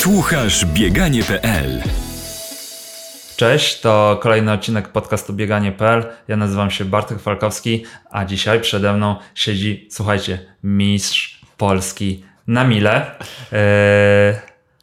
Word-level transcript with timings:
Słuchasz 0.00 0.64
bieganie.pl 0.66 1.82
Cześć, 3.36 3.80
to 3.80 4.18
kolejny 4.22 4.52
odcinek 4.52 4.88
podcastu 4.88 5.32
bieganie.pl. 5.32 6.06
Ja 6.28 6.36
nazywam 6.36 6.70
się 6.70 6.84
Bartek 6.84 7.20
Falkowski, 7.20 7.84
a 8.10 8.24
dzisiaj 8.24 8.60
przede 8.60 8.92
mną 8.92 9.16
siedzi, 9.34 9.88
słuchajcie, 9.90 10.38
mistrz 10.64 11.40
Polski 11.56 12.24
na 12.46 12.64
mile. 12.64 13.10
Eee, 13.52 14.34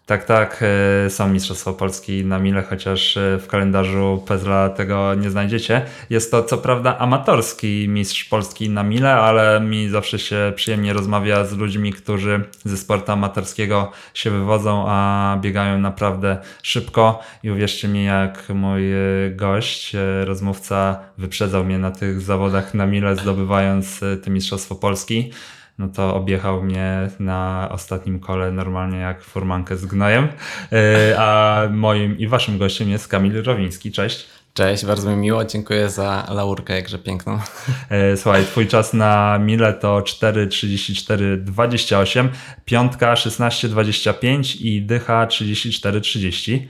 tak, 0.08 0.24
tak, 0.24 0.64
e, 1.06 1.10
są 1.10 1.28
Mistrzostwa 1.28 1.74
Polski 1.74 2.26
na 2.26 2.40
mile, 2.40 2.64
chociaż 2.64 3.18
e, 3.18 3.38
w 3.40 3.48
kalendarzu 3.48 4.24
Pezla 4.28 4.70
tego 4.70 5.16
nie 5.16 5.30
znajdziecie. 5.30 5.82
Jest 6.10 6.32
to 6.32 6.44
co 6.44 6.58
prawda 6.58 6.98
amatorski 6.98 7.88
Mistrz 7.90 8.26
Polski 8.26 8.70
na 8.70 8.84
mile, 8.84 9.14
ale 9.14 9.60
mi 9.62 9.90
zawsze 9.90 10.20
się 10.20 10.54
przyjemnie 10.56 10.94
rozmawia 10.94 11.46
z 11.46 11.58
ludźmi, 11.58 11.94
którzy 11.94 12.44
ze 12.66 12.78
sportu 12.78 13.12
amatorskiego 13.12 13.92
się 14.14 14.32
wywodzą, 14.32 14.86
a 14.88 15.38
biegają 15.42 15.80
naprawdę 15.80 16.38
szybko. 16.64 17.20
I 17.44 17.52
uwierzcie 17.52 17.88
mi, 17.88 18.06
jak 18.06 18.50
mój 18.50 18.94
e, 18.94 18.98
gość, 19.32 19.96
rozmówca 20.24 21.00
wyprzedzał 21.18 21.66
mnie 21.66 21.78
na 21.78 21.92
tych 21.92 22.22
zawodach 22.22 22.74
na 22.74 22.86
mile, 22.86 23.16
zdobywając 23.16 24.00
te 24.24 24.32
Mistrzostwo 24.32 24.76
Polski 24.76 25.32
no 25.78 25.88
to 25.88 26.16
objechał 26.16 26.64
mnie 26.64 27.10
na 27.20 27.70
ostatnim 27.72 28.20
kole 28.20 28.52
normalnie 28.52 28.98
jak 28.98 29.24
furmankę 29.24 29.78
z 29.78 29.86
gnojem. 29.86 30.28
E, 30.72 31.16
a 31.20 31.62
moim 31.72 32.18
i 32.18 32.28
waszym 32.28 32.58
gościem 32.58 32.90
jest 32.90 33.08
Kamil 33.08 33.44
Rowiński. 33.44 33.92
Cześć. 33.92 34.28
Cześć, 34.54 34.86
bardzo 34.86 35.10
mi 35.10 35.18
miło, 35.18 35.46
dziękuję 35.46 35.90
za 35.90 36.28
laurkę, 36.30 36.76
jakże 36.76 37.00
piękną. 37.00 37.40
E, 37.90 38.18
słuchaj, 38.18 38.46
twój 38.46 38.68
czas 38.68 38.94
na 38.94 39.40
mile 39.40 39.74
to 39.74 40.00
4.34.28, 40.00 42.28
piątka 42.66 43.14
16.25 43.14 44.62
i 44.62 44.82
dycha 44.82 45.26
34.30. 45.26 46.68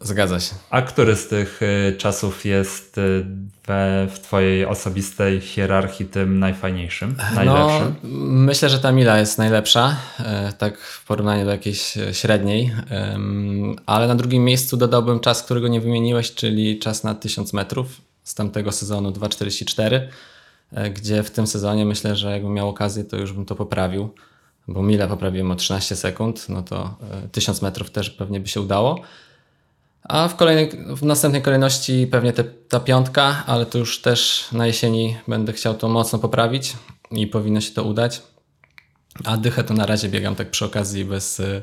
Zgadza 0.00 0.40
się. 0.40 0.54
A 0.70 0.82
który 0.82 1.16
z 1.16 1.28
tych 1.28 1.62
y, 1.62 1.96
czasów 1.98 2.44
jest 2.44 2.98
y, 2.98 3.26
we, 3.66 4.08
w 4.10 4.20
Twojej 4.20 4.66
osobistej 4.66 5.40
hierarchii 5.40 6.06
tym 6.06 6.38
najfajniejszym, 6.38 7.16
najlepszym? 7.34 7.94
No, 8.02 8.08
myślę, 8.28 8.68
że 8.68 8.78
ta 8.78 8.92
Mila 8.92 9.18
jest 9.18 9.38
najlepsza, 9.38 9.96
e, 10.18 10.52
tak 10.52 10.78
w 10.78 11.06
porównaniu 11.06 11.44
do 11.44 11.50
jakiejś 11.50 11.98
średniej, 12.12 12.72
ale 13.86 14.08
na 14.08 14.14
drugim 14.14 14.44
miejscu 14.44 14.76
dodałbym 14.76 15.20
czas, 15.20 15.42
którego 15.42 15.68
nie 15.68 15.80
wymieniłeś, 15.80 16.34
czyli 16.34 16.78
czas 16.78 17.04
na 17.04 17.14
1000 17.14 17.52
metrów 17.52 18.00
z 18.24 18.34
tamtego 18.34 18.72
sezonu 18.72 19.10
2.44, 19.10 20.00
e, 20.72 20.90
gdzie 20.90 21.22
w 21.22 21.30
tym 21.30 21.46
sezonie 21.46 21.84
myślę, 21.84 22.16
że 22.16 22.30
jakbym 22.30 22.52
miał 22.52 22.68
okazję, 22.68 23.04
to 23.04 23.16
już 23.16 23.32
bym 23.32 23.44
to 23.44 23.54
poprawił, 23.54 24.10
bo 24.68 24.82
Mila 24.82 25.06
poprawiłem 25.06 25.50
o 25.50 25.54
13 25.54 25.96
sekund, 25.96 26.48
no 26.48 26.62
to 26.62 26.96
1000 27.32 27.62
metrów 27.62 27.90
też 27.90 28.10
pewnie 28.10 28.40
by 28.40 28.48
się 28.48 28.60
udało. 28.60 29.00
A 30.08 30.28
w, 30.28 30.36
kolejnej, 30.36 30.70
w 30.96 31.02
następnej 31.02 31.42
kolejności 31.42 32.06
pewnie 32.06 32.32
te, 32.32 32.44
ta 32.44 32.80
piątka, 32.80 33.44
ale 33.46 33.66
to 33.66 33.78
już 33.78 34.00
też 34.00 34.48
na 34.52 34.66
jesieni 34.66 35.16
będę 35.28 35.52
chciał 35.52 35.74
to 35.74 35.88
mocno 35.88 36.18
poprawić 36.18 36.76
i 37.10 37.26
powinno 37.26 37.60
się 37.60 37.74
to 37.74 37.84
udać. 37.84 38.22
A 39.24 39.36
dychę 39.36 39.64
to 39.64 39.74
na 39.74 39.86
razie 39.86 40.08
biegam 40.08 40.34
tak 40.34 40.50
przy 40.50 40.64
okazji 40.64 41.04
bez, 41.04 41.40
e, 41.40 41.62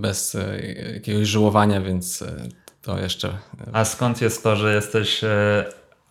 bez 0.00 0.34
e, 0.34 0.60
jakiegoś 0.94 1.28
żyłowania, 1.28 1.80
więc 1.80 2.22
e, 2.22 2.48
to 2.82 2.98
jeszcze. 2.98 3.38
A 3.72 3.84
skąd 3.84 4.20
jest 4.20 4.42
to, 4.42 4.56
że 4.56 4.74
jesteś 4.74 5.20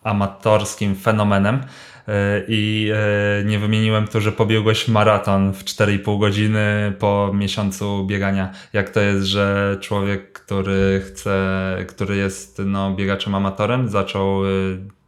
amatorskim 0.02 0.96
fenomenem? 0.96 1.64
E, 2.08 2.42
i 2.48 2.90
e, 2.94 3.44
nie 3.44 3.58
wymieniłem 3.58 4.08
tu, 4.08 4.20
że 4.20 4.32
pobiegłeś 4.32 4.88
maraton 4.88 5.52
w 5.52 5.64
4,5 5.64 6.20
godziny 6.20 6.92
po 6.98 7.30
miesiącu 7.34 8.06
biegania. 8.06 8.52
Jak 8.72 8.90
to 8.90 9.00
jest, 9.00 9.26
że 9.26 9.76
człowiek, 9.80 10.32
który 10.32 11.02
chce, 11.06 11.76
który 11.88 12.16
jest 12.16 12.62
no, 12.66 12.94
biegaczem 12.94 13.34
amatorem, 13.34 13.88
zaczął 13.88 14.46
e, 14.46 14.48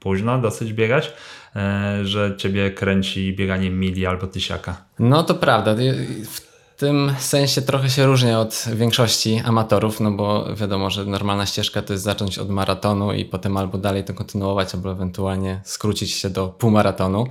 późno 0.00 0.38
dosyć 0.38 0.72
biegać, 0.72 1.12
że 2.02 2.34
ciebie 2.36 2.70
kręci 2.70 3.36
bieganie 3.36 3.70
mili 3.70 4.06
albo 4.06 4.26
tysiaka? 4.26 4.84
No 4.98 5.22
to 5.22 5.34
prawda. 5.34 5.74
Tym 6.76 7.14
sensie 7.18 7.62
trochę 7.62 7.90
się 7.90 8.06
różnię 8.06 8.38
od 8.38 8.64
większości 8.74 9.42
amatorów, 9.44 10.00
no 10.00 10.10
bo 10.10 10.54
wiadomo, 10.54 10.90
że 10.90 11.04
normalna 11.04 11.46
ścieżka 11.46 11.82
to 11.82 11.92
jest 11.92 12.04
zacząć 12.04 12.38
od 12.38 12.50
maratonu 12.50 13.12
i 13.12 13.24
potem 13.24 13.56
albo 13.56 13.78
dalej 13.78 14.04
to 14.04 14.14
kontynuować, 14.14 14.74
albo 14.74 14.92
ewentualnie 14.92 15.60
skrócić 15.64 16.10
się 16.10 16.30
do 16.30 16.48
półmaratonu. 16.48 17.26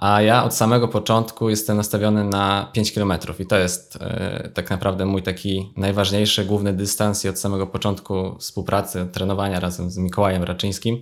A 0.00 0.22
ja 0.22 0.44
od 0.44 0.54
samego 0.54 0.88
początku 0.88 1.50
jestem 1.50 1.76
nastawiony 1.76 2.24
na 2.24 2.70
5 2.72 2.92
km 2.92 3.12
i 3.38 3.46
to 3.46 3.56
jest 3.56 3.98
e, 4.00 4.50
tak 4.54 4.70
naprawdę 4.70 5.06
mój 5.06 5.22
taki 5.22 5.72
najważniejszy, 5.76 6.44
główny 6.44 6.72
dystans 6.72 7.24
i 7.24 7.28
od 7.28 7.38
samego 7.38 7.66
początku 7.66 8.36
współpracy, 8.38 9.06
trenowania 9.12 9.60
razem 9.60 9.90
z 9.90 9.98
Mikołajem 9.98 10.42
Raczyńskim 10.42 11.00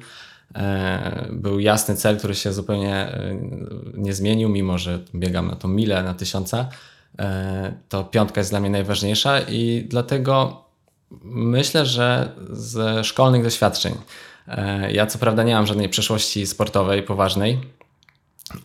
e, 0.54 1.28
był 1.32 1.60
jasny 1.60 1.96
cel, 1.96 2.18
który 2.18 2.34
się 2.34 2.52
zupełnie 2.52 2.94
e, 2.94 3.38
nie 3.94 4.14
zmienił, 4.14 4.48
mimo 4.48 4.78
że 4.78 4.98
biegam 5.14 5.48
na 5.48 5.56
tą 5.56 5.68
milę, 5.68 6.02
na 6.02 6.14
tysiąca 6.14 6.68
to 7.88 8.04
piątka 8.04 8.40
jest 8.40 8.50
dla 8.50 8.60
mnie 8.60 8.70
najważniejsza 8.70 9.40
i 9.40 9.86
dlatego 9.88 10.64
myślę, 11.24 11.86
że 11.86 12.32
ze 12.50 13.04
szkolnych 13.04 13.42
doświadczeń. 13.42 13.94
E, 14.48 14.92
ja 14.92 15.06
co 15.06 15.18
prawda 15.18 15.42
nie 15.42 15.54
mam 15.54 15.66
żadnej 15.66 15.88
przeszłości 15.88 16.46
sportowej 16.46 17.02
poważnej, 17.02 17.60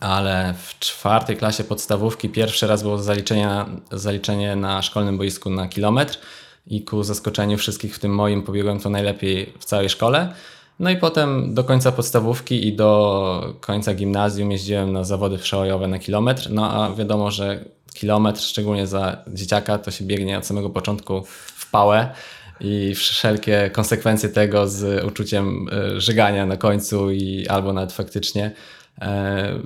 ale 0.00 0.54
w 0.62 0.78
czwartej 0.78 1.36
klasie 1.36 1.64
podstawówki 1.64 2.28
pierwszy 2.28 2.66
raz 2.66 2.82
było 2.82 2.98
zaliczenie, 2.98 3.64
zaliczenie 3.92 4.56
na 4.56 4.82
szkolnym 4.82 5.18
boisku 5.18 5.50
na 5.50 5.68
kilometr 5.68 6.18
i 6.66 6.84
ku 6.84 7.02
zaskoczeniu 7.02 7.58
wszystkich, 7.58 7.96
w 7.96 7.98
tym 7.98 8.14
moim, 8.14 8.42
pobiegłem 8.42 8.80
to 8.80 8.90
najlepiej 8.90 9.52
w 9.58 9.64
całej 9.64 9.88
szkole. 9.88 10.34
No 10.78 10.90
i 10.90 10.96
potem 10.96 11.54
do 11.54 11.64
końca 11.64 11.92
podstawówki 11.92 12.66
i 12.66 12.76
do 12.76 13.54
końca 13.60 13.94
gimnazjum 13.94 14.52
jeździłem 14.52 14.92
na 14.92 15.04
zawody 15.04 15.38
przełajowe 15.38 15.88
na 15.88 15.98
kilometr. 15.98 16.50
No 16.50 16.72
a 16.72 16.94
wiadomo, 16.94 17.30
że 17.30 17.64
kilometr, 17.94 18.40
szczególnie 18.40 18.86
za 18.86 19.24
dzieciaka, 19.28 19.78
to 19.78 19.90
się 19.90 20.04
biegnie 20.04 20.38
od 20.38 20.46
samego 20.46 20.70
początku 20.70 21.22
w 21.56 21.70
pałę 21.70 22.14
i 22.60 22.94
wszelkie 22.94 23.70
konsekwencje 23.72 24.28
tego 24.28 24.68
z 24.68 25.04
uczuciem 25.04 25.68
e, 25.72 26.00
żygania 26.00 26.46
na 26.46 26.56
końcu 26.56 27.10
i 27.10 27.46
albo 27.48 27.72
nawet 27.72 27.92
faktycznie 27.92 28.52
e, 29.00 29.60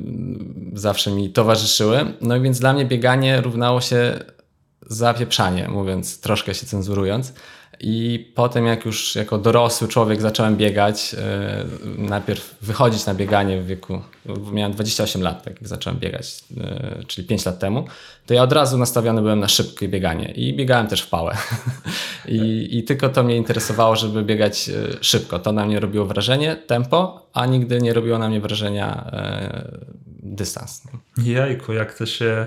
zawsze 0.73 1.11
mi 1.11 1.31
towarzyszyły. 1.31 2.15
No 2.21 2.37
i 2.37 2.41
więc 2.41 2.61
dla 2.61 2.73
mnie 2.73 2.85
bieganie 2.85 3.41
równało 3.41 3.81
się 3.81 4.19
zapieprzanie, 4.87 5.69
mówiąc 5.69 6.21
troszkę 6.21 6.55
się 6.55 6.67
cenzurując. 6.67 7.33
I 7.87 8.33
potem, 8.34 8.67
jak 8.67 8.84
już 8.84 9.15
jako 9.15 9.39
dorosły 9.39 9.89
człowiek 9.89 10.21
zacząłem 10.21 10.56
biegać, 10.56 11.15
e, 11.19 11.65
najpierw 11.99 12.55
wychodzić 12.62 13.06
na 13.06 13.15
bieganie 13.15 13.61
w 13.61 13.67
wieku, 13.67 14.00
miałem 14.53 14.72
28 14.72 15.22
lat, 15.22 15.45
tak 15.45 15.61
jak 15.61 15.69
zacząłem 15.69 15.99
biegać, 15.99 16.44
e, 16.61 17.05
czyli 17.06 17.27
5 17.27 17.44
lat 17.47 17.59
temu, 17.59 17.84
to 18.27 18.34
ja 18.34 18.43
od 18.43 18.53
razu 18.53 18.78
nastawiony 18.78 19.23
byłem 19.23 19.41
na 19.41 19.49
szybkie 19.49 19.89
bieganie 19.89 20.33
i 20.33 20.56
biegałem 20.56 20.87
też 20.87 21.03
w 21.03 21.09
pałę. 21.09 21.37
I, 22.28 22.69
I 22.78 22.84
tylko 22.84 23.09
to 23.09 23.23
mnie 23.23 23.37
interesowało, 23.37 23.97
żeby 23.97 24.23
biegać 24.23 24.69
e, 24.69 24.73
szybko. 25.00 25.39
To 25.39 25.53
na 25.53 25.67
mnie 25.67 25.81
robiło 25.81 26.06
wrażenie, 26.06 26.56
tempo, 26.56 27.27
a 27.33 27.47
nigdy 27.47 27.81
nie 27.81 27.94
robiło 27.94 28.19
na 28.19 28.28
mnie 28.28 28.41
wrażenia 28.41 29.11
dystans. 30.23 30.83
Jajku, 31.25 31.73
jak 31.73 31.99
to 31.99 32.06
się 32.06 32.47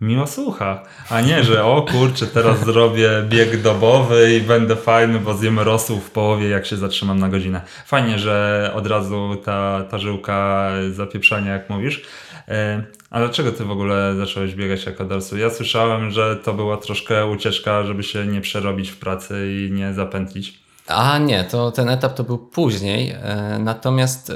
miło 0.00 0.26
słucha, 0.26 0.82
a 1.10 1.20
nie, 1.20 1.44
że 1.44 1.64
o 1.64 1.82
kurczę, 1.82 2.26
teraz 2.26 2.64
zrobię 2.64 3.10
bieg 3.28 3.62
dobowy 3.62 4.36
i 4.36 4.40
będę 4.40 4.76
fajny, 4.76 5.18
bo 5.18 5.34
zjem 5.34 5.60
rosół 5.60 6.00
w 6.00 6.10
połowie, 6.10 6.48
jak 6.48 6.66
się 6.66 6.76
zatrzymam 6.76 7.18
na 7.18 7.28
godzinę. 7.28 7.60
Fajnie, 7.86 8.18
że 8.18 8.70
od 8.74 8.86
razu 8.86 9.36
ta, 9.44 9.84
ta 9.90 9.98
żyłka 9.98 10.70
zapieprzania, 10.92 11.52
jak 11.52 11.70
mówisz. 11.70 12.02
E, 12.48 12.84
a 13.10 13.18
dlaczego 13.18 13.52
ty 13.52 13.64
w 13.64 13.70
ogóle 13.70 14.14
zacząłeś 14.16 14.54
biegać 14.54 14.86
jako 14.86 15.04
dorsu? 15.04 15.38
Ja 15.38 15.50
słyszałem, 15.50 16.10
że 16.10 16.36
to 16.36 16.52
była 16.52 16.76
troszkę 16.76 17.26
ucieczka, 17.26 17.84
żeby 17.84 18.02
się 18.02 18.26
nie 18.26 18.40
przerobić 18.40 18.90
w 18.90 18.96
pracy 18.96 19.48
i 19.52 19.72
nie 19.72 19.94
zapętlić. 19.94 20.64
A 20.86 21.18
nie, 21.18 21.44
to 21.44 21.70
ten 21.70 21.88
etap 21.88 22.14
to 22.14 22.24
był 22.24 22.38
później. 22.38 23.10
E, 23.10 23.58
natomiast 23.60 24.32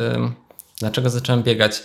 dlaczego 0.81 1.11
zacząłem 1.11 1.43
biegać? 1.43 1.83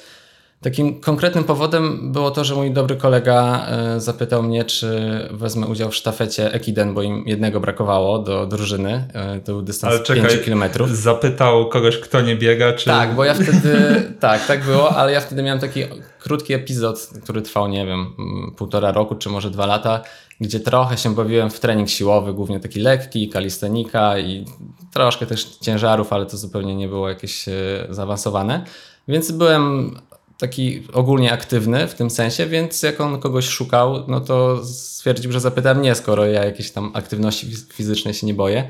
Takim 0.63 1.01
konkretnym 1.01 1.43
powodem 1.43 2.11
było 2.11 2.31
to, 2.31 2.43
że 2.43 2.55
mój 2.55 2.71
dobry 2.71 2.95
kolega 2.95 3.65
e, 3.67 3.99
zapytał 3.99 4.43
mnie, 4.43 4.63
czy 4.63 5.19
wezmę 5.31 5.67
udział 5.67 5.91
w 5.91 5.95
sztafecie 5.95 6.53
Ekiden, 6.53 6.93
bo 6.93 7.01
im 7.01 7.23
jednego 7.27 7.59
brakowało 7.59 8.19
do 8.19 8.45
drużyny. 8.45 9.07
E, 9.13 9.39
to 9.39 9.51
był 9.51 9.61
dystans 9.61 9.93
ale 9.93 10.03
czekaj, 10.03 10.29
5 10.29 10.45
km. 10.45 10.63
Zapytał 10.87 11.69
kogoś, 11.69 11.97
kto 11.97 12.21
nie 12.21 12.35
biega, 12.35 12.73
czy. 12.73 12.85
Tak, 12.85 13.15
bo 13.15 13.23
ja 13.23 13.33
wtedy. 13.33 14.01
tak, 14.19 14.47
tak 14.47 14.65
było, 14.65 14.95
ale 14.95 15.11
ja 15.11 15.21
wtedy 15.21 15.43
miałem 15.43 15.59
taki 15.59 15.83
krótki 16.19 16.53
epizod, 16.53 17.09
który 17.23 17.41
trwał, 17.41 17.67
nie 17.67 17.85
wiem, 17.85 18.13
półtora 18.57 18.91
roku, 18.91 19.15
czy 19.15 19.29
może 19.29 19.51
dwa 19.51 19.65
lata, 19.65 20.01
gdzie 20.41 20.59
trochę 20.59 20.97
się 20.97 21.15
bawiłem 21.15 21.49
w 21.49 21.59
trening 21.59 21.89
siłowy, 21.89 22.33
głównie 22.33 22.59
taki 22.59 22.79
lekki, 22.79 23.29
kalistenika 23.29 24.19
i 24.19 24.45
troszkę 24.93 25.25
też 25.25 25.45
ciężarów, 25.45 26.13
ale 26.13 26.25
to 26.25 26.37
zupełnie 26.37 26.75
nie 26.75 26.87
było 26.87 27.09
jakieś 27.09 27.47
e, 27.47 27.51
zaawansowane. 27.89 28.65
Więc 29.07 29.31
byłem 29.31 29.95
taki 30.37 30.83
ogólnie 30.93 31.31
aktywny 31.31 31.87
w 31.87 31.93
tym 31.93 32.09
sensie, 32.09 32.45
więc 32.45 32.83
jak 32.83 33.01
on 33.01 33.19
kogoś 33.19 33.47
szukał, 33.47 34.03
no 34.07 34.21
to 34.21 34.65
stwierdził, 34.65 35.31
że 35.31 35.39
zapyta 35.39 35.73
mnie, 35.73 35.95
skoro 35.95 36.25
ja 36.25 36.45
jakiejś 36.45 36.71
tam 36.71 36.91
aktywności 36.93 37.47
fizycznej 37.73 38.13
się 38.13 38.27
nie 38.27 38.33
boję. 38.33 38.67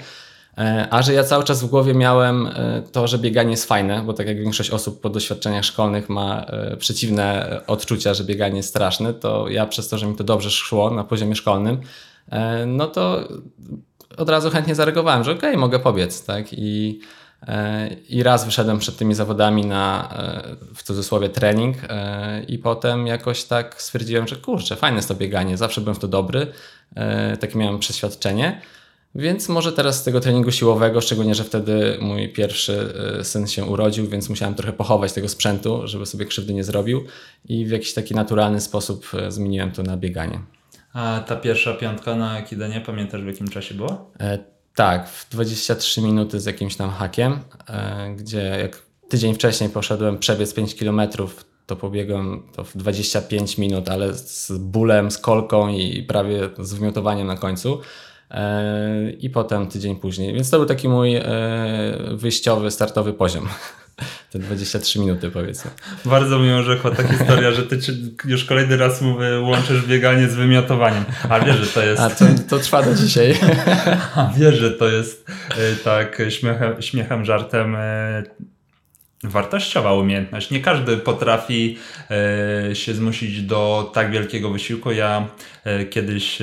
E, 0.57 0.88
a 0.92 1.01
że 1.01 1.13
ja 1.13 1.24
cały 1.24 1.44
czas 1.44 1.63
w 1.63 1.68
głowie 1.68 1.94
miałem 1.94 2.48
e, 2.48 2.83
to, 2.92 3.07
że 3.07 3.19
bieganie 3.19 3.51
jest 3.51 3.65
fajne, 3.65 4.04
bo 4.06 4.13
tak 4.13 4.27
jak 4.27 4.39
większość 4.39 4.69
osób 4.69 5.01
po 5.01 5.10
doświadczeniach 5.10 5.65
szkolnych 5.65 6.10
ma 6.10 6.45
e, 6.45 6.77
przeciwne 6.77 7.60
odczucia, 7.68 8.13
że 8.13 8.24
bieganie 8.24 8.57
jest 8.57 8.69
straszne, 8.69 9.13
to 9.13 9.50
ja 9.50 9.65
przez 9.65 9.89
to, 9.89 9.98
że 9.98 10.07
mi 10.07 10.15
to 10.15 10.24
dobrze 10.24 10.51
szło 10.51 10.89
na 10.89 11.04
poziomie 11.04 11.36
szkolnym, 11.36 11.81
no 12.68 12.88
to 12.88 13.27
od 14.18 14.30
razu 14.30 14.50
chętnie 14.50 14.75
zareagowałem, 14.75 15.24
że 15.24 15.31
okej, 15.31 15.50
okay, 15.50 15.60
mogę 15.60 15.80
pobiec, 15.80 16.25
tak? 16.25 16.54
I, 16.54 17.00
I 18.09 18.23
raz 18.23 18.45
wyszedłem 18.45 18.79
przed 18.79 18.97
tymi 18.97 19.13
zawodami 19.15 19.65
na 19.65 20.13
w 20.75 20.83
cudzysłowie 20.83 21.29
trening 21.29 21.77
i 22.47 22.57
potem 22.57 23.07
jakoś 23.07 23.43
tak 23.43 23.81
stwierdziłem, 23.81 24.27
że 24.27 24.35
kurczę, 24.35 24.75
fajne 24.75 24.95
jest 24.95 25.07
to 25.07 25.15
bieganie, 25.15 25.57
zawsze 25.57 25.81
byłem 25.81 25.95
w 25.95 25.99
to 25.99 26.07
dobry, 26.07 26.47
takie 27.39 27.57
miałem 27.57 27.79
przeświadczenie. 27.79 28.61
Więc 29.15 29.49
może 29.49 29.71
teraz 29.71 29.99
z 29.99 30.03
tego 30.03 30.19
treningu 30.19 30.51
siłowego, 30.51 31.01
szczególnie, 31.01 31.35
że 31.35 31.43
wtedy 31.43 31.97
mój 32.01 32.29
pierwszy 32.29 32.93
e, 33.19 33.23
syn 33.23 33.47
się 33.47 33.65
urodził, 33.65 34.07
więc 34.07 34.29
musiałem 34.29 34.55
trochę 34.55 34.73
pochować 34.73 35.13
tego 35.13 35.29
sprzętu, 35.29 35.87
żeby 35.87 36.05
sobie 36.05 36.25
krzywdy 36.25 36.53
nie 36.53 36.63
zrobił 36.63 37.03
i 37.45 37.65
w 37.65 37.69
jakiś 37.69 37.93
taki 37.93 38.15
naturalny 38.15 38.61
sposób 38.61 39.07
e, 39.13 39.31
zmieniłem 39.31 39.71
to 39.71 39.83
na 39.83 39.97
bieganie. 39.97 40.39
A 40.93 41.23
ta 41.27 41.35
pierwsza 41.35 41.73
piątka 41.73 42.15
na 42.15 42.41
Kidenie, 42.41 42.81
pamiętasz 42.81 43.21
w 43.21 43.27
jakim 43.27 43.47
czasie 43.47 43.75
było? 43.75 44.11
E, 44.73 44.75
tak, 44.75 45.09
w 45.09 45.29
23 45.29 46.01
minuty 46.01 46.39
z 46.39 46.45
jakimś 46.45 46.75
tam 46.75 46.89
hakiem, 46.91 47.39
e, 47.69 48.15
gdzie 48.15 48.57
jak 48.61 48.81
tydzień 49.09 49.35
wcześniej 49.35 49.69
poszedłem 49.69 50.17
przebiec 50.17 50.53
5 50.53 50.75
km, 50.75 51.01
to 51.65 51.75
pobiegłem 51.75 52.43
to 52.55 52.63
w 52.63 52.77
25 52.77 53.57
minut, 53.57 53.89
ale 53.89 54.13
z 54.13 54.51
bólem, 54.51 55.11
z 55.11 55.17
kolką 55.17 55.69
i 55.69 56.03
prawie 56.03 56.49
z 56.59 56.73
wymiotowaniem 56.73 57.27
na 57.27 57.37
końcu 57.37 57.81
i 59.19 59.29
potem 59.29 59.67
tydzień 59.67 59.95
później. 59.95 60.33
Więc 60.33 60.49
to 60.49 60.57
był 60.57 60.65
taki 60.65 60.89
mój 60.89 61.15
e, 61.15 61.23
wyjściowy, 62.11 62.71
startowy 62.71 63.13
poziom. 63.13 63.47
Te 64.31 64.39
23 64.39 64.99
minuty 64.99 65.31
powiedzmy. 65.31 65.71
Bardzo 66.05 66.39
mi 66.39 66.53
urzekła 66.53 66.91
ta 66.91 67.07
historia, 67.07 67.51
że 67.51 67.63
ty 67.63 67.79
już 68.25 68.45
kolejny 68.45 68.77
raz 68.77 69.01
łączysz 69.41 69.85
bieganie 69.85 70.27
z 70.27 70.35
wymiotowaniem. 70.35 71.03
A 71.29 71.39
wiesz, 71.39 71.57
że 71.57 71.67
to 71.67 71.83
jest... 71.83 72.01
A 72.01 72.09
to, 72.09 72.25
to 72.49 72.59
trwa 72.59 72.83
do 72.83 72.95
dzisiaj. 72.95 73.35
A 74.15 74.31
wiesz, 74.37 74.55
że 74.55 74.71
to 74.71 74.89
jest 74.89 75.29
e, 75.49 75.75
tak 75.83 76.21
śmiechem, 76.29 76.81
śmiechem 76.81 77.25
żartem 77.25 77.75
e, 77.75 78.23
wartościowa 79.23 79.93
umiejętność. 79.93 80.51
Nie 80.51 80.59
każdy 80.59 80.97
potrafi 80.97 81.77
e, 82.69 82.75
się 82.75 82.93
zmusić 82.93 83.41
do 83.41 83.91
tak 83.93 84.11
wielkiego 84.11 84.49
wysiłku. 84.49 84.91
Ja 84.91 85.27
kiedyś 85.89 86.39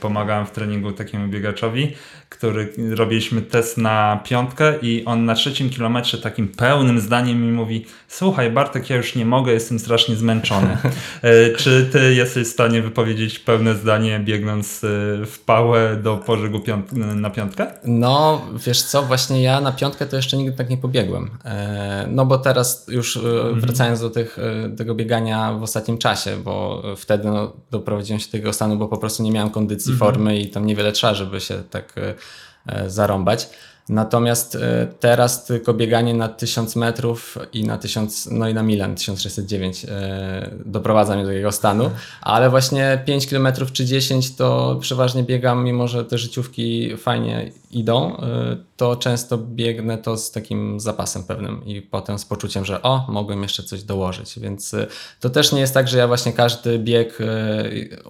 pomagałem 0.00 0.46
w 0.46 0.50
treningu 0.50 0.92
takiemu 0.92 1.28
biegaczowi, 1.28 1.94
który 2.42 2.72
robiliśmy 2.96 3.42
test 3.42 3.78
na 3.78 4.20
piątkę 4.24 4.74
i 4.82 5.04
on 5.04 5.24
na 5.24 5.34
trzecim 5.34 5.70
kilometrze 5.70 6.18
takim 6.18 6.48
pełnym 6.48 7.00
zdaniem 7.00 7.42
mi 7.42 7.52
mówi 7.52 7.86
słuchaj 8.08 8.50
Bartek, 8.50 8.90
ja 8.90 8.96
już 8.96 9.14
nie 9.14 9.26
mogę, 9.26 9.52
jestem 9.52 9.78
strasznie 9.78 10.16
zmęczony. 10.16 10.76
Czy 11.58 11.88
ty 11.92 12.14
jesteś 12.14 12.48
w 12.48 12.50
stanie 12.50 12.82
wypowiedzieć 12.82 13.38
pełne 13.38 13.74
zdanie 13.74 14.20
biegnąc 14.20 14.80
w 15.26 15.38
pałę 15.46 15.96
do 15.96 16.16
pożegu 16.16 16.60
piąt 16.60 16.92
na 16.92 17.30
piątkę? 17.30 17.66
No, 17.84 18.42
wiesz 18.66 18.82
co, 18.82 19.02
właśnie 19.02 19.42
ja 19.42 19.60
na 19.60 19.72
piątkę 19.72 20.06
to 20.06 20.16
jeszcze 20.16 20.36
nigdy 20.36 20.56
tak 20.56 20.70
nie 20.70 20.76
pobiegłem 20.76 21.30
no 22.08 22.26
bo 22.26 22.38
teraz 22.38 22.86
już 22.88 23.16
e, 23.16 23.20
mhm. 23.20 23.60
wracając 23.60 24.00
do 24.00 24.10
tych, 24.10 24.38
e, 24.38 24.76
tego 24.76 24.94
biegania 24.94 25.52
w 25.52 25.62
ostatnim 25.62 25.98
czasie, 25.98 26.36
bo 26.44 26.82
wtedy 26.96 27.28
no, 27.28 27.52
doprowadziłem 27.70 28.20
się 28.20 28.26
do 28.26 28.32
tego 28.32 28.52
stanu, 28.52 28.76
bo 28.76 28.88
po 28.88 28.98
prostu 28.98 29.22
nie 29.22 29.32
miałem 29.32 29.50
kondycji, 29.50 29.92
mhm. 29.92 30.12
formy 30.12 30.38
i 30.38 30.50
tam 30.50 30.66
niewiele 30.66 30.92
trzeba, 30.92 31.14
żeby 31.14 31.40
się 31.40 31.62
tak 31.70 31.98
e, 31.98 32.14
zarąbać. 32.86 33.48
Natomiast 33.88 34.54
e, 34.54 34.88
teraz 35.00 35.44
tylko 35.44 35.74
bieganie 35.74 36.14
na 36.14 36.28
1000 36.28 36.76
metrów 36.76 37.38
i 37.52 37.64
na 37.64 37.78
1000, 37.78 38.28
no 38.30 38.48
i 38.48 38.54
na 38.54 38.62
Milan 38.62 38.94
1609 38.94 39.84
e, 39.84 40.50
doprowadza 40.64 41.14
mnie 41.14 41.22
do 41.22 41.28
takiego 41.28 41.52
stanu, 41.52 41.90
ale 42.20 42.50
właśnie 42.50 43.02
5 43.06 43.26
km 43.26 43.48
czy 43.72 43.84
10 43.84 44.36
to 44.36 44.78
przeważnie 44.80 45.22
biegam, 45.22 45.64
mimo 45.64 45.88
że 45.88 46.04
te 46.04 46.18
życiówki 46.18 46.96
fajnie 46.96 47.52
idą, 47.70 48.16
e, 48.16 48.56
to 48.76 48.96
często 48.96 49.38
biegnę 49.38 49.98
to 49.98 50.16
z 50.16 50.30
takim 50.30 50.80
zapasem 50.80 51.22
pewnym 51.22 51.64
i 51.66 51.82
potem 51.82 52.18
z 52.18 52.24
poczuciem, 52.24 52.64
że 52.64 52.82
o, 52.82 53.06
mogłem 53.08 53.42
jeszcze 53.42 53.62
coś 53.62 53.82
dołożyć, 53.82 54.38
więc 54.38 54.74
to 55.20 55.30
też 55.30 55.52
nie 55.52 55.60
jest 55.60 55.74
tak, 55.74 55.88
że 55.88 55.98
ja 55.98 56.06
właśnie 56.06 56.32
każdy 56.32 56.78
bieg 56.78 57.18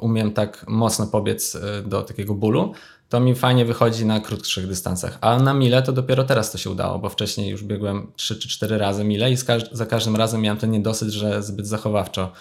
umiem 0.01 0.33
tak 0.33 0.65
mocno 0.69 1.07
pobiec 1.07 1.57
do 1.85 2.03
takiego 2.03 2.35
bólu, 2.35 2.75
to 3.13 3.21
mi 3.21 3.35
fajnie 3.35 3.65
wychodzi 3.65 4.07
na 4.07 4.21
krótszych 4.21 4.67
dystansach. 4.67 5.19
A 5.21 5.39
na 5.39 5.55
mile 5.55 5.83
to 5.83 5.93
dopiero 5.93 6.25
teraz 6.25 6.53
to 6.53 6.59
się 6.59 6.71
udało, 6.71 6.99
bo 6.99 7.09
wcześniej 7.09 7.51
już 7.51 7.65
biegłem 7.65 8.13
3 8.17 8.37
czy 8.37 8.49
4 8.49 8.79
razy 8.79 9.05
mile 9.05 9.33
i 9.33 9.37
za 9.73 9.87
każdym 9.87 10.17
razem 10.17 10.41
miałem 10.41 10.59
ten 10.59 10.71
niedosyt, 10.71 11.09
że 11.09 11.43
zbyt 11.43 11.67
zachowawczo 11.67 12.33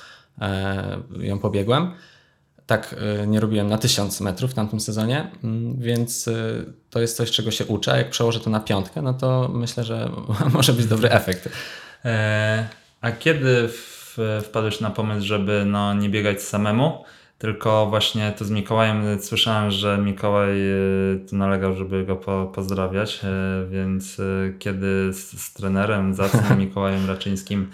e, 0.41 0.97
ją 1.19 1.39
pobiegłem. 1.39 1.91
Tak 2.65 2.95
e, 3.21 3.27
nie 3.27 3.39
robiłem 3.39 3.67
na 3.67 3.77
1000 3.77 4.21
metrów 4.21 4.51
w 4.51 4.53
tamtym 4.53 4.79
sezonie, 4.79 5.31
mm, 5.43 5.79
więc 5.79 6.27
e, 6.27 6.33
to 6.89 7.01
jest 7.01 7.17
coś, 7.17 7.31
czego 7.31 7.51
się 7.51 7.65
uczę. 7.65 7.97
Jak 7.97 8.09
przełożę 8.09 8.39
to 8.39 8.49
na 8.49 8.59
piątkę, 8.59 9.01
no 9.01 9.13
to 9.13 9.49
myślę, 9.53 9.83
że 9.83 10.11
może 10.53 10.73
być 10.73 10.85
dobry 10.85 11.09
efekt. 11.09 11.49
A 13.01 13.11
kiedy 13.11 13.69
wpadłeś 14.43 14.79
na 14.79 14.89
pomysł, 14.89 15.27
żeby 15.27 15.63
no, 15.65 15.93
nie 15.93 16.09
biegać 16.09 16.41
samemu? 16.41 17.03
Tylko 17.41 17.87
właśnie 17.89 18.31
to 18.31 18.45
z 18.45 18.51
Mikołajem 18.51 19.03
słyszałem, 19.21 19.71
że 19.71 19.97
Mikołaj 19.97 20.69
e, 20.69 20.75
tu 21.29 21.35
nalegał, 21.35 21.75
żeby 21.75 22.05
go 22.05 22.15
po, 22.15 22.51
pozdrawiać, 22.55 23.21
e, 23.23 23.65
więc 23.69 24.19
e, 24.19 24.23
kiedy 24.59 25.13
z, 25.13 25.41
z 25.41 25.53
trenerem 25.53 26.13
zacnym 26.13 26.59
Mikołajem 26.65 27.07
Raczyńskim 27.07 27.69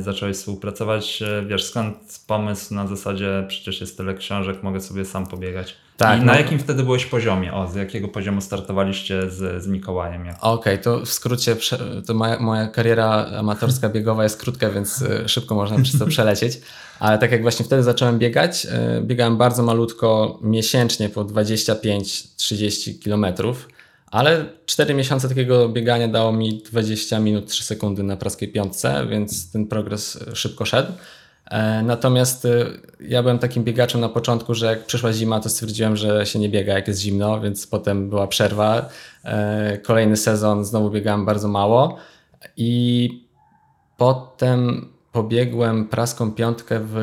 zacząłeś 0.00 0.36
współpracować, 0.36 1.22
wiesz 1.46 1.64
skąd 1.64 2.24
pomysł 2.26 2.74
na 2.74 2.86
zasadzie 2.86 3.44
przecież 3.48 3.80
jest 3.80 3.96
tyle 3.96 4.14
książek, 4.14 4.62
mogę 4.62 4.80
sobie 4.80 5.04
sam 5.04 5.26
pobiegać. 5.26 5.85
Tak, 5.96 6.22
I 6.22 6.24
na 6.24 6.32
no. 6.32 6.38
jakim 6.38 6.58
wtedy 6.58 6.82
byłeś 6.82 7.06
poziomie? 7.06 7.54
O, 7.54 7.68
z 7.68 7.74
jakiego 7.74 8.08
poziomu 8.08 8.40
startowaliście 8.40 9.30
z, 9.30 9.62
z 9.62 9.66
Mikołajem? 9.66 10.22
Okej, 10.22 10.34
okay, 10.40 10.78
to 10.78 11.00
w 11.00 11.08
skrócie, 11.08 11.56
to 12.06 12.14
moja, 12.14 12.38
moja 12.38 12.66
kariera 12.66 13.26
amatorska 13.38 13.88
biegowa 13.88 14.22
jest 14.22 14.40
krótka, 14.40 14.70
więc 14.70 15.04
szybko 15.26 15.54
można 15.54 15.82
przez 15.82 15.98
to 15.98 16.06
przelecieć. 16.16 16.60
Ale 16.98 17.18
tak 17.18 17.32
jak 17.32 17.42
właśnie 17.42 17.64
wtedy 17.64 17.82
zacząłem 17.82 18.18
biegać, 18.18 18.66
e, 18.66 19.00
biegałem 19.02 19.36
bardzo 19.36 19.62
malutko 19.62 20.38
miesięcznie 20.42 21.08
po 21.08 21.24
25-30 21.24 22.98
kilometrów, 22.98 23.68
ale 24.10 24.44
4 24.66 24.94
miesiące 24.94 25.28
takiego 25.28 25.68
biegania 25.68 26.08
dało 26.08 26.32
mi 26.32 26.62
20 26.62 27.20
minut 27.20 27.46
3 27.46 27.64
sekundy 27.64 28.02
na 28.02 28.16
praskiej 28.16 28.48
piątce, 28.48 29.06
więc 29.10 29.52
ten 29.52 29.66
progres 29.66 30.18
szybko 30.34 30.64
szedł. 30.64 30.92
E, 31.50 31.82
natomiast 31.82 32.44
e, 32.44 32.66
ja 33.00 33.22
byłem 33.22 33.38
takim 33.38 33.64
biegaczem 33.64 34.00
na 34.00 34.08
początku, 34.08 34.54
że 34.54 34.66
jak 34.66 34.86
przyszła 34.86 35.12
zima, 35.12 35.40
to 35.40 35.48
stwierdziłem, 35.48 35.96
że 35.96 36.26
się 36.26 36.38
nie 36.38 36.48
biega, 36.48 36.72
jak 36.72 36.88
jest 36.88 37.00
zimno, 37.00 37.40
więc 37.40 37.66
potem 37.66 38.08
była 38.10 38.26
przerwa. 38.26 38.88
Kolejny 39.82 40.16
sezon 40.16 40.64
znowu 40.64 40.90
biegałem 40.90 41.24
bardzo 41.24 41.48
mało 41.48 41.96
i 42.56 43.10
potem 43.96 44.88
pobiegłem 45.12 45.88
praską 45.88 46.32
piątkę 46.32 46.80
w 46.80 46.96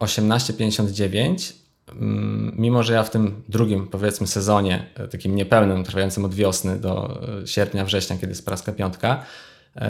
18,59. 0.00 1.52
Mm, 1.92 2.54
mimo, 2.58 2.82
że 2.82 2.92
ja 2.92 3.02
w 3.02 3.10
tym 3.10 3.42
drugim, 3.48 3.88
powiedzmy, 3.88 4.26
sezonie, 4.26 4.86
e, 4.94 5.08
takim 5.08 5.34
niepełnym, 5.34 5.84
trwającym 5.84 6.24
od 6.24 6.34
wiosny 6.34 6.80
do 6.80 7.22
e, 7.42 7.46
sierpnia, 7.46 7.84
września, 7.84 8.16
kiedy 8.16 8.28
jest 8.28 8.46
praska 8.46 8.72
piątka, 8.72 9.12
e, 9.12 9.24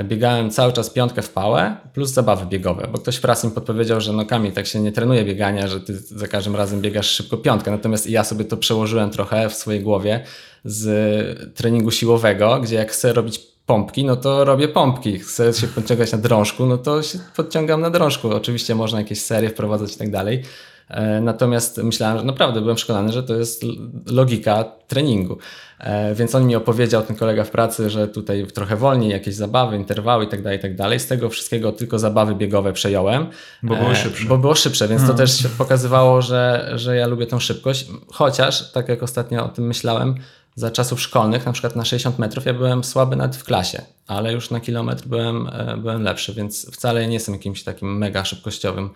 biegałem 0.04 0.50
cały 0.50 0.72
czas 0.72 0.90
piątkę 0.90 1.22
w 1.22 1.30
pałę 1.30 1.76
plus 1.92 2.10
zabawy 2.10 2.46
biegowe, 2.46 2.88
bo 2.92 2.98
ktoś 2.98 3.18
pracy 3.18 3.46
mi 3.46 3.52
podpowiedział, 3.52 4.00
że 4.00 4.12
no 4.12 4.26
Kamil, 4.26 4.52
tak 4.52 4.66
się 4.66 4.80
nie 4.80 4.92
trenuje 4.92 5.24
biegania, 5.24 5.68
że 5.68 5.80
ty 5.80 5.98
za 5.98 6.28
każdym 6.28 6.56
razem 6.56 6.80
biegasz 6.80 7.10
szybko 7.10 7.36
piątkę. 7.36 7.70
Natomiast 7.70 8.10
ja 8.10 8.24
sobie 8.24 8.44
to 8.44 8.56
przełożyłem 8.56 9.10
trochę 9.10 9.48
w 9.48 9.54
swojej 9.54 9.80
głowie 9.80 10.24
z 10.64 11.56
treningu 11.56 11.90
siłowego, 11.90 12.60
gdzie 12.60 12.76
jak 12.76 12.92
chcę 12.92 13.12
robić 13.12 13.40
pompki, 13.66 14.04
no 14.04 14.16
to 14.16 14.44
robię 14.44 14.68
pompki. 14.68 15.18
Chcę 15.18 15.52
się 15.52 15.66
podciągać 15.66 16.12
na 16.12 16.18
drążku, 16.18 16.66
no 16.66 16.78
to 16.78 17.02
się 17.02 17.18
podciągam 17.36 17.80
na 17.80 17.90
drążku. 17.90 18.30
Oczywiście 18.30 18.74
można 18.74 18.98
jakieś 18.98 19.20
serie 19.20 19.50
wprowadzać 19.50 19.94
i 19.94 19.98
tak 19.98 20.10
dalej. 20.10 20.42
E, 20.88 21.20
natomiast 21.20 21.78
myślałem, 21.78 22.18
że 22.18 22.24
naprawdę 22.24 22.60
byłem 22.60 22.76
przekonany, 22.76 23.12
że 23.12 23.22
to 23.22 23.34
jest 23.34 23.64
logika 24.06 24.64
treningu. 24.88 25.38
E, 25.78 26.14
więc 26.14 26.34
on 26.34 26.46
mi 26.46 26.56
opowiedział, 26.56 27.02
ten 27.02 27.16
kolega 27.16 27.44
w 27.44 27.50
pracy, 27.50 27.90
że 27.90 28.08
tutaj 28.08 28.46
trochę 28.46 28.76
wolniej, 28.76 29.10
jakieś 29.10 29.34
zabawy, 29.34 29.76
interwały 29.76 30.24
i 30.24 30.28
tak 30.28 30.42
dalej, 30.42 30.58
i 30.58 30.62
tak 30.62 30.76
dalej. 30.76 31.00
Z 31.00 31.06
tego 31.06 31.30
wszystkiego 31.30 31.72
tylko 31.72 31.98
zabawy 31.98 32.34
biegowe 32.34 32.72
przejąłem. 32.72 33.26
Bo 33.62 33.76
było 33.76 33.92
e, 33.92 33.96
szybsze. 33.96 34.24
Bo 34.24 34.38
było 34.38 34.54
szybsze, 34.54 34.88
więc 34.88 35.00
to 35.00 35.06
hmm. 35.06 35.26
też 35.26 35.46
pokazywało, 35.58 36.22
że, 36.22 36.72
że 36.74 36.96
ja 36.96 37.06
lubię 37.06 37.26
tą 37.26 37.40
szybkość. 37.40 37.86
Chociaż, 38.12 38.72
tak 38.72 38.88
jak 38.88 39.02
ostatnio 39.02 39.44
o 39.44 39.48
tym 39.48 39.66
myślałem, 39.66 40.14
za 40.54 40.70
czasów 40.70 41.00
szkolnych, 41.00 41.46
na 41.46 41.52
przykład 41.52 41.76
na 41.76 41.84
60 41.84 42.18
metrów, 42.18 42.46
ja 42.46 42.54
byłem 42.54 42.84
słaby 42.84 43.16
nawet 43.16 43.36
w 43.36 43.44
klasie, 43.44 43.82
ale 44.06 44.32
już 44.32 44.50
na 44.50 44.60
kilometr 44.60 45.04
byłem, 45.06 45.50
byłem 45.78 46.02
lepszy, 46.02 46.34
więc 46.34 46.70
wcale 46.72 47.06
nie 47.06 47.14
jestem 47.14 47.34
jakimś 47.34 47.62
takim 47.62 47.98
mega 47.98 48.24
szybkościowym 48.24 48.90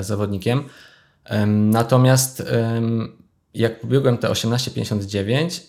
zawodnikiem. 0.00 0.64
Natomiast 1.46 2.42
jak 3.54 3.80
pobiegłem 3.80 4.18
te 4.18 4.28
18,59, 4.28 5.60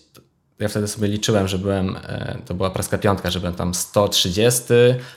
ja 0.62 0.68
wtedy 0.68 0.88
sobie 0.88 1.08
liczyłem, 1.08 1.48
że 1.48 1.58
byłem, 1.58 1.96
e, 1.96 2.38
to 2.46 2.54
była 2.54 2.70
praska 2.70 2.98
piątka, 2.98 3.30
że 3.30 3.40
byłem 3.40 3.54
tam 3.54 3.74
130, 3.74 4.62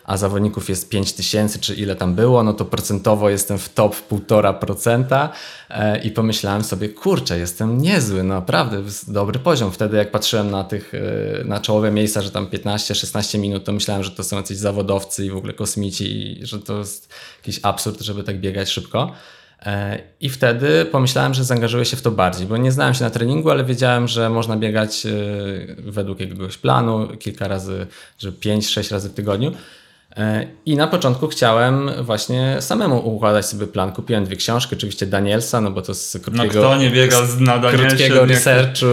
a 0.04 0.18
zawodników 0.18 0.70
jest 0.70 0.90
5000, 0.90 1.60
czy 1.60 1.76
ile 1.76 1.96
tam 1.96 2.16
było, 2.16 2.44
no 2.44 2.54
to 2.54 2.66
procentowo 2.66 3.30
jestem 3.30 3.58
w 3.58 3.70
top 3.70 3.96
1,5% 4.12 5.30
e, 5.70 6.00
i 6.04 6.12
pomyślałem 6.12 6.64
sobie, 6.64 6.90
kurczę, 6.90 7.40
jestem 7.40 7.82
niezły, 7.82 8.24
naprawdę 8.24 8.82
dobry 9.08 9.40
poziom. 9.40 9.72
Wtedy 9.72 9.98
jak 9.98 10.12
patrzyłem 10.12 10.52
na 10.52 10.64
tych, 10.64 10.94
e, 10.94 11.44
na 11.44 11.60
czołowe 11.60 11.92
miejsca, 11.92 12.22
że 12.22 12.32
tam 12.32 12.48
15-16 12.48 13.40
minut, 13.40 13.64
to 13.64 13.72
myślałem, 13.72 14.04
że 14.04 14.12
to 14.12 14.24
są 14.24 14.38
jacyś 14.38 14.58
zawodowcy 14.58 15.26
i 15.26 15.30
w 15.30 15.38
ogóle 15.38 15.54
kosmici 15.54 16.42
i 16.42 16.46
że 16.46 16.60
to 16.60 16.78
jest 16.78 17.14
jakiś 17.38 17.60
absurd, 17.64 18.02
żeby 18.02 18.24
tak 18.24 18.40
biegać 18.40 18.70
szybko. 18.70 19.12
E, 19.62 20.00
I 20.22 20.30
wtedy 20.30 20.86
pomyślałem, 20.86 21.34
że 21.34 21.44
zaangażuję 21.44 21.86
się 21.86 21.98
w 21.98 22.02
to 22.02 22.12
bardziej, 22.12 22.48
bo 22.48 22.58
nie 22.58 22.72
znałem 22.72 22.94
się 22.94 23.04
na 23.04 23.10
treningu, 23.10 23.50
ale 23.50 23.64
wiedziałem, 23.64 24.08
że 24.08 24.30
można 24.30 24.58
biegać 24.58 25.06
e, 25.06 25.12
według 25.78 26.20
jakiegoś 26.20 26.58
planu 26.58 27.08
kilka 27.20 27.48
razy, 27.48 27.88
że 28.20 28.32
5-6 28.32 28.92
razy 28.92 29.10
w 29.10 29.14
tygodniu. 29.14 29.52
E, 30.18 30.48
I 30.66 30.76
na 30.76 30.88
początku 30.88 31.28
chciałem 31.28 31.92
właśnie 32.02 32.58
samemu 32.60 33.16
układać 33.16 33.46
sobie 33.46 33.68
plan. 33.68 33.92
Kupiłem 33.92 34.26
dwie 34.26 34.36
książki, 34.36 34.76
oczywiście 34.76 35.06
Danielsa, 35.06 35.62
no 35.62 35.72
bo 35.72 35.82
to 35.82 35.94
z 35.94 36.14
No 36.14 36.22
krótkiego, 36.22 36.50
kto 36.50 36.78
nie 36.78 36.92
biegał 36.92 37.26
z 37.26 37.40
nadania 37.40 37.78
krótkiego 37.78 38.26
researchu 38.26 38.86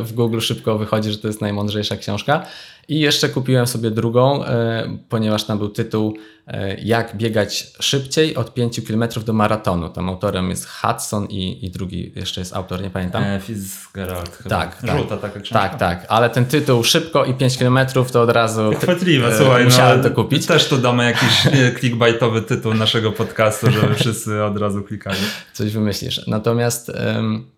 w 0.00 0.12
Google 0.14 0.40
szybko 0.40 0.78
wychodzi, 0.78 1.10
że 1.10 1.18
to 1.18 1.26
jest 1.26 1.40
najmądrzejsza 1.40 1.96
książka. 1.96 2.46
I 2.88 3.00
jeszcze 3.00 3.28
kupiłem 3.28 3.66
sobie 3.66 3.90
drugą, 3.90 4.44
e, 4.44 4.98
ponieważ 5.08 5.44
tam 5.44 5.58
był 5.58 5.68
tytuł 5.68 6.16
e, 6.46 6.74
Jak 6.80 7.16
biegać 7.16 7.72
szybciej 7.80 8.36
od 8.36 8.54
5 8.54 8.80
km 8.88 9.04
do 9.24 9.32
maratonu. 9.32 9.88
Tam 9.88 10.08
autorem 10.08 10.50
jest 10.50 10.68
Hudson 10.68 11.26
i, 11.26 11.66
i 11.66 11.70
drugi 11.70 12.12
jeszcze 12.16 12.40
jest 12.40 12.56
autor, 12.56 12.82
nie 12.82 12.90
pamiętam. 12.90 13.22
E, 13.22 13.40
Fitzgerald 13.40 14.36
chyba. 14.36 14.50
Tak, 14.50 14.82
tak. 14.82 14.96
Żółta 14.98 15.16
taka 15.16 15.40
książka. 15.40 15.68
Tak, 15.68 15.78
tak, 15.78 16.06
ale 16.08 16.30
ten 16.30 16.46
tytuł 16.46 16.84
szybko 16.84 17.24
i 17.24 17.34
5 17.34 17.58
km 17.58 17.78
to 18.12 18.22
od 18.22 18.30
razu 18.30 18.70
Chwytliwe, 18.82 19.38
słuchaj, 19.38 19.64
musiałem 19.64 20.02
no, 20.02 20.08
to 20.08 20.14
kupić. 20.14 20.46
Też 20.46 20.68
tu 20.68 20.78
damy 20.78 21.04
jakiś 21.04 21.48
clickbaitowy 21.78 22.42
tytuł 22.42 22.74
naszego 22.74 23.12
podcastu, 23.12 23.70
żeby 23.70 23.94
wszyscy 24.00 24.44
od 24.44 24.58
razu 24.58 24.82
klikali. 24.82 25.18
coś 25.52 25.72
wymyślisz. 25.72 26.26
Natomiast 26.26 26.92
em, 26.94 27.54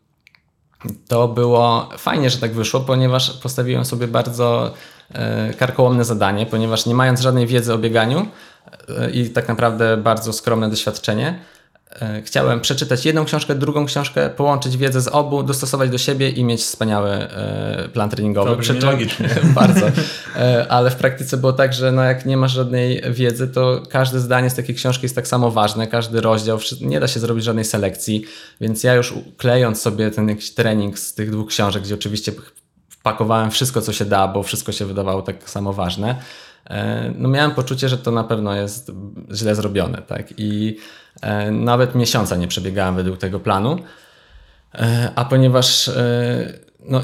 to 1.09 1.28
było 1.28 1.88
fajnie, 1.99 2.30
że 2.30 2.38
tak 2.38 2.52
wyszło, 2.52 2.80
ponieważ 2.80 3.30
postawiłem 3.30 3.85
sobie 3.85 4.09
bardzo 4.09 4.75
karkołomne 5.58 6.04
zadanie, 6.04 6.46
ponieważ 6.46 6.86
nie 6.86 6.94
mając 6.94 7.20
żadnej 7.20 7.46
wiedzy 7.46 7.75
o 7.75 7.78
bieganiu 7.78 8.26
e, 8.88 9.10
i 9.10 9.30
tak 9.30 9.48
naprawdę 9.48 9.96
bardzo 9.96 10.32
skromne 10.32 10.70
doświadczenie, 10.70 11.38
e, 12.02 12.22
chciałem 12.22 12.60
przeczytać 12.60 13.06
jedną 13.06 13.25
książkę, 13.25 13.54
drugą 13.54 13.86
książkę, 13.86 14.30
połączyć 14.30 14.76
wiedzę 14.76 15.00
z 15.00 15.08
obu, 15.08 15.42
dostosować 15.42 15.90
do 15.90 15.98
siebie 15.98 16.30
i 16.30 16.44
mieć 16.44 16.60
wspaniały 16.60 17.10
e, 17.10 17.88
plan 17.92 18.10
treningowy. 18.10 18.50
To 18.50 18.56
brzmi 18.56 18.80
logicznie. 18.80 19.28
bardzo. 19.60 19.86
E, 20.36 20.66
Ale 20.68 20.90
w 20.90 20.96
praktyce 20.96 21.36
było 21.36 21.52
tak, 21.52 21.72
że 21.72 21.92
no 21.92 22.02
jak 22.02 22.26
nie 22.26 22.36
masz 22.36 22.52
żadnej 22.52 23.02
wiedzy, 23.10 23.48
to 23.48 23.82
każde 23.90 24.20
zdanie 24.20 24.50
z 24.50 24.54
takiej 24.54 24.75
książki 24.75 25.04
jest 25.04 25.14
tak 25.14 25.28
samo 25.28 25.50
ważne, 25.50 25.86
każdy 25.86 26.20
rozdział, 26.20 26.58
nie 26.80 27.00
da 27.00 27.08
się 27.08 27.20
zrobić 27.20 27.44
żadnej 27.44 27.64
selekcji, 27.64 28.25
więc 28.60 28.84
ja 28.84 28.94
już 28.94 29.14
klejąc 29.36 29.80
sobie 29.80 30.10
ten 30.10 30.28
jakiś 30.28 30.54
trening 30.54 30.98
z 30.98 31.14
tych 31.14 31.30
dwóch 31.30 31.48
książek, 31.48 31.82
gdzie 31.82 31.94
oczywiście 31.94 32.32
wpakowałem 33.06 33.50
wszystko, 33.50 33.80
co 33.80 33.92
się 33.92 34.04
da, 34.04 34.28
bo 34.28 34.42
wszystko 34.42 34.72
się 34.72 34.86
wydawało 34.86 35.22
tak 35.22 35.50
samo 35.50 35.72
ważne, 35.72 36.16
e, 36.70 37.12
no 37.18 37.28
miałem 37.28 37.50
poczucie, 37.50 37.88
że 37.88 37.98
to 37.98 38.10
na 38.10 38.25
pewno 38.25 38.54
jest 38.54 38.92
źle 39.34 39.54
zrobione, 39.54 40.02
tak? 40.02 40.34
I 40.36 40.76
e, 41.22 41.50
nawet 41.50 41.94
miesiąca 41.94 42.36
nie 42.36 42.48
przebiegałem 42.48 42.96
według 42.96 43.18
tego 43.18 43.40
planu. 43.40 43.78
E, 44.75 45.12
A 45.14 45.25
ponieważ 45.25 45.90
no, 46.80 47.00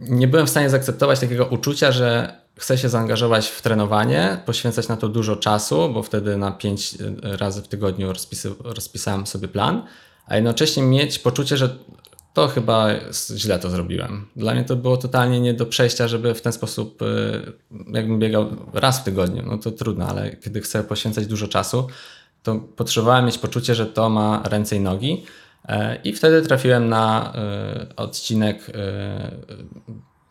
nie 0.00 0.28
byłem 0.28 0.46
w 0.46 0.50
stanie 0.50 0.70
zaakceptować 0.70 1.20
takiego 1.20 1.46
uczucia, 1.46 1.92
że 1.92 2.38
chcę 2.58 2.78
się 2.78 2.88
zaangażować 2.88 3.48
w 3.48 3.62
trenowanie, 3.62 4.38
poświęcać 4.46 4.88
na 4.88 4.96
to 4.96 5.08
dużo 5.08 5.36
czasu, 5.36 5.88
bo 5.88 6.02
wtedy 6.02 6.36
na 6.36 6.52
pięć 6.52 6.94
e, 6.94 7.36
razy 7.36 7.62
w 7.62 7.68
tygodniu 7.68 8.12
rozpisy, 8.12 8.54
rozpisałem 8.60 9.26
sobie 9.26 9.48
plan, 9.48 9.82
a 10.26 10.34
jednocześnie 10.36 10.82
mieć 10.82 11.18
poczucie, 11.18 11.56
że 11.56 11.76
to 12.38 12.48
chyba 12.48 12.88
źle 13.36 13.58
to 13.58 13.70
zrobiłem. 13.70 14.26
Dla 14.36 14.54
mnie 14.54 14.64
to 14.64 14.76
było 14.76 14.96
totalnie 14.96 15.40
nie 15.40 15.54
do 15.54 15.66
przejścia, 15.66 16.08
żeby 16.08 16.34
w 16.34 16.42
ten 16.42 16.52
sposób, 16.52 17.02
e, 17.02 17.06
jakbym 17.92 18.18
biegał 18.18 18.46
raz 18.72 19.00
w 19.00 19.04
tygodniu, 19.04 19.42
no 19.46 19.58
to 19.58 19.70
trudno, 19.70 20.06
ale 20.06 20.36
kiedy 20.36 20.60
chcę 20.60 20.84
poświęcać 20.84 21.26
dużo 21.26 21.48
czasu, 21.48 21.86
to 22.42 22.54
potrzebowałem 22.54 23.26
mieć 23.26 23.38
poczucie, 23.38 23.74
że 23.74 23.86
to 23.86 24.08
ma 24.10 24.42
ręce 24.44 24.76
i 24.76 24.80
nogi. 24.80 25.24
E, 25.68 25.96
I 26.04 26.12
wtedy 26.12 26.42
trafiłem 26.42 26.88
na 26.88 27.32
e, 27.34 27.96
odcinek 27.96 28.70
e, 28.74 29.30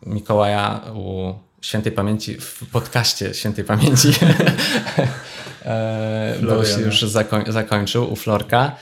Mikołaja 0.06 0.82
u 0.96 1.34
świętej 1.62 1.92
pamięci, 1.92 2.38
w 2.40 2.64
podcaście 2.72 3.34
świętej 3.34 3.66
pamięci, 3.66 4.08
e, 5.66 6.36
bo 6.42 6.56
już 6.86 7.02
zakoń, 7.02 7.44
zakończył 7.48 8.14
u 8.14 8.16
Florka, 8.16 8.76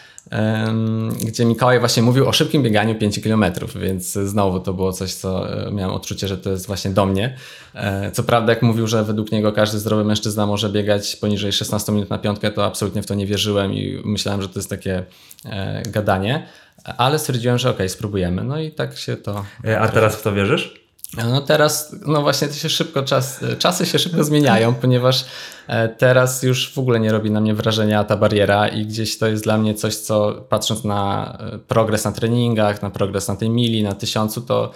gdzie 1.26 1.46
Mikołaj 1.46 1.80
właśnie 1.80 2.04
mówił 2.04 2.28
o 2.28 2.34
szybkim 2.34 2.64
bieganiu 2.64 2.96
5 2.96 3.20
km, 3.20 3.46
więc 3.76 4.12
znowu 4.12 4.60
to 4.60 4.74
było 4.74 4.94
coś, 4.94 5.14
co 5.14 5.50
e, 5.68 5.72
miałem 5.72 5.96
odczucie, 5.96 6.28
że 6.28 6.38
to 6.38 6.50
jest 6.52 6.68
właśnie 6.68 6.92
do 6.92 7.06
mnie. 7.06 7.36
E, 7.76 8.12
Co 8.12 8.24
prawda, 8.24 8.54
jak 8.54 8.62
mówił, 8.62 8.88
że 8.88 9.04
według 9.04 9.32
niego 9.32 9.52
każdy 9.52 9.80
zdrowy 9.80 10.04
mężczyzna 10.04 10.46
może 10.46 10.70
biegać 10.70 11.16
poniżej 11.16 11.52
16 11.52 11.92
minut 11.92 12.10
na 12.10 12.18
piątkę, 12.18 12.52
to 12.52 12.66
absolutnie 12.66 13.02
w 13.02 13.06
to 13.06 13.16
nie 13.16 13.26
wierzyłem 13.26 13.74
i 13.74 14.02
myślałem, 14.06 14.42
że 14.42 14.50
to 14.50 14.60
jest 14.60 14.70
takie 14.70 15.04
e, 15.46 15.82
gadanie, 15.82 16.48
ale 16.98 17.20
stwierdziłem, 17.20 17.58
że 17.58 17.70
okej, 17.70 17.90
spróbujemy. 17.90 18.44
No 18.44 18.60
i 18.60 18.72
tak 18.72 18.98
się 18.98 19.18
to. 19.18 19.46
A 19.80 19.88
teraz 19.88 20.16
w 20.16 20.22
to 20.22 20.34
wierzysz? 20.34 20.85
No 21.18 21.42
teraz, 21.42 21.96
no 22.06 22.22
właśnie, 22.22 22.48
to 22.48 22.54
się 22.54 22.70
szybko 22.70 23.04
czas, 23.04 23.40
czasy 23.60 23.86
się 23.86 24.00
szybko 24.00 24.24
zmieniają, 24.24 24.74
ponieważ 24.74 25.26
e, 25.68 25.90
teraz 25.90 26.44
już 26.44 26.74
w 26.74 26.78
ogóle 26.78 27.00
nie 27.00 27.12
robi 27.12 27.32
na 27.32 27.42
mnie 27.42 27.54
wrażenia 27.54 28.04
ta 28.04 28.18
bariera 28.18 28.68
i 28.68 28.86
gdzieś 28.86 29.18
to 29.18 29.28
jest 29.28 29.44
dla 29.44 29.58
mnie 29.58 29.74
coś, 29.74 29.96
co 29.96 30.46
patrząc 30.50 30.84
na 30.84 31.32
e, 31.40 31.60
progres 31.60 32.06
na 32.06 32.12
treningach, 32.12 32.82
na 32.82 32.90
progres 32.90 33.28
na 33.28 33.36
tej 33.36 33.50
mili, 33.50 33.84
na 33.84 33.94
tysiącu, 33.94 34.42
to 34.42 34.72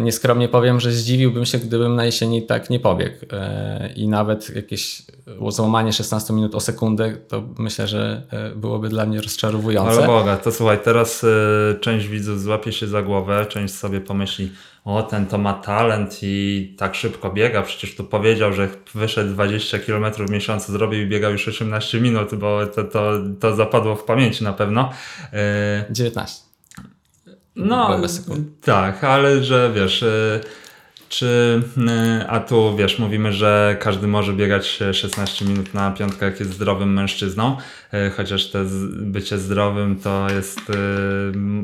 nieskromnie 0.00 0.48
powiem, 0.48 0.80
że 0.80 0.92
zdziwiłbym 0.92 1.44
się, 1.44 1.58
gdybym 1.58 1.94
na 1.94 2.04
jesieni 2.04 2.46
tak 2.46 2.70
nie 2.70 2.80
pobiegł. 2.80 3.16
E, 3.32 3.92
I 3.96 4.08
nawet 4.08 4.56
jakieś 4.56 5.02
złamanie 5.48 5.92
16 5.92 6.32
minut 6.32 6.54
o 6.54 6.60
sekundę, 6.60 7.16
to 7.28 7.42
myślę, 7.58 7.88
że 7.88 8.22
e, 8.30 8.50
byłoby 8.50 8.88
dla 8.88 9.06
mnie 9.06 9.20
rozczarowujące. 9.20 9.92
Ale 9.92 10.06
Boga, 10.06 10.36
to 10.36 10.52
słuchaj, 10.52 10.78
teraz 10.84 11.26
część 11.80 12.08
widzów 12.08 12.40
złapie 12.40 12.72
się 12.72 12.86
za 12.86 13.02
głowę, 13.02 13.46
część 13.48 13.74
sobie 13.74 14.00
pomyśli, 14.00 14.52
o 14.84 15.02
ten 15.02 15.26
to 15.26 15.38
ma 15.38 15.52
talent 15.52 16.18
i 16.22 16.74
tak 16.78 16.94
szybko 16.94 17.30
biega, 17.30 17.62
przecież 17.62 17.96
tu 17.96 18.04
powiedział, 18.04 18.52
że 18.52 18.68
wyszedł 18.94 19.30
20 19.30 19.78
km 19.78 20.04
w 20.12 20.30
miesiącu, 20.30 20.72
zrobił 20.72 21.00
i 21.00 21.06
biegał 21.06 21.32
już 21.32 21.48
18 21.48 22.00
minut, 22.00 22.34
bo 22.34 22.66
to, 22.66 22.84
to, 22.84 23.12
to 23.40 23.54
zapadło 23.54 23.96
w 23.96 24.04
pamięci 24.04 24.44
na 24.44 24.52
pewno. 24.52 24.90
Y, 25.88 25.92
19. 25.92 26.53
No, 27.56 27.88
tak, 28.60 29.04
ale 29.04 29.44
że 29.44 29.72
wiesz, 29.74 30.02
y, 30.02 30.40
czy, 31.08 31.62
y, 32.20 32.28
a 32.28 32.40
tu 32.40 32.76
wiesz, 32.76 32.98
mówimy, 32.98 33.32
że 33.32 33.76
każdy 33.80 34.06
może 34.06 34.32
biegać 34.32 34.82
e, 34.82 34.94
16 34.94 35.44
minut 35.44 35.74
na 35.74 35.90
piątkę, 35.90 36.26
jak 36.26 36.40
jest 36.40 36.52
zdrowym 36.52 36.92
mężczyzną, 36.92 37.56
y, 38.06 38.10
chociaż 38.10 38.50
to 38.50 38.58
bycie 38.92 39.38
zdrowym 39.38 40.00
to 40.00 40.26
jest 40.30 40.60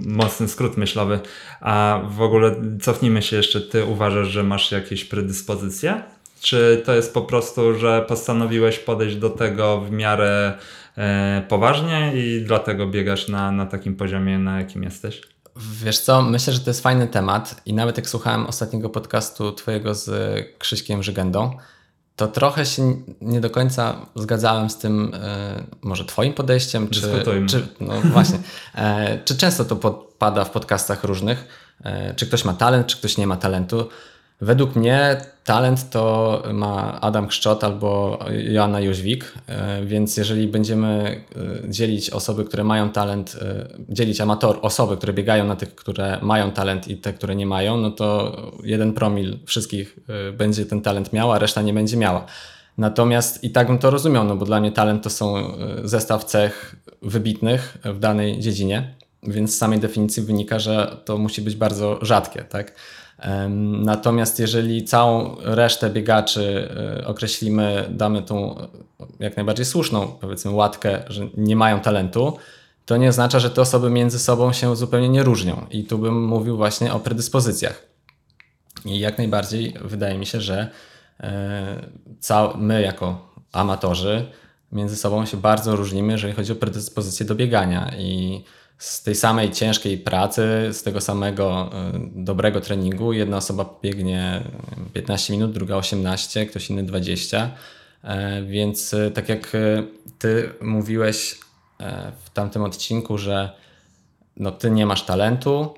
mocny 0.06 0.48
skrót 0.48 0.76
myślowy. 0.76 1.20
A 1.60 2.00
w 2.10 2.20
ogóle 2.20 2.54
cofnijmy 2.80 3.22
się 3.22 3.36
jeszcze, 3.36 3.60
ty 3.60 3.84
uważasz, 3.84 4.28
że 4.28 4.42
masz 4.42 4.72
jakieś 4.72 5.04
predyspozycje? 5.04 6.02
Czy 6.40 6.82
to 6.84 6.94
jest 6.94 7.14
po 7.14 7.22
prostu, 7.22 7.78
że 7.78 8.04
postanowiłeś 8.08 8.78
podejść 8.78 9.16
do 9.16 9.30
tego 9.30 9.80
w 9.80 9.90
miarę 9.90 10.58
e, 10.98 11.42
poważnie 11.48 12.12
i 12.14 12.42
dlatego 12.46 12.86
biegasz 12.86 13.28
na, 13.28 13.52
na 13.52 13.66
takim 13.66 13.96
poziomie, 13.96 14.38
na 14.38 14.58
jakim 14.58 14.82
jesteś? 14.82 15.22
Wiesz 15.56 15.98
co, 15.98 16.22
myślę, 16.22 16.52
że 16.52 16.60
to 16.60 16.70
jest 16.70 16.82
fajny 16.82 17.06
temat 17.06 17.60
i 17.66 17.74
nawet 17.74 17.96
jak 17.96 18.08
słuchałem 18.08 18.46
ostatniego 18.46 18.90
podcastu 18.90 19.52
twojego 19.52 19.94
z 19.94 20.10
Krzyśkiem 20.58 21.02
Żygendą, 21.02 21.56
to 22.16 22.28
trochę 22.28 22.66
się 22.66 23.02
nie 23.20 23.40
do 23.40 23.50
końca 23.50 24.06
zgadzałem 24.14 24.70
z 24.70 24.78
tym 24.78 25.12
e, 25.14 25.64
może 25.82 26.04
twoim 26.04 26.32
podejściem, 26.32 26.88
czy, 26.88 27.00
Dyskutujmy. 27.00 27.46
czy 27.46 27.68
no 27.80 28.00
właśnie, 28.00 28.38
e, 28.74 29.18
czy 29.24 29.36
często 29.36 29.64
to 29.64 29.76
podpada 29.76 30.44
w 30.44 30.50
podcastach 30.50 31.04
różnych, 31.04 31.46
e, 31.84 32.14
czy 32.14 32.26
ktoś 32.26 32.44
ma 32.44 32.52
talent, 32.52 32.86
czy 32.86 32.96
ktoś 32.96 33.18
nie 33.18 33.26
ma 33.26 33.36
talentu. 33.36 33.88
Według 34.40 34.76
mnie 34.76 35.16
talent 35.44 35.90
to 35.90 36.42
ma 36.52 37.00
Adam 37.00 37.26
Kszczot 37.26 37.64
albo 37.64 38.18
Joanna 38.30 38.80
Jóźwik, 38.80 39.34
e, 39.46 39.84
więc 39.84 40.16
jeżeli 40.16 40.48
będziemy 40.48 41.20
e, 41.66 41.70
dzielić 41.70 42.10
osoby, 42.10 42.44
które 42.44 42.64
mają 42.64 42.90
talent, 42.90 43.36
e, 43.42 43.68
dzielić 43.88 44.20
amator, 44.20 44.58
osoby, 44.62 44.96
które 44.96 45.12
biegają 45.12 45.44
na 45.44 45.56
tych, 45.56 45.74
które 45.74 46.18
mają 46.22 46.50
talent 46.50 46.88
i 46.88 46.96
te, 46.96 47.12
które 47.12 47.36
nie 47.36 47.46
mają, 47.46 47.76
no 47.76 47.90
to 47.90 48.36
jeden 48.64 48.92
promil 48.92 49.38
wszystkich 49.46 49.98
będzie 50.32 50.66
ten 50.66 50.82
talent 50.82 51.12
miał, 51.12 51.32
a 51.32 51.38
reszta 51.38 51.62
nie 51.62 51.72
będzie 51.72 51.96
miała. 51.96 52.26
Natomiast 52.78 53.44
i 53.44 53.50
tak 53.50 53.66
bym 53.66 53.78
to 53.78 53.90
rozumiał, 53.90 54.24
no 54.24 54.36
bo 54.36 54.44
dla 54.44 54.60
mnie 54.60 54.72
talent 54.72 55.04
to 55.04 55.10
są 55.10 55.52
zestaw 55.84 56.24
cech 56.24 56.76
wybitnych 57.02 57.78
w 57.84 57.98
danej 57.98 58.38
dziedzinie, 58.38 58.94
więc 59.22 59.54
z 59.54 59.58
samej 59.58 59.78
definicji 59.78 60.22
wynika, 60.22 60.58
że 60.58 60.96
to 61.04 61.18
musi 61.18 61.42
być 61.42 61.56
bardzo 61.56 61.98
rzadkie, 62.02 62.42
tak? 62.42 62.74
Natomiast 63.82 64.38
jeżeli 64.38 64.84
całą 64.84 65.36
resztę 65.40 65.90
biegaczy 65.90 66.68
e, 67.00 67.06
określimy, 67.06 67.88
damy 67.90 68.22
tą 68.22 68.56
jak 69.20 69.36
najbardziej 69.36 69.66
słuszną, 69.66 70.06
powiedzmy, 70.20 70.50
łatkę, 70.50 71.02
że 71.08 71.28
nie 71.36 71.56
mają 71.56 71.80
talentu, 71.80 72.36
to 72.86 72.96
nie 72.96 73.08
oznacza, 73.08 73.38
że 73.38 73.50
te 73.50 73.60
osoby 73.60 73.90
między 73.90 74.18
sobą 74.18 74.52
się 74.52 74.76
zupełnie 74.76 75.08
nie 75.08 75.22
różnią. 75.22 75.66
I 75.70 75.84
tu 75.84 75.98
bym 75.98 76.24
mówił 76.24 76.56
właśnie 76.56 76.92
o 76.92 77.00
predyspozycjach. 77.00 77.86
I 78.84 78.98
jak 78.98 79.18
najbardziej 79.18 79.74
wydaje 79.80 80.18
mi 80.18 80.26
się, 80.26 80.40
że 80.40 80.70
e, 81.20 82.56
my 82.56 82.82
jako 82.82 83.34
amatorzy 83.52 84.26
między 84.72 84.96
sobą 84.96 85.26
się 85.26 85.36
bardzo 85.36 85.76
różnimy, 85.76 86.12
jeżeli 86.12 86.32
chodzi 86.32 86.52
o 86.52 86.56
predyspozycję 86.56 87.26
do 87.26 87.34
biegania. 87.34 87.92
I 87.98 88.42
z 88.80 89.02
tej 89.02 89.14
samej 89.14 89.50
ciężkiej 89.50 89.98
pracy, 89.98 90.68
z 90.72 90.82
tego 90.82 91.00
samego 91.00 91.70
y, 91.94 92.00
dobrego 92.14 92.60
treningu, 92.60 93.12
jedna 93.12 93.36
osoba 93.36 93.78
biegnie 93.82 94.42
15 94.92 95.32
minut, 95.32 95.52
druga 95.52 95.76
18, 95.76 96.46
ktoś 96.46 96.70
inny 96.70 96.82
20. 96.82 97.50
E, 98.04 98.42
więc 98.42 98.92
y, 98.92 99.10
tak 99.14 99.28
jak 99.28 99.56
ty 100.18 100.52
mówiłeś 100.60 101.38
e, 101.80 102.12
w 102.24 102.30
tamtym 102.30 102.62
odcinku, 102.62 103.18
że 103.18 103.50
no 104.36 104.50
ty 104.50 104.70
nie 104.70 104.86
masz 104.86 105.02
talentu 105.02 105.74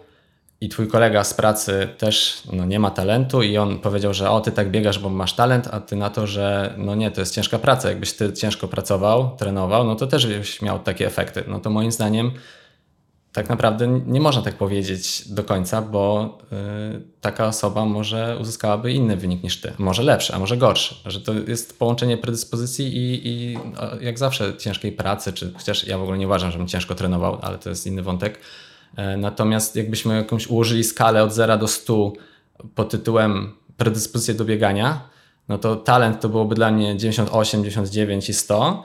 i 0.61 0.69
twój 0.69 0.89
kolega 0.89 1.25
z 1.25 1.35
pracy 1.35 1.89
też 1.99 2.43
no, 2.53 2.65
nie 2.65 2.81
ma 2.81 2.91
talentu 2.91 3.43
i 3.43 3.59
on 3.59 3.79
powiedział, 3.79 4.15
że 4.15 4.31
o 4.31 4.41
ty 4.41 4.53
tak 4.53 4.71
biegasz, 4.71 4.99
bo 4.99 5.09
masz 5.09 5.33
talent, 5.33 5.69
a 5.71 5.81
ty 5.81 5.97
na 5.97 6.11
to, 6.11 6.27
że 6.27 6.75
no 6.79 6.95
nie, 6.95 7.11
to 7.11 7.21
jest 7.21 7.35
ciężka 7.35 7.59
praca. 7.59 7.89
Jakbyś 7.89 8.13
ty 8.13 8.33
ciężko 8.33 8.69
pracował, 8.69 9.37
trenował, 9.37 9.85
no 9.85 9.97
to 9.97 10.07
też 10.07 10.27
byś 10.27 10.63
miał 10.63 10.79
takie 10.79 11.07
efekty. 11.07 11.45
No 11.49 11.61
to 11.61 11.71
moim 11.71 11.93
zdaniem 11.93 12.31
tak 13.33 13.49
naprawdę 13.49 14.01
nie 14.07 14.21
można 14.21 14.43
tak 14.43 14.55
powiedzieć 14.55 15.29
do 15.29 15.45
końca, 15.45 15.83
bo 15.83 16.39
y, 16.97 17.03
taka 17.21 17.47
osoba 17.47 17.85
może 17.85 18.39
uzyskałaby 18.41 18.93
inny 18.93 19.17
wynik 19.17 19.43
niż 19.43 19.61
ty. 19.61 19.73
Może 19.79 20.03
lepszy, 20.03 20.35
a 20.35 20.39
może 20.39 20.57
gorszy. 20.57 20.95
Że 21.07 21.21
to 21.21 21.33
jest 21.33 21.79
połączenie 21.79 22.17
predyspozycji 22.17 22.97
i, 22.97 23.29
i 23.29 23.59
jak 24.01 24.19
zawsze 24.19 24.57
ciężkiej 24.57 24.93
pracy, 24.93 25.33
czy 25.33 25.53
chociaż 25.53 25.87
ja 25.87 25.99
w 25.99 26.03
ogóle 26.03 26.19
nie 26.19 26.27
uważam, 26.27 26.51
żebym 26.51 26.69
ciężko 26.69 26.95
trenował, 26.95 27.39
ale 27.43 27.59
to 27.59 27.69
jest 27.69 27.87
inny 27.87 28.03
wątek. 28.03 28.39
E, 28.97 29.17
natomiast 29.17 29.77
jakbyśmy 29.77 30.17
jakąś 30.17 30.47
ułożyli 30.47 30.85
skalę 30.85 31.23
od 31.23 31.33
0 31.33 31.59
do 31.59 31.69
100 31.69 32.13
pod 32.75 32.91
tytułem 32.91 33.53
predyspozycje 33.77 34.35
do 34.35 34.45
biegania, 34.45 35.09
no 35.49 35.59
to 35.59 35.77
talent 35.77 36.21
to 36.21 36.29
byłoby 36.29 36.55
dla 36.55 36.71
mnie 36.71 36.97
98, 36.97 37.65
99 37.65 38.29
i 38.29 38.35
100 38.35 38.85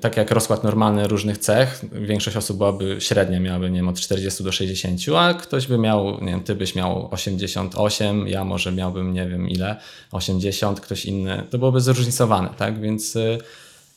tak 0.00 0.16
jak 0.16 0.30
rozkład 0.30 0.64
normalny 0.64 1.08
różnych 1.08 1.38
cech, 1.38 1.84
większość 1.92 2.36
osób 2.36 2.58
byłaby 2.58 2.96
średnia, 2.98 3.40
miałaby 3.40 3.70
nie 3.70 3.76
wiem, 3.76 3.88
od 3.88 4.00
40 4.00 4.44
do 4.44 4.52
60, 4.52 5.00
a 5.16 5.34
ktoś 5.34 5.66
by 5.66 5.78
miał, 5.78 6.20
nie 6.20 6.30
wiem, 6.30 6.42
ty 6.42 6.54
byś 6.54 6.74
miał 6.74 7.08
88, 7.10 8.28
ja 8.28 8.44
może 8.44 8.72
miałbym 8.72 9.12
nie 9.12 9.28
wiem 9.28 9.48
ile, 9.48 9.76
80, 10.12 10.80
ktoś 10.80 11.06
inny. 11.06 11.42
To 11.50 11.58
byłoby 11.58 11.80
zróżnicowane, 11.80 12.48
tak? 12.56 12.80
Więc, 12.80 13.16
e, 13.16 13.38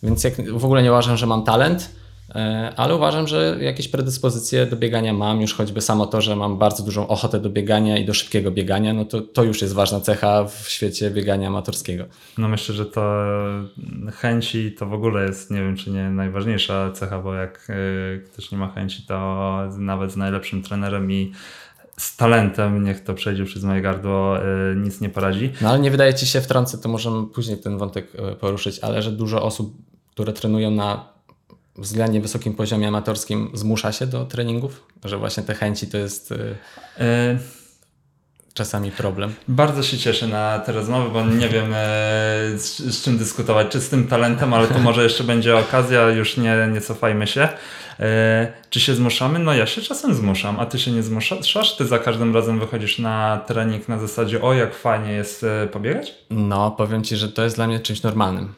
więc 0.03 0.23
jak, 0.23 0.51
w 0.51 0.65
ogóle 0.65 0.83
nie 0.83 0.91
uważam, 0.91 1.17
że 1.17 1.25
mam 1.25 1.43
talent, 1.43 1.89
E, 1.89 2.06
ale 2.75 2.95
uważam, 2.95 3.27
że 3.27 3.57
jakieś 3.61 3.87
predyspozycje 3.87 4.65
do 4.65 4.75
biegania 4.75 5.13
mam, 5.13 5.41
już 5.41 5.53
choćby 5.53 5.81
samo 5.81 6.05
to, 6.05 6.21
że 6.21 6.35
mam 6.35 6.57
bardzo 6.57 6.83
dużą 6.83 7.07
ochotę 7.07 7.39
do 7.39 7.49
biegania 7.49 7.97
i 7.97 8.05
do 8.05 8.13
szybkiego 8.13 8.51
biegania, 8.51 8.93
no 8.93 9.05
to, 9.05 9.21
to 9.21 9.43
już 9.43 9.61
jest 9.61 9.73
ważna 9.73 10.01
cecha 10.01 10.43
w 10.43 10.69
świecie 10.69 11.11
biegania 11.11 11.47
amatorskiego. 11.47 12.05
No 12.37 12.47
myślę, 12.47 12.75
że 12.75 12.85
to 12.85 13.25
chęci 14.13 14.71
to 14.71 14.85
w 14.85 14.93
ogóle 14.93 15.25
jest, 15.25 15.51
nie 15.51 15.57
wiem 15.57 15.75
czy 15.75 15.91
nie 15.91 16.09
najważniejsza 16.09 16.91
cecha, 16.91 17.19
bo 17.19 17.33
jak 17.33 17.67
e, 17.69 18.19
ktoś 18.19 18.51
nie 18.51 18.57
ma 18.57 18.67
chęci, 18.67 19.03
to 19.07 19.59
nawet 19.77 20.11
z 20.11 20.17
najlepszym 20.17 20.63
trenerem 20.63 21.11
i 21.11 21.31
z 21.97 22.15
talentem, 22.17 22.83
niech 22.83 23.03
to 23.03 23.13
przejdzie 23.13 23.45
przez 23.45 23.63
moje 23.63 23.81
gardło, 23.81 24.37
e, 24.39 24.75
nic 24.75 25.01
nie 25.01 25.09
poradzi. 25.09 25.51
No 25.61 25.69
ale 25.69 25.79
nie 25.79 25.91
wydaje 25.91 26.13
ci 26.13 26.25
się, 26.25 26.41
wtrącę, 26.41 26.77
to 26.77 26.89
możemy 26.89 27.27
później 27.27 27.57
ten 27.57 27.77
wątek 27.77 28.11
poruszyć, 28.39 28.79
ale 28.79 29.01
że 29.01 29.11
dużo 29.11 29.43
osób, 29.43 29.77
które 30.11 30.33
trenują 30.33 30.71
na 30.71 31.16
względnie 31.77 32.21
wysokim 32.21 32.53
poziomie 32.53 32.87
amatorskim 32.87 33.51
zmusza 33.53 33.91
się 33.91 34.07
do 34.07 34.25
treningów? 34.25 34.83
Że 35.05 35.17
właśnie 35.17 35.43
te 35.43 35.53
chęci 35.53 35.87
to 35.87 35.97
jest 35.97 36.31
y, 36.31 36.55
czasami 38.57 38.91
problem? 38.91 39.33
Bardzo 39.47 39.83
się 39.83 39.97
cieszę 39.97 40.27
na 40.27 40.59
te 40.59 40.71
rozmowy, 40.71 41.09
bo 41.09 41.25
nie 41.25 41.49
wiem 41.49 41.73
e, 41.73 41.77
z, 42.57 42.77
z, 42.77 43.03
czym 43.03 43.17
dyskutować, 43.17 43.67
czy 43.67 43.81
z 43.81 43.89
tym 43.89 44.07
talentem, 44.07 44.53
ale 44.53 44.67
tu 44.67 44.79
może 44.79 45.03
jeszcze 45.03 45.23
będzie 45.23 45.57
okazja, 45.57 46.09
już 46.09 46.37
nie, 46.37 46.69
nie 46.73 46.81
cofajmy 46.81 47.27
się. 47.27 47.49
E, 47.99 48.53
czy 48.69 48.79
się 48.79 48.95
zmuszamy? 48.95 49.39
No 49.39 49.53
ja 49.53 49.65
się 49.65 49.81
czasem 49.81 50.13
zmuszam, 50.13 50.59
a 50.59 50.65
ty 50.65 50.79
się 50.79 50.91
nie 50.91 51.03
zmuszasz? 51.03 51.75
Ty 51.77 51.85
za 51.85 51.99
każdym 51.99 52.35
razem 52.35 52.59
wychodzisz 52.59 52.99
na 52.99 53.43
trening 53.47 53.87
na 53.87 53.99
zasadzie 53.99 54.41
o 54.41 54.53
jak 54.53 54.75
fajnie 54.75 55.11
jest 55.11 55.43
e, 55.43 55.67
pobiegać? 55.67 56.15
No, 56.29 56.71
powiem 56.71 57.03
Ci, 57.03 57.15
że 57.15 57.29
to 57.29 57.43
jest 57.43 57.55
dla 57.55 57.67
mnie 57.67 57.79
czymś 57.79 58.03
normalnym. 58.03 58.53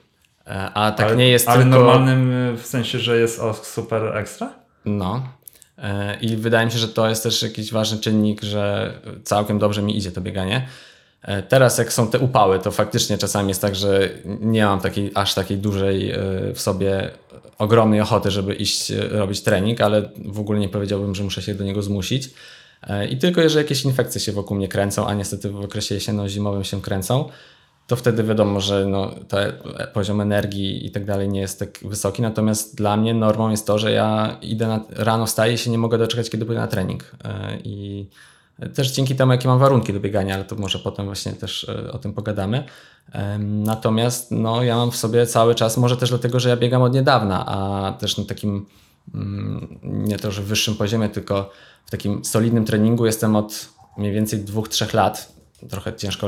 E, 0.50 0.72
a 0.74 0.92
tak 0.92 1.08
ale, 1.08 1.16
nie 1.16 1.28
jest 1.28 1.50
ale 1.50 1.64
tylko... 1.64 1.78
normalnym 1.78 2.32
e, 2.32 2.58
w 2.58 2.66
sensie, 2.66 3.00
że 3.00 3.20
jest 3.20 3.40
o 3.40 3.54
super 3.54 4.18
ekstra? 4.18 4.54
No. 4.86 5.24
E, 5.78 6.18
I 6.22 6.36
wydaje 6.36 6.66
mi 6.66 6.72
się, 6.72 6.78
że 6.78 6.88
to 6.88 7.10
jest 7.10 7.24
też 7.24 7.42
jakiś 7.42 7.72
ważny 7.72 7.98
czynnik, 7.98 8.42
że 8.42 8.94
całkiem 9.24 9.60
dobrze 9.60 9.82
mi 9.82 9.98
idzie 9.98 10.12
to 10.12 10.22
bieganie. 10.22 10.68
Teraz 11.50 11.78
jak 11.78 11.94
są 11.94 12.08
te 12.08 12.20
upały, 12.20 12.60
to 12.60 12.72
faktycznie 12.72 13.18
czasami 13.18 13.50
jest 13.50 13.62
tak, 13.62 13.76
że 13.76 14.10
nie 14.26 14.66
mam 14.66 14.80
takiej, 14.82 15.12
aż 15.16 15.34
takiej 15.34 15.58
dużej 15.58 16.14
w 16.54 16.62
sobie 16.62 17.12
ogromnej 17.58 18.02
ochoty, 18.02 18.32
żeby 18.32 18.56
iść 18.56 18.90
robić 19.12 19.42
trening, 19.42 19.82
ale 19.82 20.10
w 20.26 20.40
ogóle 20.40 20.60
nie 20.60 20.70
powiedziałbym, 20.70 21.16
że 21.16 21.24
muszę 21.24 21.42
się 21.42 21.56
do 21.56 21.64
niego 21.64 21.82
zmusić. 21.82 22.30
I 23.10 23.18
tylko 23.18 23.42
jeżeli 23.42 23.64
jakieś 23.64 23.86
infekcje 23.86 24.22
się 24.22 24.32
wokół 24.32 24.58
mnie 24.58 24.68
kręcą, 24.68 25.08
a 25.08 25.14
niestety 25.14 25.50
w 25.50 25.60
okresie 25.60 25.96
jesienno-zimowym 25.96 26.64
się 26.64 26.82
kręcą, 26.82 27.30
to 27.90 27.96
wtedy 27.96 28.24
wiadomo, 28.24 28.62
że 28.62 28.86
no, 28.86 29.12
ten 29.28 29.54
poziom 29.94 30.22
energii 30.22 30.86
i 30.86 30.92
tak 30.92 31.06
dalej 31.06 31.30
nie 31.30 31.40
jest 31.40 31.60
tak 31.60 31.70
wysoki. 31.82 32.22
Natomiast 32.22 32.76
dla 32.76 32.98
mnie 32.98 33.14
normą 33.14 33.50
jest 33.50 33.68
to, 33.68 33.80
że 33.80 33.92
ja 33.92 34.38
idę 34.42 34.68
na, 34.68 34.84
rano 34.90 35.26
wstaję 35.26 35.58
się 35.58 35.72
nie 35.72 35.78
mogę 35.78 35.98
doczekać, 35.98 36.30
kiedy 36.30 36.46
pójdę 36.46 36.62
na 36.62 36.68
trening. 36.68 37.12
E, 37.24 37.58
I 37.64 38.08
też 38.74 38.92
dzięki 38.92 39.16
temu, 39.16 39.32
jakie 39.32 39.48
mam 39.48 39.60
warunki 39.60 39.94
do 39.94 40.00
biegania, 40.00 40.36
ale 40.36 40.44
to 40.44 40.56
może 40.56 40.80
potem 40.80 41.06
właśnie 41.06 41.34
też 41.34 41.70
e, 41.70 41.92
o 41.92 41.98
tym 41.98 42.14
pogadamy. 42.14 42.64
Natomiast 43.40 44.32
no, 44.32 44.64
ja 44.64 44.76
mam 44.76 44.92
w 44.92 44.96
sobie 44.96 45.28
cały 45.28 45.56
czas, 45.56 45.78
może 45.78 45.98
też 45.98 46.10
dlatego, 46.10 46.40
że 46.40 46.50
ja 46.50 46.58
biegam 46.58 46.82
od 46.82 46.94
niedawna, 46.94 47.46
a 47.46 47.92
też 47.92 48.18
na 48.18 48.26
takim 48.26 48.66
mm, 49.14 49.80
nie 49.84 50.18
to, 50.18 50.32
że 50.32 50.42
wyższym 50.42 50.76
poziomie, 50.76 51.10
tylko 51.10 51.52
w 51.86 51.92
takim 51.92 52.26
solidnym 52.26 52.66
treningu 52.66 53.06
jestem 53.06 53.36
od 53.36 53.70
mniej 53.98 54.14
więcej 54.14 54.40
dwóch, 54.40 54.68
trzech 54.68 54.94
lat 54.94 55.39
trochę 55.70 55.94
ciężko, 55.94 56.28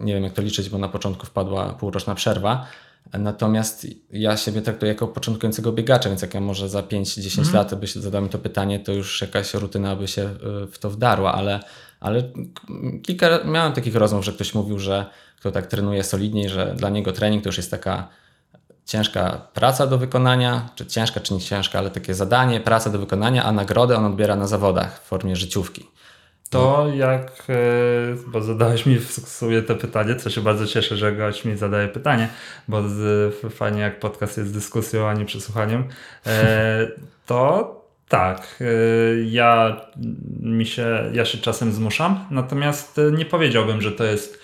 nie 0.00 0.14
wiem 0.14 0.24
jak 0.24 0.32
to 0.32 0.42
liczyć, 0.42 0.70
bo 0.70 0.78
na 0.78 0.88
początku 0.88 1.26
wpadła 1.26 1.72
półroczna 1.72 2.14
przerwa. 2.14 2.66
Natomiast 3.12 3.86
ja 4.10 4.36
siebie 4.36 4.62
traktuję 4.62 4.92
jako 4.92 5.08
początkującego 5.08 5.72
biegacza, 5.72 6.08
więc 6.08 6.22
jak 6.22 6.34
ja 6.34 6.40
może 6.40 6.68
za 6.68 6.82
5-10 6.82 7.40
mm. 7.40 7.54
lat 7.54 7.74
byś 7.74 7.94
zadał 7.94 8.22
mi 8.22 8.28
to 8.28 8.38
pytanie, 8.38 8.80
to 8.80 8.92
już 8.92 9.20
jakaś 9.20 9.54
rutyna 9.54 9.96
by 9.96 10.08
się 10.08 10.22
y, 10.22 10.66
w 10.66 10.78
to 10.78 10.90
wdarła, 10.90 11.34
ale, 11.34 11.60
ale 12.00 12.22
kilka 13.02 13.44
miałem 13.44 13.72
takich 13.72 13.96
rozmów, 13.96 14.24
że 14.24 14.32
ktoś 14.32 14.54
mówił, 14.54 14.78
że 14.78 15.06
kto 15.40 15.52
tak 15.52 15.66
trenuje 15.66 16.04
solidniej, 16.04 16.48
że 16.48 16.74
dla 16.76 16.90
niego 16.90 17.12
trening 17.12 17.44
to 17.44 17.48
już 17.48 17.56
jest 17.56 17.70
taka 17.70 18.08
ciężka 18.86 19.48
praca 19.54 19.86
do 19.86 19.98
wykonania, 19.98 20.68
czy 20.74 20.86
ciężka, 20.86 21.20
czy 21.20 21.34
nie 21.34 21.40
ciężka, 21.40 21.78
ale 21.78 21.90
takie 21.90 22.14
zadanie, 22.14 22.60
praca 22.60 22.90
do 22.90 22.98
wykonania, 22.98 23.44
a 23.44 23.52
nagrodę 23.52 23.96
on 23.96 24.04
odbiera 24.04 24.36
na 24.36 24.46
zawodach 24.46 25.00
w 25.02 25.06
formie 25.06 25.36
życiówki. 25.36 25.86
To 26.50 26.86
jak, 26.94 27.46
e, 27.48 27.54
bo 28.26 28.42
zadałeś 28.42 28.86
mi 28.86 28.98
w 28.98 29.28
sumie 29.28 29.62
to 29.62 29.76
pytanie, 29.76 30.16
co 30.16 30.30
się 30.30 30.40
bardzo 30.40 30.66
cieszę, 30.66 30.96
że 30.96 31.12
gość 31.12 31.44
mi 31.44 31.56
zadaje 31.56 31.88
pytanie, 31.88 32.28
bo 32.68 32.88
z, 32.88 33.34
fajnie 33.54 33.80
jak 33.80 34.00
podcast 34.00 34.38
jest 34.38 34.54
dyskusją, 34.54 35.08
a 35.08 35.14
nie 35.14 35.24
przesłuchaniem, 35.24 35.84
e, 36.26 36.88
to 37.26 37.76
tak, 38.08 38.58
e, 38.60 38.64
ja, 39.22 39.80
mi 40.40 40.66
się, 40.66 41.10
ja 41.12 41.24
się 41.24 41.38
czasem 41.38 41.72
zmuszam, 41.72 42.24
natomiast 42.30 43.00
nie 43.12 43.24
powiedziałbym, 43.24 43.80
że 43.80 43.92
to 43.92 44.04
jest 44.04 44.40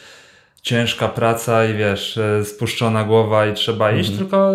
ciężka 0.62 1.08
praca 1.08 1.64
i 1.64 1.74
wiesz, 1.74 2.18
spuszczona 2.44 3.04
głowa 3.04 3.46
i 3.46 3.54
trzeba 3.54 3.92
iść, 3.92 4.10
mhm. 4.10 4.18
tylko 4.18 4.52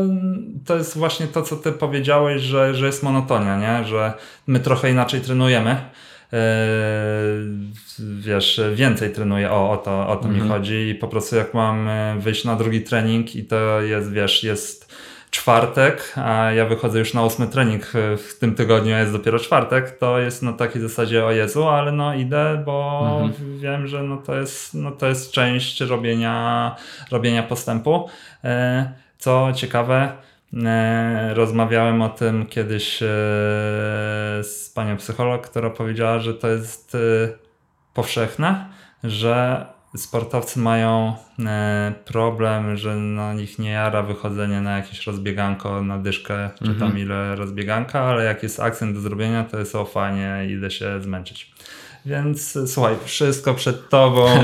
to 0.65 0.77
jest 0.77 0.97
właśnie 0.97 1.27
to, 1.27 1.41
co 1.41 1.55
ty 1.55 1.71
powiedziałeś, 1.71 2.41
że, 2.41 2.75
że 2.75 2.85
jest 2.85 3.03
monotonia, 3.03 3.57
nie? 3.57 3.87
że 3.87 4.13
my 4.47 4.59
trochę 4.59 4.91
inaczej 4.91 5.21
trenujemy 5.21 5.81
wiesz, 8.19 8.61
więcej 8.75 9.11
trenuję, 9.13 9.51
o, 9.51 9.71
o 9.71 9.77
to, 9.77 10.07
o 10.07 10.15
to 10.15 10.27
mi 10.27 10.39
chodzi 10.49 10.89
i 10.89 10.95
po 10.95 11.07
prostu 11.07 11.35
jak 11.35 11.53
mam 11.53 11.87
e, 11.87 12.15
wyjść 12.19 12.45
na 12.45 12.55
drugi 12.55 12.81
trening 12.81 13.35
i 13.35 13.43
to 13.45 13.81
jest, 13.81 14.11
wiesz, 14.11 14.43
jest 14.43 14.95
czwartek, 15.31 16.13
a 16.15 16.51
ja 16.51 16.65
wychodzę 16.65 16.99
już 16.99 17.13
na 17.13 17.23
ósmy 17.25 17.47
trening 17.47 17.85
w 18.17 18.37
tym 18.39 18.55
tygodniu, 18.55 18.95
a 18.95 18.99
jest 18.99 19.11
dopiero 19.11 19.39
czwartek, 19.39 19.97
to 19.97 20.19
jest 20.19 20.43
na 20.43 20.53
takiej 20.53 20.81
zasadzie 20.81 21.25
o 21.25 21.31
Jezu, 21.31 21.67
ale 21.67 21.91
no 21.91 22.13
idę, 22.15 22.63
bo 22.65 23.07
Mhm. 23.21 23.59
wiem, 23.59 23.87
że 23.87 24.03
no 24.03 24.17
to, 24.17 24.35
jest, 24.35 24.73
no 24.73 24.91
to 24.91 25.07
jest 25.07 25.31
część 25.31 25.81
robienia, 25.81 26.75
robienia 27.11 27.43
postępu. 27.43 28.09
E, 28.43 28.91
Co 29.17 29.51
ciekawe, 29.55 30.11
rozmawiałem 31.33 32.01
o 32.01 32.09
tym 32.09 32.45
kiedyś 32.45 33.03
e, 33.03 33.07
z 34.43 34.71
panią 34.75 34.97
psycholog, 34.97 35.47
która 35.47 35.69
powiedziała, 35.69 36.19
że 36.19 36.33
to 36.33 36.47
jest 36.47 36.95
e, 36.95 36.97
powszechne, 37.93 38.69
że 39.03 39.65
sportowcy 39.97 40.59
mają 40.59 41.15
e, 41.39 41.93
problem, 42.05 42.77
że 42.77 42.95
na 42.95 43.33
nich 43.33 43.59
nie 43.59 43.71
jara 43.71 44.03
wychodzenie 44.03 44.61
na 44.61 44.77
jakieś 44.77 45.07
rozbieganko, 45.07 45.81
na 45.81 45.97
dyszkę, 45.97 46.49
czy 46.65 46.75
tam 46.75 46.99
ile 46.99 47.35
rozbieganka, 47.35 48.01
ale 48.01 48.23
jak 48.23 48.43
jest 48.43 48.59
akcent 48.59 48.95
do 48.95 49.01
zrobienia, 49.01 49.43
to 49.43 49.59
jest 49.59 49.75
o 49.75 49.85
fajnie, 49.85 50.47
idę 50.49 50.71
się 50.71 51.01
zmęczyć. 51.01 51.51
Więc 52.05 52.55
e, 52.55 52.67
słuchaj, 52.67 52.95
wszystko 53.05 53.53
przed 53.53 53.89
tobą, 53.89 54.27
e, 54.27 54.41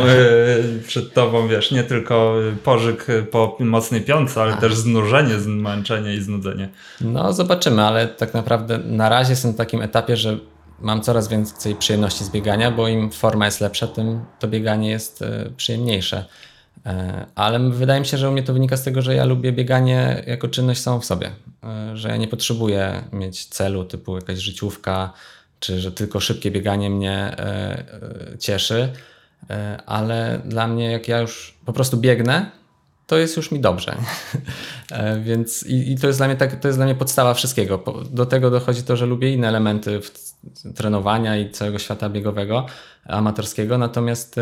przed 0.87 1.13
tobą, 1.13 1.47
wiesz, 1.47 1.71
nie 1.71 1.83
tylko 1.83 2.35
pożyg 2.63 3.07
po 3.31 3.57
mocnej 3.59 4.01
piątce, 4.01 4.41
ale 4.41 4.53
też 4.57 4.75
znużenie, 4.75 5.39
zmęczenie 5.39 6.15
i 6.15 6.21
znudzenie. 6.21 6.69
No, 7.01 7.33
zobaczymy, 7.33 7.81
ale 7.81 8.07
tak 8.07 8.33
naprawdę 8.33 8.77
na 8.77 9.09
razie 9.09 9.29
jestem 9.29 9.53
w 9.53 9.57
takim 9.57 9.81
etapie, 9.81 10.17
że 10.17 10.37
mam 10.81 11.01
coraz 11.01 11.27
więcej 11.27 11.75
przyjemności 11.75 12.23
z 12.23 12.29
biegania, 12.29 12.71
bo 12.71 12.87
im 12.87 13.11
forma 13.11 13.45
jest 13.45 13.61
lepsza, 13.61 13.87
tym 13.87 14.25
to 14.39 14.47
bieganie 14.47 14.89
jest 14.89 15.21
e, 15.21 15.49
przyjemniejsze. 15.57 16.25
E, 16.85 17.25
Ale 17.35 17.59
wydaje 17.69 17.99
mi 17.99 18.05
się, 18.05 18.17
że 18.17 18.29
u 18.29 18.31
mnie 18.31 18.43
to 18.43 18.53
wynika 18.53 18.77
z 18.77 18.83
tego, 18.83 19.01
że 19.01 19.15
ja 19.15 19.25
lubię 19.25 19.51
bieganie 19.51 20.23
jako 20.27 20.47
czynność 20.47 20.81
samą 20.81 20.99
w 20.99 21.05
sobie. 21.05 21.31
E, 21.63 21.97
Że 21.97 22.09
ja 22.09 22.17
nie 22.17 22.27
potrzebuję 22.27 23.03
mieć 23.13 23.45
celu 23.45 23.83
typu 23.85 24.15
jakaś 24.15 24.39
życiówka, 24.39 25.13
czy 25.59 25.79
że 25.79 25.91
tylko 25.91 26.19
szybkie 26.19 26.51
bieganie 26.51 26.89
mnie 26.89 27.13
e, 27.13 27.37
e, 28.33 28.37
cieszy. 28.37 28.89
E, 29.49 29.77
Ale 29.85 30.41
dla 30.45 30.67
mnie, 30.67 30.91
jak 30.91 31.07
ja 31.07 31.19
już 31.19 31.57
po 31.65 31.73
prostu 31.73 31.97
biegnę, 31.97 32.51
to 33.07 33.17
jest 33.17 33.37
już 33.37 33.51
mi 33.51 33.59
dobrze. 33.59 33.97
Więc 35.27 35.63
i, 35.63 35.91
i 35.91 35.97
to 35.97 36.07
jest 36.07 36.19
dla 36.19 36.27
mnie 36.27 36.35
tak, 36.35 36.59
to 36.59 36.67
jest 36.67 36.77
dla 36.77 36.85
mnie 36.85 36.95
podstawa 36.95 37.33
wszystkiego. 37.33 37.83
Do 38.11 38.25
tego 38.25 38.51
dochodzi 38.51 38.83
to, 38.83 38.97
że 38.97 39.05
lubię 39.05 39.33
inne 39.33 39.47
elementy 39.47 39.99
trenowania 40.75 41.37
i 41.37 41.51
całego 41.51 41.79
świata 41.79 42.09
biegowego, 42.09 42.65
amatorskiego, 43.05 43.77
natomiast 43.77 44.37
e, 44.37 44.41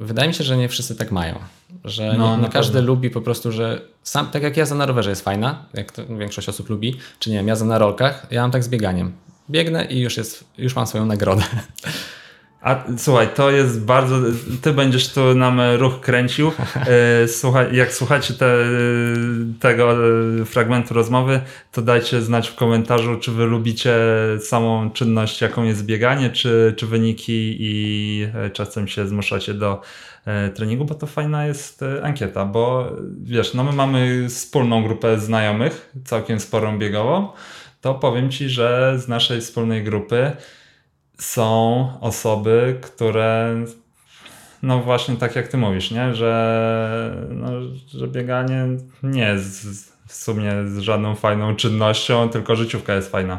wydaje 0.00 0.28
mi 0.28 0.34
się, 0.34 0.44
że 0.44 0.56
nie 0.56 0.68
wszyscy 0.68 0.96
tak 0.96 1.12
mają. 1.12 1.38
Że 1.84 2.14
No, 2.18 2.36
nie, 2.36 2.42
nie 2.42 2.48
każdy 2.48 2.82
lubi 2.82 3.10
po 3.10 3.20
prostu, 3.20 3.52
że 3.52 3.80
sam, 4.02 4.26
tak 4.26 4.42
jak 4.42 4.56
jazda 4.56 4.74
na 4.76 4.86
rowerze 4.86 5.10
jest 5.10 5.24
fajna, 5.24 5.64
jak 5.74 5.92
to 5.92 6.06
większość 6.06 6.48
osób 6.48 6.70
lubi, 6.70 6.96
czy 7.18 7.30
nie 7.30 7.36
wiem, 7.36 7.48
jazda 7.48 7.66
na 7.66 7.78
rolkach, 7.78 8.26
ja 8.30 8.42
mam 8.42 8.50
tak 8.50 8.64
z 8.64 8.68
bieganiem. 8.68 9.12
Biegnę 9.50 9.84
i 9.84 10.00
już, 10.00 10.16
jest, 10.16 10.44
już 10.58 10.76
mam 10.76 10.86
swoją 10.86 11.06
nagrodę. 11.06 11.42
A 12.66 12.84
słuchaj, 12.98 13.28
to 13.34 13.50
jest 13.50 13.84
bardzo. 13.84 14.16
Ty 14.62 14.72
będziesz 14.72 15.12
tu 15.12 15.34
nam 15.34 15.60
ruch 15.78 16.00
kręcił. 16.00 16.52
E, 17.22 17.28
Słuchaj, 17.28 17.76
jak 17.76 17.92
słuchacie 17.92 18.34
te, 18.34 18.64
tego 19.60 19.92
e, 19.92 20.44
fragmentu 20.44 20.94
rozmowy, 20.94 21.40
to 21.72 21.82
dajcie 21.82 22.22
znać 22.22 22.48
w 22.48 22.54
komentarzu, 22.54 23.16
czy 23.16 23.32
wy 23.32 23.44
lubicie 23.44 23.94
samą 24.40 24.90
czynność, 24.90 25.40
jaką 25.40 25.64
jest 25.64 25.84
bieganie, 25.84 26.30
czy, 26.30 26.74
czy 26.76 26.86
wyniki 26.86 27.56
i 27.60 28.26
e, 28.34 28.50
czasem 28.50 28.88
się 28.88 29.08
zmuszacie 29.08 29.54
do 29.54 29.80
e, 30.24 30.50
treningu, 30.50 30.84
bo 30.84 30.94
to 30.94 31.06
fajna 31.06 31.46
jest 31.46 31.82
e, 31.82 32.04
ankieta, 32.04 32.44
bo 32.44 32.92
wiesz, 33.22 33.54
no 33.54 33.64
my 33.64 33.72
mamy 33.72 34.28
wspólną 34.28 34.82
grupę 34.82 35.20
znajomych, 35.20 35.92
całkiem 36.04 36.40
sporą 36.40 36.78
biegową. 36.78 37.28
To 37.80 37.94
powiem 37.94 38.30
ci, 38.30 38.48
że 38.48 38.94
z 38.98 39.08
naszej 39.08 39.40
wspólnej 39.40 39.84
grupy 39.84 40.32
są 41.18 41.92
osoby, 42.00 42.78
które 42.82 43.56
no 44.62 44.80
właśnie 44.80 45.16
tak 45.16 45.36
jak 45.36 45.48
ty 45.48 45.56
mówisz, 45.56 45.90
nie? 45.90 46.14
Że, 46.14 47.26
no, 47.30 47.48
że 47.88 48.08
bieganie 48.08 48.66
nie 49.02 49.22
jest 49.22 49.92
w 50.06 50.14
sumie 50.14 50.52
z 50.66 50.78
żadną 50.78 51.14
fajną 51.14 51.56
czynnością, 51.56 52.28
tylko 52.28 52.56
życiówka 52.56 52.94
jest 52.94 53.10
fajna. 53.10 53.38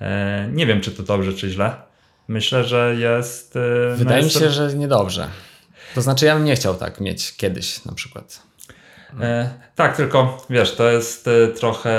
E, 0.00 0.48
nie 0.52 0.66
wiem, 0.66 0.80
czy 0.80 0.90
to 0.90 1.02
dobrze, 1.02 1.32
czy 1.32 1.50
źle. 1.50 1.76
Myślę, 2.28 2.64
że 2.64 2.96
jest. 2.98 3.56
e, 3.56 3.60
no 3.90 3.96
Wydaje 3.96 4.22
mi 4.22 4.24
jest 4.24 4.38
się, 4.38 4.50
że 4.50 4.74
niedobrze. 4.74 5.28
To 5.94 6.02
znaczy, 6.02 6.26
ja 6.26 6.34
bym 6.34 6.44
nie 6.44 6.56
chciał 6.56 6.74
tak 6.74 7.00
mieć 7.00 7.36
kiedyś 7.36 7.84
na 7.84 7.92
przykład. 7.92 8.42
E, 9.20 9.50
tak, 9.74 9.96
tylko 9.96 10.46
wiesz, 10.50 10.76
to 10.76 10.90
jest 10.90 11.28
e, 11.28 11.48
trochę 11.48 11.90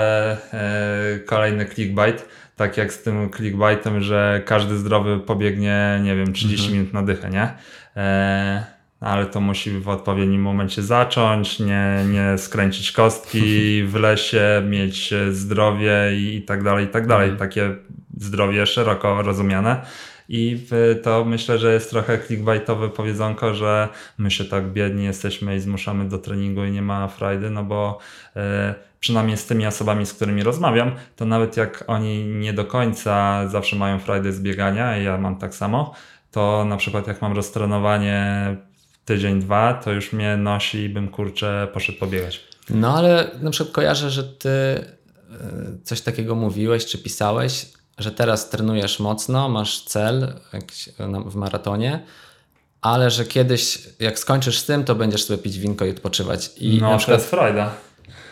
e, 0.54 1.20
kolejny 1.20 1.66
clickbait. 1.66 2.26
Tak 2.56 2.78
jak 2.78 2.94
z 2.94 3.04
tym 3.04 3.30
clickbaitem, 3.30 4.02
że 4.02 4.42
każdy 4.46 4.78
zdrowy 4.78 5.20
pobiegnie, 5.20 6.00
nie 6.04 6.16
wiem, 6.16 6.34
30 6.34 6.74
minut 6.74 6.94
na 6.94 7.04
dychę, 7.04 7.30
nie? 7.30 7.54
E, 7.98 8.66
ale 9.00 9.26
to 9.26 9.42
musi 9.42 9.80
w 9.80 9.90
odpowiednim 9.90 10.42
momencie 10.42 10.82
zacząć, 10.82 11.60
nie, 11.60 12.06
nie 12.12 12.38
skręcić 12.38 12.92
kostki 12.92 13.84
w 13.84 13.96
lesie, 13.96 14.64
mieć 14.70 15.14
zdrowie 15.32 15.94
i, 16.16 16.36
i 16.36 16.42
tak 16.42 16.64
dalej, 16.64 16.86
i 16.86 16.88
tak 16.88 17.08
dalej. 17.08 17.32
Takie 17.38 17.76
zdrowie 18.18 18.66
szeroko 18.66 19.22
rozumiane. 19.22 19.86
I 20.30 20.68
to 21.04 21.26
myślę, 21.26 21.58
że 21.60 21.74
jest 21.74 21.90
trochę 21.90 22.20
clickbaitowe 22.20 22.90
powiedzonko, 22.90 23.54
że 23.54 23.90
my 24.18 24.32
się 24.32 24.46
tak 24.46 24.74
biedni 24.74 25.04
jesteśmy 25.04 25.56
i 25.56 25.60
zmuszamy 25.60 26.10
do 26.10 26.18
treningu 26.18 26.64
i 26.64 26.72
nie 26.72 26.82
ma 26.82 27.08
frajdy, 27.08 27.50
no 27.50 27.64
bo 27.64 28.00
e, 28.36 28.76
przynajmniej 29.00 29.38
z 29.38 29.46
tymi 29.46 29.68
osobami, 29.68 30.06
z 30.06 30.14
którymi 30.14 30.44
rozmawiam, 30.44 30.92
to 31.16 31.26
nawet 31.26 31.58
jak 31.58 31.84
oni 31.88 32.26
nie 32.26 32.54
do 32.54 32.66
końca 32.66 33.48
zawsze 33.48 33.76
mają 33.76 34.00
frajdę 34.00 34.32
z 34.32 34.42
biegania 34.42 34.98
i 34.98 35.04
ja 35.04 35.18
mam 35.18 35.38
tak 35.38 35.56
samo, 35.56 35.94
to 36.32 36.66
na 36.66 36.78
przykład 36.78 37.08
jak 37.08 37.22
mam 37.22 37.34
roztrenowanie 37.34 38.56
tydzień, 39.06 39.40
dwa, 39.40 39.74
to 39.74 39.92
już 39.92 40.14
mnie 40.14 40.38
nosi 40.38 40.78
i 40.78 40.90
bym 40.90 41.08
kurczę 41.08 41.68
poszedł 41.74 42.00
pobiegać. 42.00 42.44
No 42.70 42.98
ale 42.98 43.32
na 43.42 43.52
przykład 43.52 43.76
kojarzę, 43.76 44.10
że 44.10 44.24
ty 44.24 44.50
e, 44.50 44.86
coś 45.84 46.02
takiego 46.02 46.36
mówiłeś 46.36 46.86
czy 46.86 46.98
pisałeś, 46.98 47.66
że 47.98 48.12
teraz 48.12 48.50
trenujesz 48.50 49.00
mocno, 49.00 49.50
masz 49.50 49.84
cel 49.84 50.34
w 51.26 51.36
maratonie, 51.36 52.04
ale 52.82 53.10
że 53.12 53.26
kiedyś 53.26 53.80
jak 54.00 54.20
skończysz 54.20 54.60
z 54.60 54.66
tym, 54.66 54.84
to 54.84 54.96
będziesz 54.96 55.24
sobie 55.26 55.38
pić 55.44 55.60
winko 55.60 55.86
i 55.86 55.90
odpoczywać. 55.90 56.50
I 56.58 56.78
No, 56.82 56.88
na 56.88 56.92
to 56.94 56.98
przykład, 56.98 57.20
jest 57.20 57.30
frajda. 57.30 57.72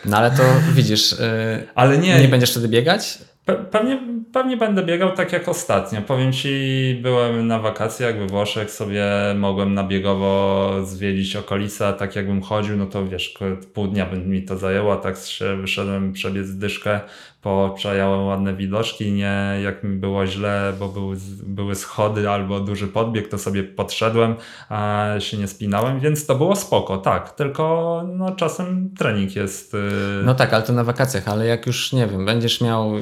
no 0.04 0.16
ale 0.16 0.30
to 0.30 0.42
widzisz, 0.76 1.12
e, 1.12 1.62
Ale 1.74 1.98
nie, 1.98 2.20
nie 2.20 2.28
będziesz 2.28 2.50
wtedy 2.50 2.68
biegać? 2.68 3.18
Pe 3.44 3.54
pewnie, 3.54 4.00
pewnie 4.32 4.56
będę 4.56 4.82
biegał 4.84 5.12
tak 5.16 5.32
jak 5.32 5.48
ostatnio. 5.48 6.02
Powiem 6.02 6.32
ci, 6.32 6.98
byłem 7.02 7.46
na 7.46 7.58
wakacjach 7.58 8.18
we 8.18 8.26
Włoszech, 8.26 8.70
sobie 8.70 9.04
mogłem 9.36 9.74
na 9.74 9.84
biegowo 9.84 10.70
zwiedzić 10.84 11.36
okolice, 11.36 11.94
tak 11.98 12.16
jakbym 12.16 12.42
chodził, 12.42 12.76
no 12.76 12.86
to 12.86 13.06
wiesz, 13.06 13.38
pół 13.74 13.86
dnia 13.86 14.06
by 14.06 14.16
mi 14.16 14.42
to 14.42 14.58
zajęło, 14.58 14.96
tak 14.96 15.16
się 15.18 15.56
wyszedłem 15.56 16.12
przebiec 16.12 16.50
dyszkę, 16.50 17.00
poprzejąłem 17.44 18.26
ładne 18.26 18.54
widoczki, 18.54 19.12
nie 19.12 19.58
jak 19.62 19.84
mi 19.84 19.96
było 19.96 20.26
źle, 20.26 20.72
bo 20.78 20.88
były, 20.88 21.16
były 21.42 21.74
schody 21.74 22.30
albo 22.30 22.60
duży 22.60 22.86
podbieg, 22.86 23.28
to 23.28 23.38
sobie 23.38 23.64
podszedłem, 23.64 24.34
a 24.68 25.08
się 25.18 25.36
nie 25.36 25.48
spinałem, 25.48 26.00
więc 26.00 26.26
to 26.26 26.34
było 26.34 26.56
spoko, 26.56 26.98
tak, 26.98 27.34
tylko 27.34 28.04
no, 28.08 28.30
czasem 28.30 28.94
trening 28.98 29.36
jest... 29.36 29.72
Yy... 29.72 29.80
No 30.24 30.34
tak, 30.34 30.54
ale 30.54 30.62
to 30.62 30.72
na 30.72 30.84
wakacjach, 30.84 31.28
ale 31.28 31.46
jak 31.46 31.66
już, 31.66 31.92
nie 31.92 32.06
wiem, 32.06 32.26
będziesz 32.26 32.60
miał 32.60 32.92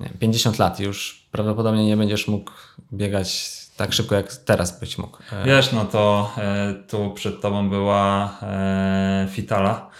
nie 0.00 0.06
wiem, 0.06 0.18
50 0.18 0.58
lat, 0.58 0.80
już 0.80 1.26
prawdopodobnie 1.32 1.86
nie 1.86 1.96
będziesz 1.96 2.28
mógł 2.28 2.50
biegać 2.92 3.60
tak 3.76 3.92
szybko, 3.92 4.14
jak 4.14 4.32
teraz 4.36 4.80
byś 4.80 4.98
mógł. 4.98 5.18
E, 5.32 5.44
Wiesz, 5.44 5.72
no 5.72 5.84
to 5.84 6.32
e, 6.38 6.74
tu 6.88 7.10
przed 7.10 7.40
tobą 7.40 7.70
była 7.70 8.34
e, 8.42 9.28
Fitala 9.30 9.90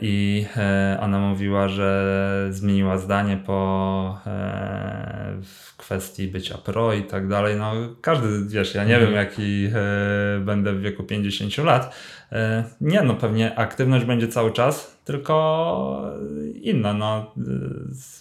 i 0.00 0.46
e, 0.56 0.98
ona 1.00 1.18
mówiła, 1.20 1.68
że 1.68 2.48
zmieniła 2.50 2.98
zdanie 2.98 3.36
po 3.46 4.20
e, 4.26 5.34
w 5.42 5.76
kwestii 5.76 6.28
bycia 6.28 6.58
pro 6.58 6.92
i 6.92 7.02
tak 7.02 7.28
dalej. 7.28 7.56
No 7.56 7.72
każdy, 8.00 8.28
wiesz, 8.46 8.74
ja 8.74 8.84
nie 8.84 9.00
wiem 9.00 9.12
jaki 9.12 9.68
e, 9.74 10.40
będę 10.40 10.72
w 10.72 10.80
wieku 10.80 11.04
50 11.04 11.58
lat. 11.58 11.94
E, 12.32 12.64
nie, 12.80 13.02
no 13.02 13.14
pewnie 13.14 13.58
aktywność 13.58 14.04
będzie 14.04 14.28
cały 14.28 14.52
czas, 14.52 15.00
tylko 15.04 16.12
inna, 16.62 16.92
no. 16.92 17.34
E, 17.36 17.40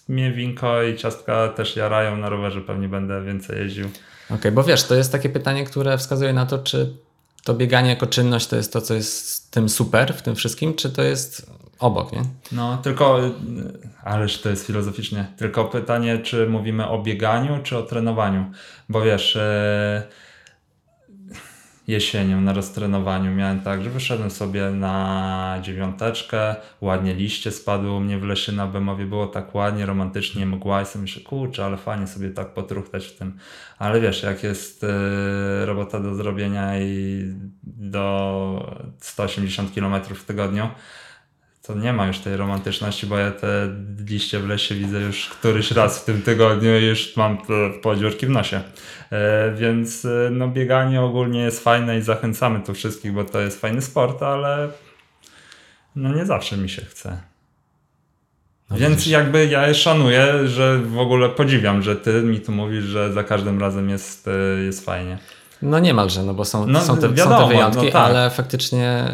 Mnie 0.10 0.32
winko 0.32 0.84
i 0.84 0.96
ciastka 0.96 1.48
też 1.48 1.76
jarają 1.76 2.18
na 2.18 2.30
rowerze, 2.30 2.62
pewnie 2.62 2.90
będę 2.90 3.24
więcej 3.24 3.60
jeździł. 3.60 3.88
Okej, 4.30 4.52
bo 4.52 4.64
wiesz, 4.64 4.84
to 4.84 4.96
jest 4.96 5.12
takie 5.12 5.30
pytanie, 5.30 5.66
które 5.66 5.98
wskazuje 5.98 6.34
na 6.34 6.46
to, 6.46 6.60
czy 6.60 6.94
to 7.44 7.54
bieganie 7.54 7.90
jako 7.90 8.08
czynność 8.08 8.48
to 8.48 8.56
jest 8.56 8.74
to, 8.74 8.82
co 8.82 8.94
jest 8.94 9.52
tym 9.52 9.70
super 9.70 10.14
w 10.14 10.22
tym 10.22 10.36
wszystkim, 10.36 10.74
czy 10.74 10.90
to 10.90 11.02
jest 11.02 11.52
obok, 11.80 12.12
nie? 12.12 12.22
No, 12.52 12.78
tylko, 12.78 13.20
ależ 14.04 14.42
to 14.42 14.50
jest 14.50 14.66
filozoficznie, 14.66 15.26
tylko 15.38 15.66
pytanie, 15.66 16.18
czy 16.18 16.48
mówimy 16.48 16.88
o 16.88 17.04
bieganiu, 17.04 17.60
czy 17.64 17.78
o 17.78 17.84
trenowaniu, 17.84 18.52
bo 18.90 19.02
wiesz, 19.02 19.36
e, 19.36 20.04
jesienią 21.88 22.42
na 22.42 22.54
roztrenowaniu. 22.54 23.36
Miałem 23.36 23.60
tak, 23.60 23.84
że 23.84 23.90
wyszedłem 23.90 24.32
sobie 24.32 24.70
na 24.70 25.60
dziewiąteczkę, 25.62 26.56
ładnie 26.82 27.14
liście 27.14 27.52
spadły 27.52 27.92
u 27.92 28.00
mnie 28.00 28.18
w 28.18 28.24
lesie 28.24 28.52
na 28.52 28.68
Bemowie, 28.68 29.06
było 29.06 29.28
tak 29.28 29.56
ładnie, 29.56 29.86
romantycznie, 29.86 30.46
mgła 30.46 30.82
i 30.82 30.86
sobie 30.86 31.02
myślę, 31.02 31.24
kurczę, 31.24 31.66
ale 31.66 31.78
fajnie 31.78 32.08
sobie 32.08 32.30
tak 32.30 32.54
potruchtać 32.54 33.08
w 33.08 33.18
tym, 33.18 33.38
ale 33.80 34.02
wiesz, 34.02 34.24
jak 34.24 34.44
jest 34.44 34.84
e, 34.84 35.66
robota 35.66 36.00
do 36.00 36.16
zrobienia 36.16 36.80
i 36.80 37.24
do 37.64 38.78
180 39.00 39.76
km 39.76 40.02
w 40.04 40.24
tygodniu, 40.24 40.70
to 41.68 41.76
nie 41.76 41.94
ma 41.94 42.08
już 42.08 42.20
tej 42.20 42.38
romantyczności, 42.38 43.08
bo 43.08 43.18
ja 43.18 43.32
te 43.32 43.70
liście 44.08 44.40
w 44.40 44.48
lesie 44.48 44.76
widzę 44.76 45.02
już 45.02 45.30
któryś 45.30 45.72
raz 45.72 46.00
w 46.00 46.06
tym 46.06 46.22
tygodniu 46.22 46.80
i 46.80 46.84
już 46.84 47.18
mam 47.18 47.38
podziurki 47.82 48.26
w 48.26 48.30
nosie. 48.30 48.62
E, 49.12 49.52
więc 49.56 50.06
e, 50.06 50.30
no 50.32 50.48
bieganie 50.48 51.02
ogólnie 51.02 51.40
jest 51.42 51.64
fajne 51.64 51.98
i 51.98 52.02
zachęcamy 52.02 52.60
tu 52.60 52.74
wszystkich, 52.74 53.14
bo 53.14 53.24
to 53.24 53.40
jest 53.40 53.62
fajny 53.62 53.82
sport, 53.82 54.24
ale 54.24 54.70
no 55.96 56.14
nie 56.16 56.26
zawsze 56.26 56.58
mi 56.58 56.70
się 56.70 56.82
chce. 56.82 57.18
No 58.70 58.78
Więc 58.78 58.96
widzisz. 58.96 59.14
jakby 59.14 59.46
ja 59.46 59.74
szanuję, 59.74 60.48
że 60.48 60.80
w 60.80 60.98
ogóle 61.00 61.30
podziwiam, 61.30 61.82
że 61.82 61.96
ty 61.96 62.22
mi 62.22 62.42
tu 62.42 62.52
mówisz, 62.52 62.84
że 62.84 63.14
za 63.14 63.24
każdym 63.24 63.60
razem 63.60 63.90
jest, 63.90 64.28
e, 64.28 64.64
jest 64.64 64.86
fajnie. 64.86 65.18
No 65.62 65.80
niemalże, 65.80 66.24
no 66.24 66.34
bo 66.34 66.46
są, 66.46 66.68
No, 66.68 66.82
są, 66.82 66.98
te, 66.98 67.10
wiadomo, 67.10 67.38
są 67.38 67.44
te 67.44 67.54
wyjątki, 67.54 67.86
no 67.86 67.92
tak. 67.92 68.02
ale 68.02 68.30
faktycznie 68.30 69.12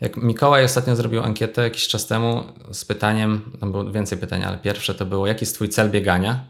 jak 0.00 0.16
Mikołaj 0.16 0.64
ostatnio 0.64 0.96
zrobił 0.96 1.22
ankietę 1.22 1.62
jakiś 1.62 1.88
czas 1.88 2.06
temu 2.06 2.44
z 2.72 2.84
pytaniem, 2.84 3.52
tam 3.60 3.72
było 3.72 3.92
więcej 3.92 4.18
pytań, 4.18 4.44
ale 4.44 4.58
pierwsze 4.58 4.94
to 4.94 5.06
było, 5.06 5.26
jaki 5.26 5.42
jest 5.42 5.54
twój 5.54 5.68
cel 5.68 5.90
biegania 5.90 6.44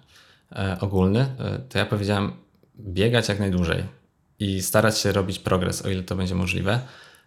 e, 0.52 0.76
ogólny, 0.80 1.20
e, 1.20 1.58
to 1.68 1.78
ja 1.78 1.86
powiedziałem 1.86 2.32
biegać 2.78 3.28
jak 3.28 3.40
najdłużej 3.40 3.84
i 4.38 4.62
starać 4.62 4.98
się 4.98 5.12
robić 5.12 5.38
progres, 5.38 5.86
o 5.86 5.90
ile 5.90 6.02
to 6.02 6.16
będzie 6.16 6.34
możliwe, 6.34 6.80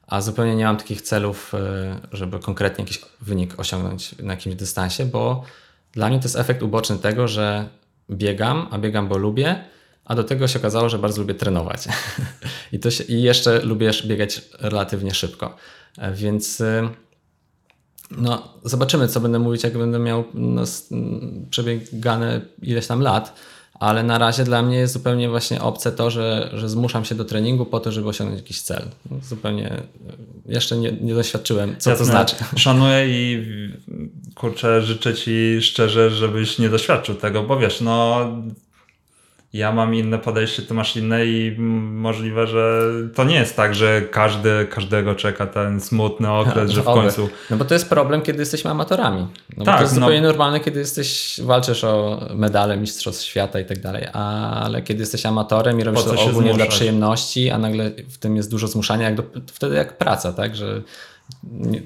a 0.08 0.22
zupełnie 0.22 0.56
nie 0.56 0.66
mam 0.66 0.78
takich 0.78 1.02
celów, 1.02 1.54
e, 1.54 2.00
żeby 2.12 2.40
konkretnie 2.40 2.84
jakiś 2.84 3.02
wynik 3.22 3.60
osiągnąć 3.60 4.18
na 4.18 4.34
jakimś 4.34 4.56
dystansie, 4.56 5.06
bo 5.06 5.44
dla 5.92 6.10
mnie 6.10 6.20
to 6.20 6.26
jest 6.26 6.36
efekt 6.36 6.64
uboczny 6.64 6.98
tego, 6.98 7.28
że 7.28 7.68
biegam, 8.10 8.68
a 8.72 8.78
biegam, 8.78 9.08
bo 9.08 9.18
lubię, 9.18 9.64
a 10.06 10.16
do 10.16 10.24
tego 10.24 10.48
się 10.48 10.60
okazało, 10.60 10.90
że 10.90 11.00
bardzo 11.00 11.22
lubię 11.22 11.34
trenować. 11.34 11.88
I, 12.72 12.80
to 12.80 12.92
się, 12.92 13.04
I 13.04 13.22
jeszcze 13.22 13.62
lubię 13.62 13.92
biegać 14.06 14.42
relatywnie 14.60 15.14
szybko. 15.14 15.56
E, 15.98 16.14
Więc 16.14 16.62
y, 16.62 16.90
no, 18.12 18.54
zobaczymy, 18.64 19.08
co 19.08 19.20
będę 19.20 19.40
mówić, 19.40 19.64
jak 19.64 19.78
będę 19.78 20.00
miał 20.00 20.24
no, 20.34 20.64
przebiegane 21.50 22.42
ileś 22.62 22.88
tam 22.88 23.02
lat. 23.02 23.36
Ale 23.80 24.04
na 24.04 24.18
razie 24.18 24.44
dla 24.44 24.62
mnie 24.62 24.78
jest 24.78 24.94
zupełnie 24.94 25.30
właśnie 25.30 25.62
obce 25.62 25.92
to, 25.92 26.10
że, 26.10 26.50
że 26.54 26.70
zmuszam 26.70 27.06
się 27.06 27.16
do 27.16 27.26
treningu 27.26 27.66
po 27.66 27.80
to, 27.80 27.92
żeby 27.92 28.08
osiągnąć 28.08 28.42
jakiś 28.42 28.62
cel. 28.62 28.86
Zupełnie 29.24 29.74
y, 29.74 29.84
jeszcze 30.46 30.78
nie, 30.78 30.92
nie 30.92 31.14
doświadczyłem, 31.14 31.76
co 31.78 31.84
to 31.84 31.90
Jasne. 31.90 32.06
znaczy. 32.06 32.36
Szanuję 32.56 33.08
i 33.08 33.46
kurczę, 34.36 34.82
życzę 34.82 35.14
ci 35.14 35.62
szczerze, 35.62 36.10
żebyś 36.12 36.60
nie 36.60 36.70
doświadczył 36.70 37.16
tego, 37.16 37.44
bo 37.44 37.60
wiesz, 37.60 37.82
no 37.82 38.28
ja 39.54 39.72
mam 39.72 39.96
inne 39.96 40.20
podejście, 40.20 40.62
ty 40.62 40.74
masz 40.74 40.96
inne 40.96 41.26
i 41.26 41.56
możliwe, 41.60 42.48
że 42.48 42.92
to 43.16 43.24
nie 43.24 43.36
jest 43.36 43.56
tak, 43.56 43.76
że 43.76 44.02
każdy, 44.02 44.68
każdego 44.70 45.16
czeka 45.16 45.48
ten 45.48 45.82
smutny 45.82 46.32
okres, 46.32 46.72
że 46.76 46.82
w 46.82 46.86
końcu 46.86 47.30
No 47.50 47.58
bo 47.58 47.66
to 47.66 47.74
jest 47.74 47.90
problem, 47.90 48.22
kiedy 48.22 48.40
jesteśmy 48.40 48.72
amatorami. 48.72 49.28
No 49.58 49.66
Tak, 49.66 49.76
to 49.76 49.82
jest 49.82 49.96
no. 49.96 50.00
zupełnie 50.00 50.22
normalne, 50.22 50.60
kiedy 50.60 50.80
jesteś, 50.80 51.40
walczysz 51.44 51.84
o 51.84 52.22
medale 52.36 52.78
Mistrzostw 52.78 53.26
Świata 53.26 53.60
i 53.60 53.66
tak 53.66 53.80
dalej, 53.80 54.08
ale 54.14 54.82
kiedy 54.82 55.00
jesteś 55.00 55.26
amatorem 55.26 55.80
i 55.80 55.84
robisz 55.84 56.04
to 56.04 56.12
ogólnie 56.12 56.54
dla 56.54 56.54
zmuszać? 56.54 56.76
przyjemności, 56.76 57.50
a 57.50 57.58
nagle 57.58 57.92
w 58.10 58.18
tym 58.18 58.36
jest 58.36 58.52
dużo 58.52 58.68
zmuszania, 58.68 59.06
jak 59.06 59.16
do, 59.16 59.24
wtedy 59.48 59.76
jak 59.76 59.98
praca, 59.98 60.34
tak, 60.34 60.56
że 60.56 60.82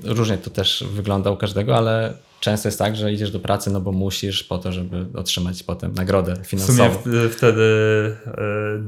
różnie 0.03 0.37
to 0.37 0.49
też 0.49 0.83
wygląda 0.91 1.31
u 1.31 1.37
każdego, 1.37 1.77
ale 1.77 2.13
często 2.39 2.67
jest 2.67 2.79
tak, 2.79 2.95
że 2.95 3.13
idziesz 3.13 3.31
do 3.31 3.39
pracy, 3.39 3.69
no 3.71 3.81
bo 3.81 3.91
musisz 3.91 4.43
po 4.43 4.57
to, 4.57 4.71
żeby 4.71 5.05
otrzymać 5.19 5.63
potem 5.63 5.93
nagrodę 5.93 6.35
w 6.43 6.47
finansową. 6.47 6.77
sumie 7.03 7.15
w, 7.19 7.33
wtedy 7.35 7.61
e, 8.27 8.31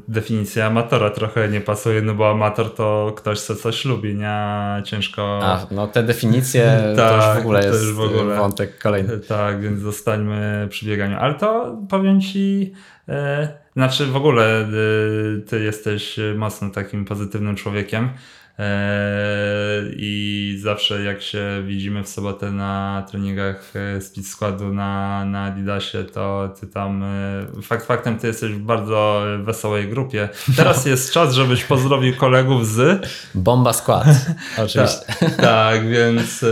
definicja 0.08 0.66
amatora 0.66 1.10
trochę 1.10 1.50
nie 1.50 1.62
pasuje, 1.62 2.02
no 2.02 2.14
bo 2.14 2.32
amator 2.32 2.76
to 2.76 3.14
ktoś, 3.18 3.40
co 3.40 3.56
coś 3.56 3.86
lubi, 3.86 4.16
nie? 4.16 4.38
Ciężko... 4.86 5.40
A, 5.44 5.68
no 5.72 5.88
te 5.88 6.04
definicje 6.04 6.94
to 6.96 7.16
już 7.16 7.24
Tak, 7.26 7.38
w 7.38 7.40
ogóle 7.42 7.66
jest 7.66 7.92
w 7.92 8.00
ogóle. 8.00 8.38
wątek 8.38 8.80
kolejny. 8.80 9.20
Tak, 9.20 9.62
więc 9.62 9.80
zostańmy 9.80 10.68
przy 10.70 10.86
bieganiu. 10.86 11.18
Ale 11.20 11.34
to 11.36 11.78
powiem 11.90 12.22
ci, 12.22 12.74
e, 13.10 13.48
znaczy 13.76 14.06
w 14.06 14.16
ogóle 14.16 14.62
e, 14.62 14.68
ty 15.48 15.64
jesteś 15.64 16.20
mocno 16.36 16.70
takim 16.70 17.06
pozytywnym 17.06 17.56
człowiekiem. 17.56 18.10
E, 18.60 19.82
I 19.95 20.58
zawsze 20.62 21.04
jak 21.04 21.22
się 21.22 21.63
widzimy 21.67 22.04
w 22.04 22.10
sobotę 22.10 22.52
na 22.52 23.06
treningach 23.12 23.74
e, 23.76 24.02
speed 24.02 24.28
składu 24.28 24.74
na, 24.74 25.26
na 25.26 25.43
Adidasie, 25.43 26.04
to 26.04 26.50
ty 26.60 26.67
tam, 26.67 27.04
e, 27.04 27.62
fakt 27.62 27.86
faktem, 27.86 28.17
ty 28.17 28.28
jesteś 28.28 28.52
w 28.52 28.60
bardzo 28.60 29.24
wesołej 29.43 29.89
grupie. 29.89 30.30
Teraz 30.56 30.86
jest 30.86 31.13
czas, 31.13 31.34
żebyś 31.34 31.63
pozdrowił 31.63 32.15
kolegów 32.15 32.67
z 32.67 33.08
Bomba 33.36 33.74
skład, 33.74 34.08
oczywiście. 34.63 35.06
tak, 35.19 35.36
tak, 35.36 35.89
więc 35.89 36.43
e, 36.43 36.48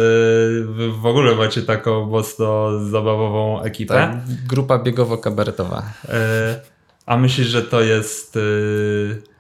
w 1.02 1.06
ogóle 1.06 1.36
macie 1.36 1.62
taką 1.62 2.06
mocno 2.06 2.80
zabawową 2.80 3.62
ekipę. 3.62 3.94
Tak, 3.94 4.16
grupa 4.48 4.80
biegowo-kabaretowa. 4.80 5.82
E, 6.10 6.60
a 7.06 7.18
myślisz, 7.18 7.48
że 7.48 7.62
to 7.62 7.82
jest 7.82 8.38
e, 8.38 9.37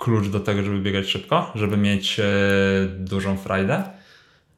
klucz 0.00 0.28
do 0.28 0.40
tego, 0.40 0.62
żeby 0.62 0.80
biegać 0.80 1.06
szybko? 1.06 1.52
Żeby 1.54 1.76
mieć 1.76 2.20
e, 2.20 2.24
dużą 2.98 3.36
frajdę? 3.36 3.84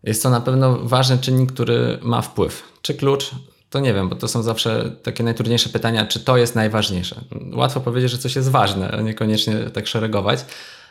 Jest 0.04 0.22
to 0.22 0.30
na 0.30 0.40
pewno 0.40 0.78
ważny 0.78 1.18
czynnik, 1.18 1.52
który 1.52 1.98
ma 2.02 2.22
wpływ. 2.22 2.62
Czy 2.82 2.94
klucz? 2.94 3.30
To 3.70 3.80
nie 3.80 3.94
wiem, 3.94 4.08
bo 4.08 4.16
to 4.16 4.28
są 4.28 4.42
zawsze 4.42 4.90
takie 5.02 5.24
najtrudniejsze 5.24 5.68
pytania, 5.68 6.06
czy 6.06 6.20
to 6.20 6.36
jest 6.36 6.54
najważniejsze. 6.54 7.20
Łatwo 7.54 7.80
powiedzieć, 7.80 8.10
że 8.10 8.18
coś 8.18 8.36
jest 8.36 8.50
ważne, 8.50 9.00
niekoniecznie 9.02 9.54
tak 9.54 9.86
szeregować, 9.86 10.44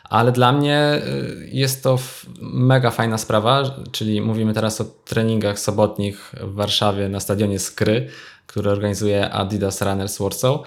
ale 0.04 0.32
dla 0.32 0.52
mnie 0.52 1.02
y, 1.06 1.48
jest 1.52 1.82
to 1.82 1.98
mega 2.40 2.90
fajna 2.90 3.18
sprawa, 3.18 3.62
czyli 3.92 4.20
mówimy 4.20 4.54
teraz 4.54 4.80
o 4.80 4.84
treningach 5.04 5.58
sobotnich 5.58 6.32
w 6.40 6.54
Warszawie 6.54 7.08
na 7.08 7.20
stadionie 7.20 7.58
Skry, 7.58 8.08
który 8.46 8.70
organizuje 8.70 9.30
Adidas 9.30 9.82
Runners 9.82 10.18
Warsaw, 10.18 10.60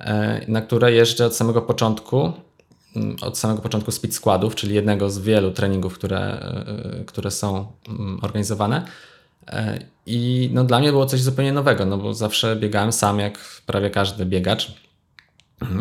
e, 0.00 0.44
na 0.48 0.60
które 0.60 0.92
jeżdżę 0.92 1.26
od 1.26 1.36
samego 1.36 1.62
początku 1.62 2.32
od 3.20 3.38
samego 3.38 3.62
początku 3.62 3.90
speed 3.90 4.14
składów, 4.14 4.54
czyli 4.54 4.74
jednego 4.74 5.10
z 5.10 5.18
wielu 5.18 5.50
treningów, 5.50 5.94
które, 5.94 6.20
e, 6.20 7.04
które 7.06 7.30
są 7.30 7.66
mm, 7.88 8.18
organizowane. 8.22 8.84
E, 9.48 9.78
I 10.06 10.50
no, 10.52 10.64
dla 10.64 10.78
mnie 10.78 10.90
było 10.90 11.06
coś 11.06 11.20
zupełnie 11.22 11.52
nowego, 11.52 11.86
no 11.86 11.98
bo 11.98 12.14
zawsze 12.14 12.56
biegałem 12.56 12.92
sam 12.92 13.18
jak 13.18 13.38
prawie 13.66 13.90
każdy 13.90 14.26
biegacz. 14.26 14.72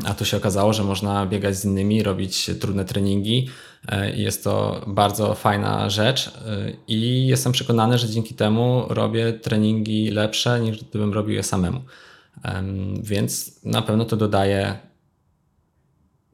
A 0.05 0.13
tu 0.13 0.25
się 0.25 0.37
okazało, 0.37 0.73
że 0.73 0.83
można 0.83 1.25
biegać 1.25 1.55
z 1.55 1.65
innymi, 1.65 2.03
robić 2.03 2.49
trudne 2.59 2.85
treningi. 2.85 3.49
e, 3.87 4.15
Jest 4.15 4.43
to 4.43 4.81
bardzo 4.87 5.35
fajna 5.35 5.89
rzecz 5.89 6.27
e, 6.27 6.31
i 6.87 7.27
jestem 7.27 7.51
przekonany, 7.51 7.97
że 7.97 8.09
dzięki 8.09 8.35
temu 8.35 8.85
robię 8.89 9.33
treningi 9.33 10.11
lepsze 10.11 10.59
niż 10.59 10.83
gdybym 10.83 11.13
robił 11.13 11.35
je 11.35 11.43
samemu. 11.43 11.81
Em, 12.43 13.03
Więc 13.03 13.59
na 13.63 13.81
pewno 13.81 14.05
to 14.05 14.17
dodaje 14.17 14.77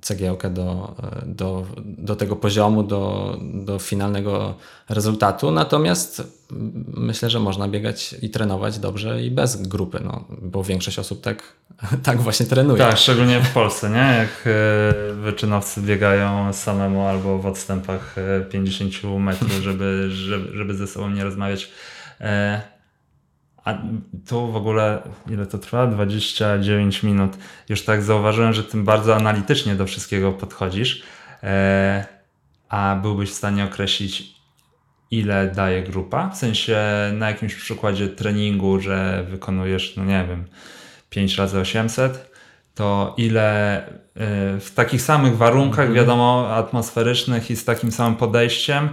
cegiełkę 0.07 0.49
do, 0.49 0.95
do, 1.25 1.65
do 1.85 2.15
tego 2.15 2.35
poziomu, 2.35 2.83
do, 2.83 3.37
do 3.53 3.79
finalnego 3.79 4.55
rezultatu. 4.89 5.51
Natomiast 5.51 6.23
myślę, 6.93 7.29
że 7.29 7.39
można 7.39 7.67
biegać 7.67 8.15
i 8.21 8.29
trenować 8.29 8.79
dobrze 8.79 9.23
i 9.23 9.31
bez 9.31 9.67
grupy, 9.67 9.99
no, 10.03 10.23
bo 10.41 10.63
większość 10.63 10.99
osób 10.99 11.21
tak, 11.21 11.43
tak 12.03 12.21
właśnie 12.21 12.45
trenuje. 12.45 12.77
Tak, 12.77 12.97
szczególnie 12.97 13.41
w 13.41 13.53
Polsce, 13.53 13.89
nie? 13.89 14.17
Jak 14.17 14.29
e, 14.45 15.13
wyczynowcy 15.13 15.81
biegają 15.81 16.53
samemu 16.53 17.07
albo 17.07 17.37
w 17.37 17.45
odstępach 17.45 18.15
e, 18.17 18.41
50 18.41 18.93
metrów, 19.19 19.51
żeby, 19.51 20.09
żeby, 20.11 20.57
żeby 20.57 20.73
ze 20.73 20.87
sobą 20.87 21.09
nie 21.09 21.23
rozmawiać. 21.23 21.71
E, 23.67 23.69
A 23.69 23.77
tu 24.27 24.51
w 24.51 24.55
ogóle, 24.55 25.01
ile 25.29 25.45
to 25.45 25.57
trwa? 25.57 25.87
29 25.87 27.03
minut. 27.03 27.37
Już 27.69 27.81
tak 27.81 28.03
zauważyłem, 28.03 28.53
że 28.53 28.63
tym 28.63 28.85
bardzo 28.85 29.15
analitycznie 29.15 29.75
do 29.75 29.85
wszystkiego 29.85 30.31
podchodzisz. 30.31 31.03
E, 31.43 32.05
A 32.69 32.95
byłbyś 33.01 33.29
w 33.29 33.33
stanie 33.33 33.63
określić, 33.63 34.37
ile 35.11 35.51
daje 35.55 35.83
grupa? 35.83 36.29
W 36.29 36.37
sensie 36.37 36.77
na 37.13 37.29
jakimś 37.29 37.55
przykładzie 37.55 38.07
treningu, 38.07 38.79
że 38.79 39.25
wykonujesz, 39.29 39.95
no 39.95 40.05
nie 40.05 40.25
wiem, 40.29 40.45
5 41.09 41.37
razy 41.37 41.59
800, 41.59 42.31
to 42.75 43.13
ile 43.17 43.81
y, 43.87 43.91
w 44.59 44.71
takich 44.75 45.01
samych 45.01 45.37
warunkach, 45.37 45.93
wiadomo, 45.93 46.49
atmosferycznych 46.55 47.51
i 47.51 47.55
z 47.55 47.65
takim 47.65 47.91
samym 47.91 48.15
podejściem, 48.15 48.89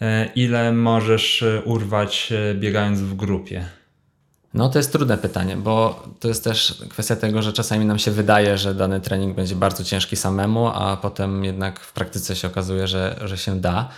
e, 0.00 0.28
ile 0.34 0.72
możesz 0.72 1.42
e, 1.42 1.62
urwać 1.64 2.32
e, 2.32 2.54
biegając 2.54 3.00
w 3.00 3.16
grupie? 3.16 3.79
No 4.54 4.68
to 4.68 4.78
jest 4.78 4.92
trudne 4.92 5.18
pytanie, 5.18 5.56
bo 5.56 6.04
to 6.20 6.28
jest 6.28 6.44
też 6.44 6.84
kwestia 6.88 7.16
tego, 7.16 7.42
że 7.42 7.52
czasami 7.52 7.84
nam 7.84 7.98
się 7.98 8.10
wydaje, 8.10 8.58
że 8.58 8.74
dany 8.74 9.00
trening 9.00 9.36
będzie 9.36 9.56
bardzo 9.56 9.84
ciężki 9.84 10.16
samemu, 10.16 10.66
a 10.66 10.96
potem 10.96 11.44
jednak 11.44 11.80
w 11.80 11.92
praktyce 11.92 12.36
się 12.36 12.48
okazuje, 12.48 12.86
że, 12.86 13.20
że 13.24 13.38
się 13.38 13.60
da. 13.60 13.88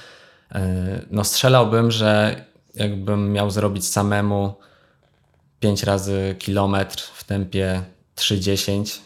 No 1.10 1.24
strzelałbym, 1.24 1.90
że 1.90 2.44
jakbym 2.74 3.32
miał 3.32 3.50
zrobić 3.50 3.88
samemu 3.88 4.54
5 5.60 5.82
razy 5.82 6.36
kilometr 6.38 7.02
w 7.14 7.24
tempie 7.24 7.82
3,10 8.16 8.98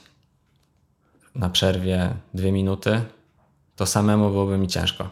na 1.34 1.50
przerwie 1.50 2.10
2 2.34 2.50
minuty, 2.50 3.00
to 3.76 3.86
samemu 3.86 4.30
byłoby 4.30 4.58
mi 4.58 4.68
ciężko. 4.68 5.10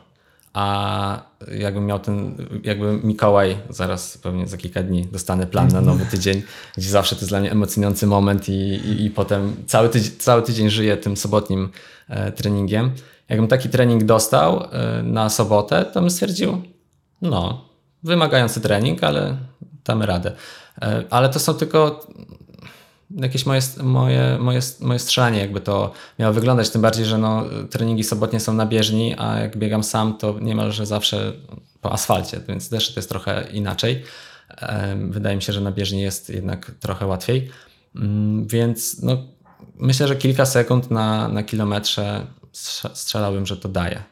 A 0.55 1.23
jakbym 1.59 1.87
miał 1.87 1.99
ten, 1.99 2.37
jakby 2.63 3.01
Mikołaj, 3.05 3.57
zaraz 3.71 4.19
pewnie 4.19 4.47
za 4.47 4.57
kilka 4.57 4.83
dni 4.83 5.07
dostanę 5.07 5.47
plan 5.47 5.69
na 5.69 5.81
nowy 5.81 6.07
tydzień, 6.07 6.43
gdzie 6.77 6.91
zawsze 6.91 7.17
to 7.17 7.21
jest 7.21 7.31
dla 7.31 7.41
mnie 7.41 7.53
emocjonujący 7.53 8.07
moment 8.07 8.49
i, 8.49 8.53
i, 8.53 9.05
i 9.05 9.11
potem 9.11 9.57
cały 9.67 9.89
tydzień, 9.89 10.13
cały 10.19 10.43
tydzień 10.43 10.71
żyję 10.71 10.97
tym 10.97 11.17
sobotnim 11.17 11.71
e, 12.09 12.33
treningiem. 12.33 12.91
Jakbym 13.29 13.49
taki 13.49 13.69
trening 13.69 14.05
dostał 14.05 14.65
e, 14.73 15.03
na 15.03 15.31
sobotę, 15.31 15.85
to 15.85 16.01
bym 16.01 16.11
stwierdził, 16.11 16.63
no, 17.23 17.69
wymagający 18.03 18.61
trening, 18.61 19.05
ale 19.05 19.37
damy 19.85 20.07
radę. 20.07 20.33
E, 20.83 21.05
ale 21.11 21.29
to 21.29 21.39
są 21.39 21.55
tylko 21.55 22.07
jakieś 23.15 23.47
moje, 23.47 23.61
moje, 23.83 24.39
moje, 24.41 24.61
moje 24.81 24.99
strzelanie, 24.99 25.39
jakby 25.39 25.61
to 25.61 25.93
miało 26.19 26.33
wyglądać. 26.35 26.71
Tym 26.71 26.83
bardziej, 26.83 27.05
że 27.05 27.19
no, 27.19 27.45
treningi 27.71 28.05
sobotnie 28.05 28.41
są 28.41 28.53
na 28.53 28.67
bieżni, 28.67 29.15
a 29.19 29.39
jak 29.39 29.57
biegam 29.57 29.85
sam, 29.85 30.19
to 30.19 30.39
niemalże 30.41 30.87
zawsze 30.87 31.33
po 31.81 31.93
asfalcie, 31.93 32.41
więc 32.49 32.69
też 32.69 32.95
to 32.95 33.01
jest 33.01 33.09
trochę 33.09 33.45
inaczej. 33.53 34.03
Wydaje 35.11 35.37
mi 35.37 35.43
się, 35.43 35.53
że 35.53 35.61
na 35.61 35.73
bieżni 35.73 36.01
jest 36.01 36.31
jednak 36.31 36.71
trochę 36.81 37.07
łatwiej. 37.07 37.51
Mm, 37.97 38.47
więc 38.47 39.03
no, 39.03 39.17
myślę, 39.77 40.09
że 40.09 40.17
kilka 40.17 40.47
sekund 40.47 40.91
na, 40.91 41.29
na 41.29 41.43
kilometrze 41.43 42.27
strzelałbym, 42.95 43.47
że 43.47 43.57
to 43.57 43.69
daje. 43.69 44.03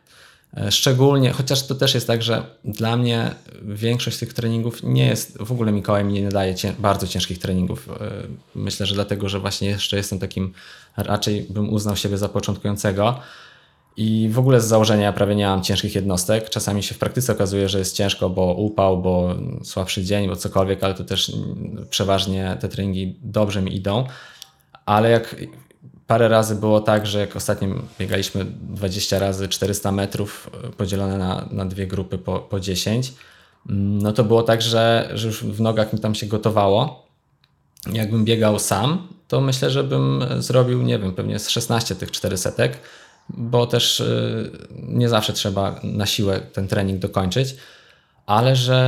E, 0.57 0.71
szczególnie, 0.71 1.31
chociaż 1.31 1.67
to 1.67 1.75
też 1.75 1.95
jest 1.95 2.07
tak, 2.07 2.23
że 2.23 2.43
dla 2.65 2.97
mnie 2.97 3.31
większość 3.63 4.19
tych 4.19 4.35
treningów 4.35 4.83
nie 4.83 5.07
jest, 5.07 5.39
w 5.39 5.53
ogóle 5.53 5.73
Mikołaj 5.73 6.05
mi 6.05 6.13
nie 6.13 6.29
daje 6.29 6.55
cię, 6.55 6.73
bardzo 6.79 7.07
ciężkich 7.07 7.39
treningów. 7.39 7.89
E, 7.89 8.11
myślę, 8.55 8.87
że 8.87 8.95
dlatego, 8.95 9.29
że 9.29 9.41
właśnie 9.41 9.69
jeszcze 9.69 9.97
jestem 9.97 10.19
takim, 10.19 10.53
raczej 10.97 11.47
bym 11.51 11.73
uznał 11.73 11.97
siebie 11.97 12.19
za 12.19 12.29
początkującego. 12.29 13.19
I 13.97 14.29
w 14.33 14.39
ogóle 14.39 14.61
z 14.61 14.65
założenia 14.65 15.05
ja 15.05 15.13
prawie 15.13 15.35
nie 15.35 15.47
mam 15.47 15.63
ciężkich 15.63 15.95
jednostek. 15.95 16.51
Czasami 16.51 16.83
się 16.83 16.95
w 16.95 16.99
praktyce 16.99 17.33
okazuje, 17.33 17.69
że 17.69 17.79
jest 17.79 17.97
ciężko, 17.97 18.31
bo 18.31 18.55
upał, 18.55 19.03
bo 19.03 19.35
słabszy 19.65 20.05
dzień, 20.05 20.29
bo 20.29 20.37
cokolwiek, 20.37 20.85
ale 20.85 20.95
to 20.95 21.05
też 21.05 21.33
przeważnie 21.91 22.57
te 22.61 22.69
treningi 22.69 23.17
dobrze 23.23 23.63
mi 23.63 23.77
idą. 23.77 24.05
Ale 24.87 25.11
jak 25.11 25.37
parę 26.13 26.29
razy 26.29 26.55
było 26.55 26.81
tak, 26.81 27.07
że 27.07 27.21
jak 27.21 27.37
ostatnio 27.37 27.69
biegaliśmy 27.99 28.45
20 28.45 29.19
razy 29.19 29.49
400 29.49 29.93
metrów 29.93 30.51
e, 30.65 30.69
podzielone 30.69 31.19
na, 31.19 31.49
na 31.51 31.65
dwie 31.65 31.87
grupy 31.87 32.19
po, 32.19 32.39
po 32.39 32.61
10, 32.61 33.13
mm, 33.69 33.99
no 33.99 34.13
to 34.13 34.25
było 34.25 34.43
tak, 34.43 34.63
że, 34.63 35.11
że 35.15 35.27
już 35.27 35.45
w 35.45 35.61
nogach 35.61 35.93
mi 35.93 35.99
tam 35.99 36.15
się 36.15 36.27
gotowało. 36.27 37.07
Jakbym 37.93 38.25
biegał 38.25 38.59
sam, 38.59 39.09
to 39.29 39.41
myślę, 39.41 39.71
że 39.71 39.85
bym 39.85 40.25
zrobił, 40.39 40.83
nie 40.83 40.99
wiem, 40.99 41.13
pewnie 41.13 41.39
z 41.39 41.49
16 41.49 41.95
tych 41.95 42.11
400, 42.11 42.53
bo 43.29 43.67
też 43.67 44.01
e, 44.01 44.05
nie 44.71 45.09
zawsze 45.09 45.33
trzeba 45.33 45.81
na 45.83 46.07
siłę 46.07 46.41
ten 46.41 46.69
trening 46.69 46.99
dokończyć. 46.99 47.57
Ale 48.27 48.57
że 48.57 48.79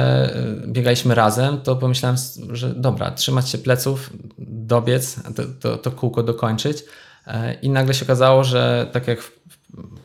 e, 0.64 0.66
biegaliśmy 0.66 1.14
razem, 1.14 1.60
to 1.60 1.76
pomyślałem, 1.76 2.16
że 2.52 2.74
dobra, 2.74 3.10
trzymać 3.10 3.48
się 3.48 3.58
pleców, 3.58 4.10
dobiec, 4.38 5.16
to, 5.36 5.42
to, 5.60 5.78
to 5.78 5.90
kółko 5.90 6.22
dokończyć. 6.22 6.84
E, 7.26 7.54
I 7.54 7.70
nagle 7.70 7.94
się 7.94 8.04
okazało, 8.04 8.44
że 8.44 8.88
tak 8.92 9.08
jak 9.08 9.30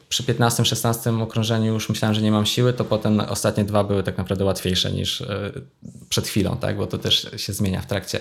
przy 0.09 0.23
15-16 0.23 1.21
okrążeniu 1.21 1.73
już 1.73 1.89
myślałem, 1.89 2.15
że 2.15 2.21
nie 2.21 2.31
mam 2.31 2.45
siły, 2.45 2.73
to 2.73 2.85
potem 2.85 3.19
ostatnie 3.19 3.63
dwa 3.63 3.83
były 3.83 4.03
tak 4.03 4.17
naprawdę 4.17 4.45
łatwiejsze 4.45 4.91
niż 4.91 5.21
e, 5.21 5.51
przed 6.09 6.27
chwilą, 6.27 6.57
tak? 6.57 6.77
bo 6.77 6.87
to 6.87 6.97
też 6.97 7.27
się 7.37 7.53
zmienia 7.53 7.81
w 7.81 7.85
trakcie 7.85 8.19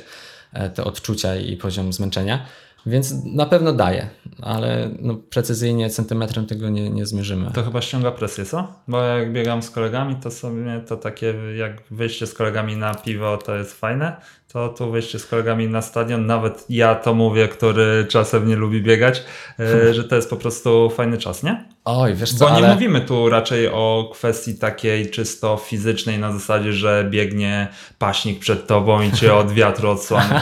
e, 0.52 0.70
te 0.70 0.84
odczucia 0.84 1.36
i 1.36 1.56
poziom 1.56 1.92
zmęczenia. 1.92 2.46
Więc 2.86 3.24
na 3.24 3.46
pewno 3.46 3.72
daje, 3.72 4.08
ale 4.42 4.90
no 5.00 5.14
precyzyjnie 5.14 5.90
centymetrem 5.90 6.46
tego 6.46 6.68
nie, 6.68 6.90
nie 6.90 7.06
zmierzymy. 7.06 7.50
To 7.54 7.62
chyba 7.62 7.82
ściąga 7.82 8.10
presję, 8.10 8.44
co? 8.44 8.72
Bo 8.88 9.02
jak 9.02 9.32
biegam 9.32 9.62
z 9.62 9.70
kolegami, 9.70 10.16
to 10.16 10.30
sobie 10.30 10.80
to 10.88 10.96
takie 10.96 11.34
jak 11.56 11.82
wyjście 11.90 12.26
z 12.26 12.34
kolegami 12.34 12.76
na 12.76 12.94
piwo 12.94 13.36
to 13.36 13.56
jest 13.56 13.80
fajne, 13.80 14.16
to 14.48 14.68
tu 14.68 14.90
wyjście 14.90 15.18
z 15.18 15.26
kolegami 15.26 15.68
na 15.68 15.82
stadion, 15.82 16.26
nawet 16.26 16.64
ja 16.68 16.94
to 16.94 17.14
mówię, 17.14 17.48
który 17.48 18.06
czasem 18.08 18.48
nie 18.48 18.56
lubi 18.56 18.82
biegać, 18.82 19.24
hmm. 19.56 19.94
że 19.94 20.04
to 20.04 20.16
jest 20.16 20.30
po 20.30 20.36
prostu 20.36 20.90
fajny 20.90 21.18
czas, 21.18 21.42
nie? 21.42 21.64
Oj, 21.90 22.14
wiesz 22.14 22.32
co, 22.32 22.44
Bo 22.44 22.50
nie 22.50 22.56
ale... 22.56 22.74
mówimy 22.74 23.00
tu 23.00 23.28
raczej 23.28 23.68
o 23.68 24.10
kwestii 24.12 24.54
takiej 24.58 25.10
czysto 25.10 25.56
fizycznej 25.56 26.18
na 26.18 26.32
zasadzie, 26.32 26.72
że 26.72 27.06
biegnie 27.10 27.68
paśnik 27.98 28.38
przed 28.38 28.66
tobą 28.66 29.02
i 29.02 29.12
cię 29.12 29.34
od 29.34 29.52
wiatru 29.52 29.90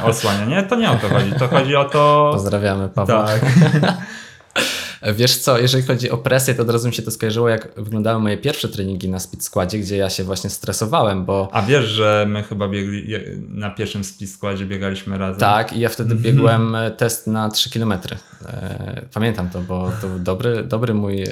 odsłania. 0.04 0.44
Nie, 0.56 0.62
to 0.62 0.76
nie 0.76 0.90
o 0.90 0.96
to 0.96 1.09
chodzi. 1.09 1.32
To 1.38 1.48
chodzi 1.48 1.76
o 1.76 1.85
to... 1.85 2.30
Pozdrawiamy 2.32 2.88
Pawła. 2.88 3.26
Tak. 3.26 3.40
Wiesz 5.02 5.37
co, 5.37 5.59
jeżeli 5.59 5.85
chodzi 5.85 6.11
o 6.11 6.18
presję, 6.18 6.54
to 6.54 6.62
od 6.62 6.70
razu 6.70 6.88
mi 6.88 6.94
się 6.94 7.02
to 7.02 7.11
skojarzyło, 7.11 7.48
jak 7.48 7.68
wyglądały 7.76 8.22
moje 8.22 8.37
pierwsze 8.37 8.68
treningi 8.68 9.09
na 9.09 9.18
speed 9.18 9.44
składzie, 9.44 9.78
gdzie 9.78 9.96
ja 9.96 10.11
się 10.11 10.24
właśnie 10.24 10.50
stresowałem, 10.50 11.24
bo... 11.24 11.48
A 11.52 11.62
wiesz, 11.62 11.85
że 11.85 12.26
my 12.28 12.42
chyba 12.42 12.68
biegli, 12.68 13.14
na 13.48 13.70
pierwszym 13.70 14.04
speed 14.04 14.32
składzie 14.32 14.66
biegaliśmy 14.66 15.18
razem? 15.18 15.40
Tak, 15.40 15.72
i 15.72 15.80
ja 15.80 15.88
wtedy 15.88 16.14
mhm. 16.14 16.22
biegłem 16.22 16.74
e, 16.74 16.90
test 16.90 17.26
na 17.26 17.50
3 17.50 17.70
km. 17.70 17.92
E, 17.92 19.02
pamiętam 19.14 19.50
to, 19.50 19.61
bo 19.61 19.92
to 20.00 20.09
był 20.09 20.18
dobry, 20.18 20.62
dobry 20.62 20.94
mój 20.94 21.22
e, 21.22 21.28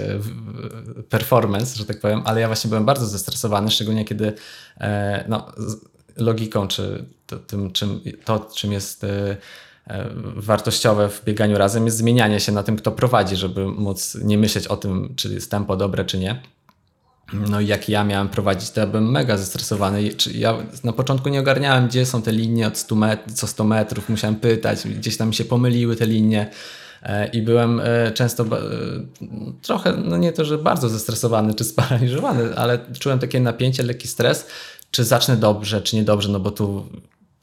performance, 1.08 1.76
że 1.76 1.84
tak 1.84 2.00
powiem, 2.00 2.22
ale 2.24 2.40
ja 2.40 2.46
właśnie 2.46 2.68
byłem 2.68 2.84
bardzo 2.84 3.06
zestresowany, 3.06 3.70
szczególnie 3.70 4.04
kiedy 4.04 4.32
no, 5.28 5.52
logiką, 6.16 6.68
czy 6.68 7.04
to, 7.26 7.36
tym, 7.38 7.72
czym, 7.72 8.00
to, 8.24 8.50
czym 8.54 8.72
jest 8.72 9.06
wartościowe 10.36 11.08
w 11.08 11.24
bieganiu 11.24 11.58
razem 11.58 11.84
jest 11.84 11.96
zmienianie 11.96 12.40
się 12.40 12.52
na 12.52 12.62
tym, 12.62 12.76
kto 12.76 12.92
prowadzi, 12.92 13.36
żeby 13.36 13.66
móc 13.66 14.18
nie 14.22 14.38
myśleć 14.38 14.66
o 14.66 14.76
tym, 14.76 15.14
czy 15.16 15.34
jest 15.34 15.50
tempo 15.50 15.76
dobre, 15.76 16.04
czy 16.04 16.18
nie. 16.18 16.42
No 17.32 17.60
i 17.60 17.66
jak 17.66 17.88
ja 17.88 18.04
miałem 18.04 18.28
prowadzić, 18.28 18.70
to 18.70 18.80
ja 18.80 18.86
byłem 18.86 19.10
mega 19.10 19.36
zestresowany. 19.36 20.10
Ja 20.34 20.56
na 20.84 20.92
początku 20.92 21.28
nie 21.28 21.40
ogarniałem, 21.40 21.88
gdzie 21.88 22.06
są 22.06 22.22
te 22.22 22.32
linie 22.32 22.66
od 22.66 22.78
100 22.78 22.94
met- 22.94 23.32
co 23.34 23.46
100 23.46 23.64
metrów, 23.64 24.08
musiałem 24.08 24.36
pytać, 24.36 24.88
gdzieś 24.88 25.16
tam 25.16 25.28
mi 25.28 25.34
się 25.34 25.44
pomyliły 25.44 25.96
te 25.96 26.06
linie. 26.06 26.50
E, 27.02 27.26
I 27.26 27.42
byłem 27.42 27.80
e, 27.80 28.12
często 28.12 28.44
trochę, 29.62 29.92
no 29.92 30.16
nie 30.16 30.32
to, 30.32 30.44
że 30.44 30.58
bardzo 30.58 30.88
zestresowany 30.88 31.54
czy 31.54 31.64
sparaliżowany, 31.74 32.56
ale 32.56 32.78
czułem 32.98 33.18
takie 33.18 33.40
napięcie, 33.40 33.82
lekki 33.82 34.08
stres, 34.08 34.46
czy 34.90 35.04
zacznę 35.04 35.36
dobrze, 35.36 35.82
czy 35.82 35.96
niedobrze, 35.96 36.28
no 36.28 36.40
bo 36.40 36.50
tu 36.50 36.86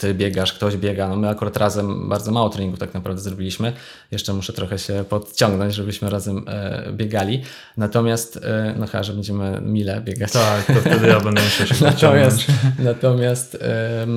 ty 0.01 0.13
biegasz, 0.13 0.53
ktoś 0.53 0.77
biega. 0.77 1.07
No 1.07 1.15
my 1.15 1.29
akurat 1.29 1.57
razem 1.57 2.09
bardzo 2.09 2.31
mało 2.31 2.49
treningów 2.49 2.79
tak 2.79 2.93
naprawdę 2.93 3.21
zrobiliśmy. 3.21 3.73
Jeszcze 4.11 4.33
muszę 4.33 4.53
trochę 4.53 4.79
się 4.79 5.05
podciągnąć, 5.09 5.73
żebyśmy 5.73 6.09
razem 6.09 6.45
e, 6.47 6.91
biegali. 6.93 7.41
Natomiast, 7.77 8.37
e, 8.37 8.75
no 8.79 8.87
chyba, 8.87 9.03
że 9.03 9.13
będziemy 9.13 9.61
mile 9.61 10.01
biegać. 10.01 10.31
Tak, 10.31 10.65
to 10.65 10.73
wtedy 10.73 11.07
ja 11.07 11.19
będę 11.19 11.41
musiał 11.41 11.67
się 11.67 11.85
Natomiast, 11.91 12.45
natomiast 12.79 13.55
e, 13.61 14.07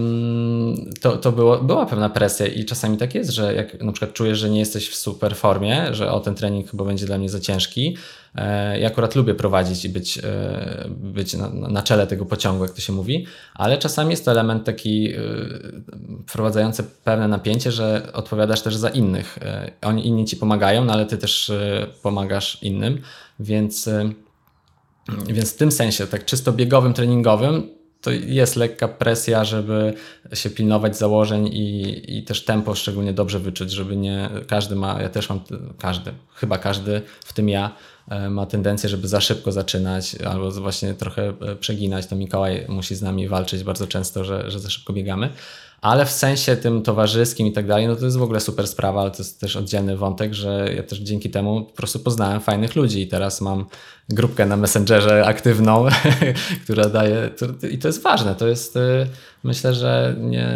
to, 1.00 1.16
to 1.16 1.32
było, 1.32 1.58
była 1.58 1.86
pewna 1.86 2.10
presja 2.10 2.46
i 2.46 2.64
czasami 2.64 2.96
tak 2.96 3.14
jest, 3.14 3.30
że 3.30 3.54
jak 3.54 3.82
na 3.82 3.92
przykład 3.92 4.12
czujesz, 4.12 4.38
że 4.38 4.50
nie 4.50 4.58
jesteś 4.58 4.88
w 4.88 4.96
super 4.96 5.36
formie, 5.36 5.94
że 5.94 6.12
o 6.12 6.20
ten 6.20 6.34
trening 6.34 6.70
chyba 6.70 6.84
będzie 6.84 7.06
dla 7.06 7.18
mnie 7.18 7.28
za 7.28 7.40
ciężki, 7.40 7.96
ja 8.80 8.86
akurat 8.86 9.14
lubię 9.14 9.34
prowadzić 9.34 9.84
i 9.84 9.88
być, 9.88 10.18
e, 10.18 10.88
być 10.88 11.34
na, 11.34 11.48
na, 11.48 11.82
czele 11.82 12.06
tego 12.06 12.26
pociągu, 12.26 12.64
jak 12.64 12.72
to 12.72 12.80
się 12.80 12.92
mówi, 12.92 13.26
ale 13.54 13.78
czasami 13.78 14.10
jest 14.10 14.24
to 14.24 14.30
element 14.30 14.64
taki 14.64 15.12
e, 15.12 15.18
wprowadzający 16.26 16.84
pewne 17.04 17.28
napięcie, 17.28 17.72
że 17.72 18.08
odpowiadasz 18.12 18.62
też 18.62 18.76
za 18.76 18.88
innych. 18.88 19.38
Oni 19.82 20.06
inni 20.06 20.24
ci 20.24 20.36
pomagają, 20.36 20.84
no 20.84 20.92
ale 20.92 21.06
ty 21.06 21.18
też 21.18 21.52
pomagasz 22.02 22.62
innym, 22.62 23.00
więc, 23.40 23.90
więc 25.26 25.52
w 25.52 25.56
tym 25.56 25.72
sensie, 25.72 26.06
tak 26.06 26.24
czysto 26.24 26.52
biegowym, 26.52 26.94
treningowym, 26.94 27.68
to 28.04 28.10
jest 28.10 28.56
lekka 28.56 28.88
presja, 28.88 29.44
żeby 29.44 29.94
się 30.34 30.50
pilnować 30.50 30.98
założeń 30.98 31.46
i, 31.46 32.18
i 32.18 32.22
też 32.22 32.44
tempo 32.44 32.74
szczególnie 32.74 33.12
dobrze 33.12 33.38
wyczuć, 33.38 33.70
żeby 33.70 33.96
nie 33.96 34.30
każdy 34.48 34.76
ma, 34.76 35.02
ja 35.02 35.08
też 35.08 35.28
mam, 35.28 35.40
każdy, 35.78 36.12
chyba 36.34 36.58
każdy, 36.58 37.02
w 37.24 37.32
tym 37.32 37.48
ja, 37.48 37.66
e, 37.66 37.74
ma 38.30 38.46
tendencję, 38.46 38.88
żeby 38.88 39.08
za 39.08 39.20
szybko 39.20 39.52
zaczynać 39.52 40.14
albo 40.14 40.50
właśnie 40.50 40.94
trochę 40.94 41.32
e, 41.40 41.56
przeginać, 41.56 42.06
to 42.06 42.16
Mikołaj 42.16 42.64
musi 42.68 42.94
z 42.94 43.02
nami 43.02 43.28
walczyć 43.28 43.64
bardzo 43.64 43.86
często, 43.86 44.24
że, 44.24 44.50
że 44.50 44.60
za 44.60 44.70
szybko 44.70 44.92
biegamy. 44.92 45.30
Ale 45.80 46.06
w 46.06 46.10
sensie 46.10 46.56
tym 46.56 46.82
towarzyskim 46.82 47.46
i 47.46 47.52
tak 47.52 47.66
dalej, 47.66 47.88
no 47.88 47.96
to 47.96 48.04
jest 48.04 48.16
w 48.16 48.22
ogóle 48.22 48.40
super 48.40 48.68
sprawa, 48.68 49.00
ale 49.00 49.10
to 49.10 49.18
jest 49.18 49.40
też 49.40 49.56
oddzielny 49.56 49.96
wątek, 49.96 50.34
że 50.34 50.70
ja 50.76 50.82
też 50.82 50.98
dzięki 50.98 51.30
temu 51.30 51.64
po 51.64 51.72
prostu 51.72 51.98
poznałem 51.98 52.40
fajnych 52.40 52.76
ludzi. 52.76 53.00
I 53.00 53.08
teraz 53.08 53.40
mam 53.40 53.66
grupkę 54.08 54.46
na 54.46 54.56
Messengerze 54.56 55.26
aktywną, 55.26 55.86
która 56.64 56.88
daje, 56.88 57.30
i 57.70 57.78
to 57.78 57.88
jest 57.88 58.02
ważne, 58.02 58.34
to 58.34 58.48
jest, 58.48 58.76
y, 58.76 59.06
myślę, 59.42 59.74
że 59.74 60.16
nie, 60.18 60.48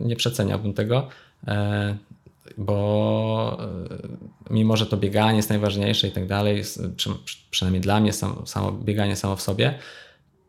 nie 0.00 0.16
przeceniałbym 0.16 0.74
tego, 0.74 1.08
e, 1.48 1.96
bo 2.56 3.58
y, 4.50 4.54
mimo, 4.54 4.76
że 4.76 4.86
to 4.86 4.96
bieganie 4.96 5.36
jest 5.36 5.50
najważniejsze 5.50 6.08
i 6.08 6.10
tak 6.10 6.26
dalej, 6.26 6.62
przy, 6.96 7.10
przynajmniej 7.50 7.80
dla 7.80 8.00
mnie 8.00 8.12
samo, 8.12 8.46
samo 8.46 8.72
bieganie 8.72 9.16
samo 9.16 9.36
w 9.36 9.42
sobie, 9.42 9.78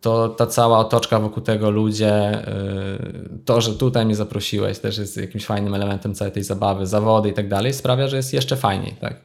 to 0.01 0.30
ta 0.30 0.47
cała 0.47 0.78
otoczka 0.80 1.20
wokół 1.20 1.43
tego, 1.43 1.70
ludzie, 1.70 2.47
y, 2.47 3.39
to, 3.45 3.62
że 3.62 3.74
tutaj 3.74 4.06
mnie 4.06 4.16
zaprosiłeś, 4.16 4.80
też 4.80 4.97
jest 4.97 5.18
jakimś 5.18 5.45
fajnym 5.45 5.74
elementem 5.74 6.16
całej 6.16 6.32
tej 6.32 6.43
zabawy, 6.43 6.88
zawody 6.88 7.30
i 7.30 7.34
tak 7.34 7.47
dalej, 7.47 7.74
sprawia, 7.74 8.08
że 8.08 8.18
jest 8.18 8.34
jeszcze 8.34 8.56
fajniej, 8.56 8.95
tak. 9.01 9.22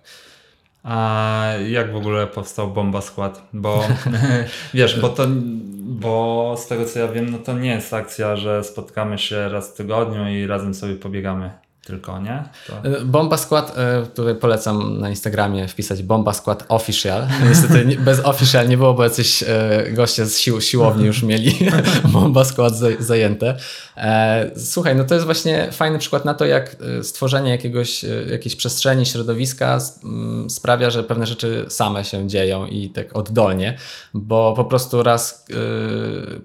A 0.83 1.45
jak 1.69 1.93
w 1.93 1.97
ogóle 1.97 2.27
powstał 2.27 2.71
Bomba 2.71 3.01
Skład? 3.01 3.43
Bo 3.53 3.85
wiesz, 4.75 5.01
bo 5.01 5.09
to, 5.09 5.27
bo 5.83 6.55
z 6.59 6.67
tego 6.67 6.85
co 6.85 6.99
ja 6.99 7.09
wiem, 7.09 7.31
no 7.31 7.39
to 7.39 7.53
nie 7.53 7.71
jest 7.71 7.95
akcja, 7.95 8.37
że 8.37 8.65
spotkamy 8.65 9.19
się 9.19 9.49
raz 9.49 9.71
w 9.71 9.77
tygodniu 9.77 10.29
i 10.29 10.47
razem 10.47 10.75
sobie 10.75 10.95
pobiegamy 10.95 11.51
tylko, 11.91 12.19
nie? 12.19 12.43
To... 12.67 12.99
E, 12.99 13.05
Bomba 13.05 13.37
Skład, 13.37 13.79
e, 13.79 14.07
tutaj 14.07 14.35
polecam 14.35 15.01
na 15.01 15.11
Instagramie 15.11 15.69
wpisać 15.69 16.03
Bomba 16.03 16.33
Skład 16.33 16.65
Official. 16.69 17.27
Niestety 17.49 17.97
bez 17.99 18.21
Official 18.25 18.69
nie 18.69 18.77
było, 18.77 18.95
bo 18.95 19.05
jacyś 19.05 19.43
e, 19.43 19.47
goście 19.93 20.27
z 20.27 20.39
sił, 20.39 20.61
siłowni 20.61 21.07
już 21.07 21.23
mieli 21.23 21.59
Bomba 22.13 22.45
Skład 22.45 22.73
zajęte. 22.99 23.57
Słuchaj, 24.57 24.97
no 24.97 25.05
to 25.05 25.15
jest 25.15 25.27
właśnie 25.27 25.73
fajny 25.73 25.99
przykład 25.99 26.25
na 26.25 26.35
to, 26.35 26.45
jak 26.45 26.77
stworzenie 27.03 27.51
jakiegoś, 27.51 28.05
jakiejś 28.31 28.57
przestrzeni, 28.57 29.07
środowiska 29.07 29.79
sprawia, 30.49 30.91
że 30.91 31.05
pewne 31.05 31.27
rzeczy 31.27 31.67
same 31.69 32.05
się 32.05 32.29
dzieją 32.29 32.67
i 32.67 32.91
tak 32.91 33.17
oddolnie, 33.17 33.79
bo 34.15 34.55
po 34.57 34.65
prostu 34.65 35.03
raz 35.03 35.47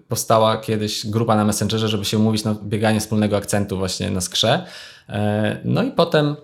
powstała 0.08 0.58
kiedyś 0.58 1.08
grupa 1.08 1.36
na 1.36 1.46
Messengerze, 1.46 1.88
żeby 1.88 2.06
się 2.06 2.18
umówić 2.18 2.44
na 2.44 2.56
bieganie 2.64 3.00
wspólnego 3.00 3.38
akcentu 3.38 3.78
właśnie 3.78 4.10
na 4.10 4.22
skrze. 4.22 4.66
E, 5.08 5.62
no 5.64 5.84
i 5.86 5.92
potem 5.92 6.36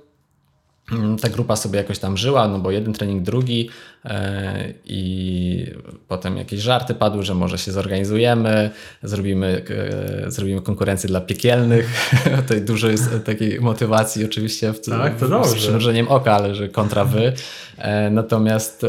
ta 1.21 1.29
grupa 1.29 1.55
sobie 1.55 1.77
jakoś 1.77 1.99
tam 1.99 2.17
żyła, 2.17 2.47
no 2.47 2.59
bo 2.59 2.71
jeden 2.71 2.93
trening, 2.93 3.23
drugi 3.23 3.69
e, 4.05 4.73
i 4.85 5.65
potem 6.07 6.37
jakieś 6.37 6.59
żarty 6.59 6.95
padły, 6.95 7.23
że 7.23 7.35
może 7.35 7.57
się 7.57 7.71
zorganizujemy, 7.71 8.69
zrobimy, 9.03 9.65
e, 10.25 10.31
zrobimy 10.31 10.61
konkurencję 10.61 11.07
dla 11.07 11.21
piekielnych. 11.21 12.11
Tutaj 12.41 12.61
dużo 12.61 12.89
jest 12.89 13.09
takiej 13.25 13.61
motywacji 13.61 14.25
oczywiście 14.25 14.73
w, 14.73 14.81
tak, 14.81 15.19
to 15.19 15.27
dobrze. 15.27 15.49
z 15.49 15.55
przymrużeniem 15.55 16.07
oka, 16.07 16.33
ale 16.33 16.55
że 16.55 16.69
kontra 16.69 17.05
wy. 17.05 17.33
Natomiast 18.11 18.85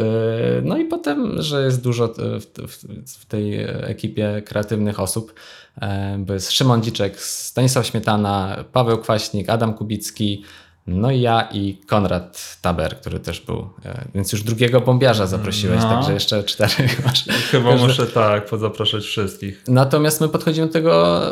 no 0.63 0.79
i 0.79 0.85
potem, 0.85 1.43
że 1.43 1.65
jest 1.65 1.83
dużo 1.83 2.15
w, 2.19 2.47
w, 2.69 3.19
w 3.21 3.27
tej 3.27 3.59
ekipie 3.83 4.43
kreatywnych 4.45 5.01
osób, 5.01 5.35
E, 5.81 6.19
bo 6.19 6.35
jest 6.35 6.53
Szymon 6.53 6.83
Dziczek, 6.83 7.21
Stanisław 7.21 7.87
Śmietana, 7.87 8.65
Paweł 8.73 8.99
Kwaśnik, 8.99 9.51
Adam 9.51 9.75
Kubicki, 9.75 10.45
no 10.87 11.11
i 11.11 11.21
ja 11.21 11.49
i 11.53 11.77
Konrad 11.87 12.59
Taber, 12.63 13.01
który 13.01 13.21
też 13.21 13.41
był. 13.41 13.69
E, 13.85 14.09
więc 14.15 14.33
już 14.33 14.43
drugiego 14.43 14.81
bombiarza 14.81 15.27
zaprosiłeś, 15.27 15.83
no. 15.83 15.89
także 15.89 16.13
jeszcze 16.13 16.45
czterech 16.45 17.01
masz. 17.07 17.25
Chyba 17.25 17.71
Każdy... 17.71 17.87
muszę 17.87 18.07
tak 18.07 18.47
pozapraszać 18.47 19.05
wszystkich. 19.05 19.65
Natomiast 19.69 20.21
my 20.21 20.29
podchodzimy 20.29 20.67
do 20.67 20.73
tego 20.73 21.23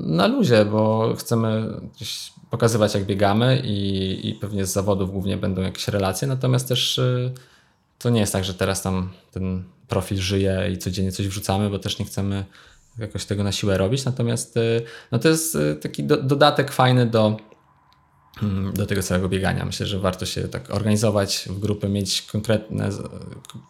na 0.00 0.26
luzie, 0.26 0.64
bo 0.64 1.14
chcemy 1.18 1.74
pokazywać 2.50 2.94
jak 2.94 3.04
biegamy 3.04 3.62
i, 3.64 4.28
i 4.28 4.34
pewnie 4.34 4.66
z 4.66 4.72
zawodów 4.72 5.12
głównie 5.12 5.36
będą 5.36 5.62
jakieś 5.62 5.88
relacje, 5.88 6.28
natomiast 6.28 6.68
też 6.68 6.98
e, 6.98 7.30
to 7.98 8.10
nie 8.10 8.20
jest 8.20 8.32
tak, 8.32 8.44
że 8.44 8.54
teraz 8.54 8.82
tam 8.82 9.10
ten 9.32 9.64
profil 9.88 10.18
żyje 10.18 10.68
i 10.72 10.78
codziennie 10.78 11.12
coś 11.12 11.28
wrzucamy, 11.28 11.70
bo 11.70 11.78
też 11.78 11.98
nie 11.98 12.04
chcemy 12.04 12.44
jakoś 12.98 13.24
tego 13.24 13.44
na 13.44 13.52
siłę 13.52 13.78
robić, 13.78 14.04
natomiast 14.04 14.56
y, 14.56 14.82
no 15.12 15.18
to 15.18 15.28
jest 15.28 15.58
taki 15.82 16.04
do, 16.04 16.16
dodatek 16.16 16.72
fajny 16.72 17.06
do, 17.06 17.36
do 18.74 18.86
tego 18.86 19.02
całego 19.02 19.28
biegania. 19.28 19.64
Myślę, 19.64 19.86
że 19.86 19.98
warto 19.98 20.26
się 20.26 20.48
tak 20.48 20.74
organizować 20.74 21.48
w 21.50 21.58
grupy, 21.58 21.88
mieć 21.88 22.22
konkretne, 22.22 22.90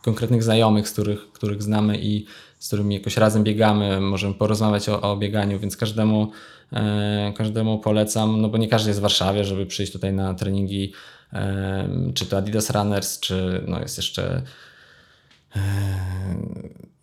konkretnych 0.02 0.42
znajomych, 0.42 0.88
z 0.88 0.92
których, 0.92 1.32
których 1.32 1.62
znamy 1.62 1.98
i 1.98 2.26
z 2.58 2.66
którymi 2.66 2.94
jakoś 2.94 3.16
razem 3.16 3.44
biegamy, 3.44 4.00
możemy 4.00 4.34
porozmawiać 4.34 4.88
o, 4.88 5.00
o 5.00 5.16
bieganiu, 5.16 5.58
więc 5.58 5.76
każdemu, 5.76 6.30
e, 6.72 7.32
każdemu 7.36 7.78
polecam, 7.78 8.40
no 8.40 8.48
bo 8.48 8.58
nie 8.58 8.68
każdy 8.68 8.90
jest 8.90 9.00
w 9.00 9.02
Warszawie, 9.02 9.44
żeby 9.44 9.66
przyjść 9.66 9.92
tutaj 9.92 10.12
na 10.12 10.34
treningi, 10.34 10.92
e, 11.32 11.88
czy 12.14 12.26
to 12.26 12.36
Adidas 12.36 12.70
Runners, 12.70 13.20
czy 13.20 13.64
no 13.68 13.80
jest 13.80 13.96
jeszcze 13.96 14.42
e, 15.56 15.60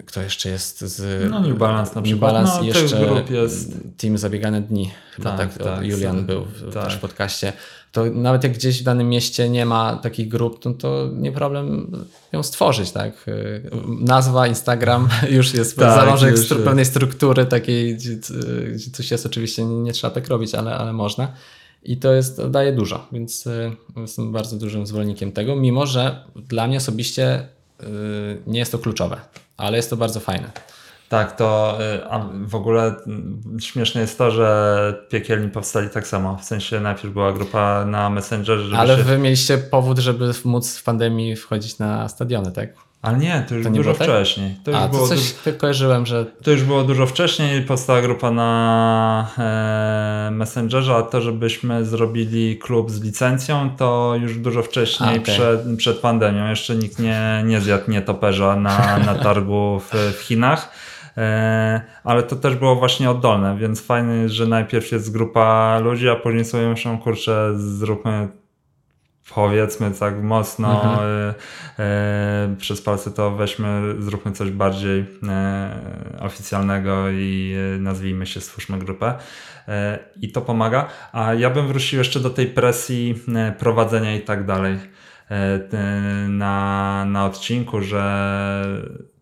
kto 0.05 0.21
jeszcze 0.21 0.49
jest 0.49 0.81
z. 0.81 1.29
No, 1.31 1.39
New 1.39 1.57
Balance 1.57 1.95
na 1.95 2.01
New 2.01 2.03
przykład. 2.03 2.31
Balance 2.31 2.57
no, 2.57 2.63
jeszcze 2.63 3.05
grup 3.07 3.29
jest... 3.29 3.73
Team 3.97 4.17
Zabiegane 4.17 4.61
Dni. 4.61 4.91
Chyba 5.11 5.37
tak, 5.37 5.53
tak, 5.53 5.63
tak 5.63 5.85
Julian 5.85 6.25
był 6.25 6.45
w, 6.45 6.73
tak. 6.73 6.83
też 6.83 6.97
podcaście. 6.97 7.53
To 7.91 8.05
nawet 8.05 8.43
jak 8.43 8.53
gdzieś 8.53 8.81
w 8.81 8.83
danym 8.83 9.09
mieście 9.09 9.49
nie 9.49 9.65
ma 9.65 9.95
takich 9.95 10.27
grup, 10.27 10.59
to, 10.59 10.73
to 10.73 11.09
nie 11.13 11.31
problem 11.31 11.91
ją 12.33 12.43
stworzyć, 12.43 12.91
tak? 12.91 13.25
Nazwa, 13.99 14.47
Instagram 14.47 15.09
już 15.29 15.53
jest 15.53 15.77
tak, 15.77 15.99
zalążek 15.99 16.35
pewnej 16.65 16.85
struktury 16.85 17.45
takiej, 17.45 17.95
gdzie, 17.95 18.15
gdzie 18.73 18.91
coś 18.91 19.11
jest 19.11 19.25
oczywiście, 19.25 19.65
nie, 19.65 19.93
trzeba 19.93 20.13
tak 20.13 20.27
robić, 20.27 20.55
ale, 20.55 20.75
ale 20.77 20.93
można. 20.93 21.31
I 21.83 21.97
to 21.97 22.13
jest, 22.13 22.47
daje 22.47 22.71
dużo, 22.71 23.07
więc 23.11 23.47
y, 23.47 23.71
jestem 23.97 24.31
bardzo 24.31 24.57
dużym 24.57 24.87
zwolennikiem 24.87 25.31
tego, 25.31 25.55
mimo 25.55 25.85
że 25.85 26.25
dla 26.35 26.67
mnie 26.67 26.77
osobiście 26.77 27.47
nie 28.47 28.59
jest 28.59 28.71
to 28.71 28.79
kluczowe 28.79 29.21
ale 29.57 29.77
jest 29.77 29.89
to 29.89 29.97
bardzo 29.97 30.19
fajne. 30.19 30.51
Tak, 31.09 31.35
to 31.35 31.77
y, 32.43 32.47
w 32.47 32.55
ogóle 32.55 32.95
śmieszne 33.59 34.01
jest 34.01 34.17
to, 34.17 34.31
że 34.31 35.05
piekielni 35.09 35.49
powstali 35.49 35.89
tak 35.89 36.07
samo. 36.07 36.37
W 36.37 36.43
sensie 36.43 36.79
najpierw 36.79 37.13
była 37.13 37.33
grupa 37.33 37.85
na 37.85 38.09
Messengerze. 38.09 38.77
Ale 38.77 38.97
się... 38.97 39.03
wy 39.03 39.17
mieliście 39.17 39.57
powód, 39.57 39.99
żeby 39.99 40.31
móc 40.45 40.77
w 40.77 40.83
pandemii 40.83 41.35
wchodzić 41.35 41.79
na 41.79 42.09
stadiony, 42.09 42.51
tak? 42.51 42.69
Ale 43.05 43.17
nie, 43.17 43.45
to 43.49 43.55
już 43.55 43.63
to 43.63 43.71
dużo 43.71 43.93
tak? 43.93 44.07
wcześniej. 44.07 44.55
To 44.63 44.71
już 44.71 44.79
A, 44.79 44.87
było 44.87 45.01
to 45.01 45.07
coś 45.07 45.33
du... 45.45 45.53
kojarzyłem, 45.53 46.05
że... 46.05 46.25
To 46.43 46.51
już 46.51 46.63
było 46.63 46.83
dużo 46.83 47.05
wcześniej, 47.07 47.61
powstała 47.61 48.01
grupa 48.01 48.31
na 48.31 49.27
e, 49.37 50.31
Messengerze, 50.31 50.95
a 50.95 51.01
to, 51.01 51.21
żebyśmy 51.21 51.85
zrobili 51.85 52.57
klub 52.57 52.91
z 52.91 53.03
licencją, 53.03 53.69
to 53.77 54.15
już 54.21 54.37
dużo 54.37 54.63
wcześniej, 54.63 55.09
a, 55.09 55.11
okay. 55.11 55.21
przed, 55.21 55.77
przed 55.77 55.97
pandemią. 55.97 56.49
Jeszcze 56.49 56.75
nikt 56.75 56.99
nie, 56.99 57.43
nie 57.45 57.61
zjadł 57.61 57.91
nietoperza 57.91 58.55
na, 58.55 58.97
na 58.97 59.15
targu 59.15 59.79
w, 59.79 60.13
w 60.17 60.21
Chinach. 60.21 60.71
E, 61.17 61.81
ale 62.03 62.23
to 62.23 62.35
też 62.35 62.55
było 62.55 62.75
właśnie 62.75 63.09
oddolne, 63.09 63.57
więc 63.57 63.81
fajne 63.81 64.29
że 64.29 64.47
najpierw 64.47 64.91
jest 64.91 65.11
grupa 65.11 65.79
ludzi, 65.79 66.09
a 66.09 66.15
później 66.15 66.45
sobie 66.45 66.67
myślą, 66.67 66.97
kurczę, 66.97 67.51
zróbmy 67.55 68.27
powiedzmy 69.33 69.91
tak 69.91 70.23
mocno 70.23 70.83
mhm. 70.83 70.99
e, 71.79 71.83
e, 71.83 72.55
przez 72.57 72.81
palce 72.81 73.11
to 73.11 73.31
weźmy, 73.31 73.95
zróbmy 73.99 74.31
coś 74.31 74.51
bardziej 74.51 75.05
e, 75.27 76.17
oficjalnego 76.19 77.09
i 77.09 77.55
nazwijmy 77.79 78.25
się, 78.25 78.41
stwórzmy 78.41 78.79
grupę. 78.79 79.13
I 80.21 80.31
to 80.31 80.41
pomaga. 80.41 80.87
A 81.11 81.33
ja 81.33 81.49
bym 81.49 81.67
wrócił 81.67 81.99
jeszcze 81.99 82.19
do 82.19 82.29
tej 82.29 82.47
presji 82.47 83.23
prowadzenia 83.59 84.15
i 84.15 84.21
tak 84.21 84.45
dalej 84.45 84.79
na, 86.29 87.05
na 87.05 87.25
odcinku, 87.25 87.81
że 87.81 88.01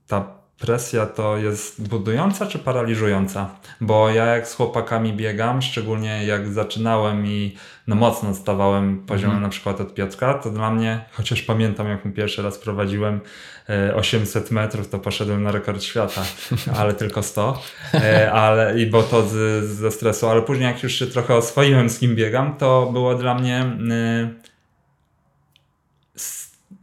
ta 0.08 0.43
presja 0.66 1.06
to 1.06 1.38
jest 1.38 1.88
budująca 1.88 2.46
czy 2.46 2.60
paraliżująca? 2.60 3.50
Bo 3.82 4.10
ja 4.10 4.26
jak 4.26 4.48
z 4.48 4.56
chłopakami 4.56 5.14
biegam, 5.14 5.62
szczególnie 5.62 6.26
jak 6.26 6.54
zaczynałem 6.54 7.28
i 7.28 7.58
no 7.88 7.96
mocno 7.96 8.36
stawałem 8.36 9.06
poziomem 9.06 9.32
mm. 9.32 9.44
na 9.44 9.50
przykład 9.50 9.82
od 9.82 9.94
Piotrka, 9.94 10.34
to 10.34 10.50
dla 10.50 10.72
mnie, 10.72 11.06
chociaż 11.12 11.42
pamiętam 11.42 11.88
jak 11.88 12.06
mu 12.06 12.12
pierwszy 12.12 12.42
raz 12.42 12.58
prowadziłem 12.58 13.20
800 13.96 14.52
e, 14.52 14.54
metrów, 14.54 14.90
to 14.90 15.00
poszedłem 15.00 15.44
na 15.44 15.52
rekord 15.52 15.84
świata, 15.84 16.24
ale 16.80 16.94
tylko 16.94 17.24
100, 17.24 17.62
e, 17.94 18.32
ale, 18.32 18.80
i 18.80 18.88
bo 18.88 19.04
to 19.04 19.28
z, 19.28 19.64
ze 19.66 19.92
stresu, 19.92 20.28
ale 20.30 20.42
później 20.42 20.68
jak 20.68 20.84
już 20.84 20.94
się 20.94 21.08
trochę 21.08 21.36
oswoiłem 21.36 21.90
z 21.90 22.00
kim 22.00 22.16
biegam, 22.16 22.58
to 22.58 22.90
było 22.94 23.16
dla 23.16 23.36
mnie 23.36 23.78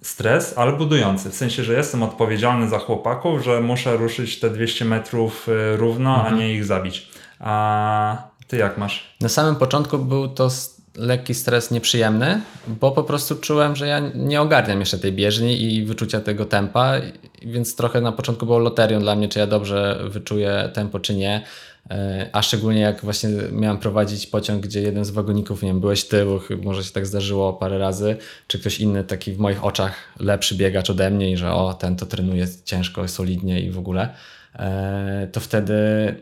stres, 0.03 0.59
ale 0.59 0.73
budujący. 0.73 1.31
W 1.31 1.35
sensie, 1.35 1.65
że 1.65 1.75
jestem 1.75 2.03
odpowiedzialny 2.03 2.69
za 2.69 2.79
chłopaków, 2.79 3.45
że 3.45 3.61
muszę 3.61 3.97
ruszyć 3.97 4.41
te 4.41 4.51
200 4.51 4.85
metrów 4.85 5.49
równo, 5.77 6.15
mhm. 6.15 6.35
a 6.35 6.39
nie 6.39 6.55
ich 6.55 6.65
zabić. 6.65 7.09
A 7.41 8.17
ty 8.47 8.57
jak 8.57 8.79
masz? 8.79 9.17
Na 9.21 9.29
samym 9.29 9.57
początku 9.57 9.99
był 9.99 10.29
to 10.29 10.49
lekki 10.97 11.35
stres 11.35 11.71
nieprzyjemny, 11.71 12.41
bo 12.67 12.91
po 12.91 13.05
prostu 13.05 13.37
czułem, 13.37 13.77
że 13.77 13.87
ja 13.87 14.01
nie 14.15 14.41
ogarniam 14.41 14.81
jeszcze 14.81 14.99
tej 14.99 15.13
bieżni 15.13 15.75
i 15.75 15.85
wyczucia 15.85 16.21
tego 16.21 16.45
tempa, 16.45 16.93
więc 17.43 17.77
trochę 17.77 18.01
na 18.01 18.13
początku 18.13 18.47
było 18.47 18.59
loterią 18.59 19.01
dla 19.01 19.17
mnie, 19.17 19.29
czy 19.29 19.39
ja 19.39 19.47
dobrze 19.47 20.01
wyczuję 20.09 20.71
tempo, 20.75 21.01
czy 21.01 21.15
nie. 21.15 21.45
E, 21.91 22.31
a 22.33 22.43
szczególnie 22.43 22.81
jak 22.81 23.05
właśnie 23.05 23.31
miałem 23.53 23.79
prowadzić 23.79 24.27
pociąg, 24.27 24.63
gdzie 24.63 24.83
jeden 24.83 25.05
z 25.05 25.11
wagoników, 25.11 25.63
nie 25.63 25.69
wiem, 25.69 25.81
byłeś 25.81 26.05
ty, 26.05 26.25
bo 26.25 26.41
może 26.63 26.85
się 26.85 26.93
tak 26.93 27.07
zdarzyło 27.07 27.53
parę 27.53 27.79
razy, 27.79 28.17
czy 28.47 28.59
ktoś 28.59 28.81
inny 28.81 29.05
taki 29.05 29.33
w 29.33 29.39
moich 29.39 29.65
oczach 29.65 29.95
lepszy 30.21 30.55
biegacz 30.55 30.91
ode 30.91 31.11
mnie 31.11 31.33
i 31.33 31.37
że 31.37 31.53
o, 31.53 31.75
ten 31.75 31.97
to 31.97 32.07
trenuje 32.07 32.47
ciężko, 32.65 33.09
solidnie 33.09 33.61
i 33.61 33.71
w 33.71 33.79
ogóle 33.79 34.09
e, 34.55 35.29
to 35.33 35.41
wtedy, 35.41 35.75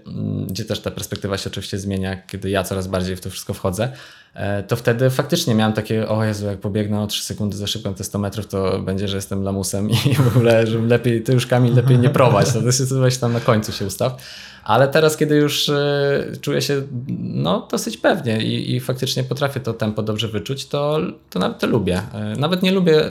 mm, 0.07 0.47
gdzie 0.47 0.65
też 0.65 0.81
ta 0.81 0.91
perspektywa 0.91 1.39
się 1.39 1.51
oczywiście 1.51 1.79
zmienia, 1.79 2.17
kiedy 2.17 2.51
ja 2.51 2.65
coraz 2.65 2.87
bardziej 2.87 3.17
w 3.17 3.21
to 3.21 3.31
wszystko 3.31 3.55
wchodzę, 3.55 3.93
e, 4.35 4.63
to 4.63 4.77
wtedy 4.77 5.11
faktycznie 5.11 5.55
miałem 5.55 5.73
takie, 5.73 6.09
o 6.09 6.25
Jezu, 6.25 6.47
jak 6.47 6.61
pobiegnę 6.61 7.01
o 7.01 7.07
3 7.07 7.25
sekundy 7.25 7.57
za 7.57 7.67
szybko 7.67 7.93
te 7.93 8.05
100 8.05 8.19
metrów, 8.19 8.47
to 8.47 8.79
będzie, 8.79 9.09
że 9.09 9.17
jestem 9.17 9.43
lamusem 9.43 9.91
i 9.91 10.15
w 10.31 10.37
ogóle, 10.37 10.67
że 10.67 10.79
lepiej, 10.79 11.23
ty 11.23 11.33
już 11.33 11.47
Kamil, 11.47 11.75
lepiej 11.75 11.99
nie 11.99 12.11
prowadź, 12.11 12.53
to 12.53 12.59
jest 12.59 12.95
weź 12.95 13.19
tam 13.19 13.33
na 13.33 13.41
końcu 13.41 13.73
się 13.73 13.87
ustaw. 13.87 14.23
Ale 14.69 14.89
teraz, 14.89 15.17
kiedy 15.17 15.37
już 15.37 15.69
e, 15.69 16.33
czuję 16.41 16.63
się 16.63 16.83
no, 17.19 17.69
dosyć 17.71 17.97
pewnie 17.97 18.43
i, 18.43 18.75
i 18.75 18.81
faktycznie 18.81 19.25
potrafię 19.25 19.61
to 19.61 19.75
tempo 19.75 20.03
dobrze 20.03 20.29
wyczuć, 20.29 20.67
to, 20.67 20.99
to 21.31 21.39
nawet 21.39 21.59
to 21.59 21.67
lubię. 21.67 22.03
E, 22.15 22.37
nawet 22.39 22.63
nie 22.63 22.73
lubię 22.73 23.11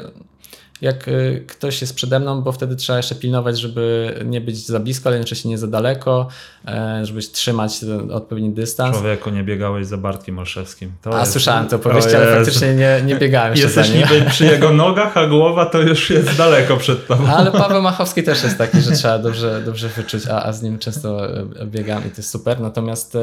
jak 0.82 1.07
y, 1.07 1.43
ktoś 1.47 1.82
jest 1.82 1.95
przede 1.95 2.19
mną, 2.19 2.41
bo 2.41 2.51
wtedy 2.51 2.75
trzeba 2.75 2.97
jeszcze 2.97 3.15
pilnować, 3.15 3.59
żeby 3.59 4.15
nie 4.25 4.41
być 4.41 4.65
za 4.65 4.80
blisko, 4.80 5.09
ale 5.09 5.15
jednocześnie 5.15 5.51
nie 5.51 5.57
za 5.57 5.67
daleko, 5.67 6.28
e, 6.67 7.05
żeby 7.05 7.21
trzymać 7.21 7.71
odpowiedni 8.11 8.49
dystans. 8.53 8.97
Człowieku, 8.97 9.30
nie 9.30 9.43
biegałeś 9.43 9.88
za 9.88 9.97
Bartkiem 9.97 10.39
Olszewskim. 10.39 10.91
To 11.01 11.17
a 11.17 11.19
jest... 11.19 11.32
słyszałem 11.32 11.67
to 11.67 11.75
opowieść, 11.75 12.07
ale 12.07 12.36
faktycznie 12.36 12.75
nie, 12.75 13.01
nie 13.05 13.15
biegałem 13.15 13.55
Jesteś 13.55 13.89
niby 13.89 14.25
przy 14.30 14.45
jego 14.45 14.73
nogach, 14.86 15.17
a 15.17 15.28
głowa 15.28 15.65
to 15.65 15.82
już 15.82 16.09
jest 16.09 16.38
daleko 16.38 16.78
przed 16.78 17.07
tobą. 17.07 17.28
Ale 17.28 17.51
Paweł 17.51 17.82
Machowski 17.82 18.23
też 18.23 18.43
jest 18.43 18.57
taki, 18.57 18.82
że 18.82 18.91
trzeba 18.91 19.19
dobrze, 19.19 19.61
dobrze 19.65 19.89
wyczuć, 19.89 20.28
a, 20.28 20.43
a 20.43 20.53
z 20.53 20.61
nim 20.61 20.80
często 20.80 21.30
e, 21.38 21.65
biegam 21.65 22.07
i 22.07 22.09
to 22.09 22.17
jest 22.17 22.30
super. 22.30 22.59
Natomiast 22.59 23.15
e, 23.15 23.19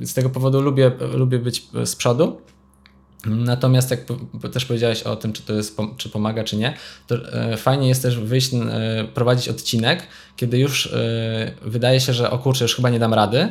z 0.00 0.14
tego 0.14 0.30
powodu 0.30 0.60
lubię, 0.60 0.90
lubię 1.14 1.38
być 1.38 1.66
z 1.84 1.96
przodu. 1.96 2.40
Natomiast 3.26 3.90
jak 3.90 4.00
też 4.52 4.64
powiedziałeś 4.64 5.02
o 5.02 5.16
tym, 5.16 5.32
czy 5.32 5.42
to 5.42 5.52
jest, 5.52 5.76
czy 5.96 6.08
pomaga, 6.08 6.44
czy 6.44 6.56
nie, 6.56 6.74
to 7.06 7.32
e, 7.32 7.56
fajnie 7.56 7.88
jest 7.88 8.02
też 8.02 8.18
wyjść, 8.18 8.54
e, 8.54 9.04
prowadzić 9.14 9.48
odcinek, 9.48 10.02
kiedy 10.36 10.58
już 10.58 10.86
e, 10.86 11.52
wydaje 11.62 12.00
się, 12.00 12.12
że 12.12 12.30
o 12.30 12.38
kurczę, 12.38 12.64
już 12.64 12.76
chyba 12.76 12.90
nie 12.90 12.98
dam 12.98 13.14
rady, 13.14 13.48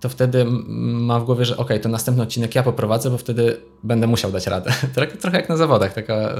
to 0.00 0.08
wtedy 0.08 0.44
mam 0.44 1.22
w 1.22 1.24
głowie, 1.24 1.44
że 1.44 1.56
ok, 1.56 1.70
to 1.82 1.88
następny 1.88 2.22
odcinek 2.22 2.54
ja 2.54 2.62
poprowadzę, 2.62 3.10
bo 3.10 3.18
wtedy 3.18 3.56
będę 3.82 4.06
musiał 4.06 4.32
dać 4.32 4.46
radę. 4.46 4.72
Trochę, 4.94 5.16
trochę 5.16 5.36
jak 5.36 5.48
na 5.48 5.56
zawodach, 5.56 5.92
taka 5.92 6.34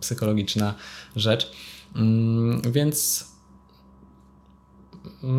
psychologiczna 0.00 0.74
rzecz. 1.16 1.50
Mm, 1.96 2.62
więc 2.72 3.24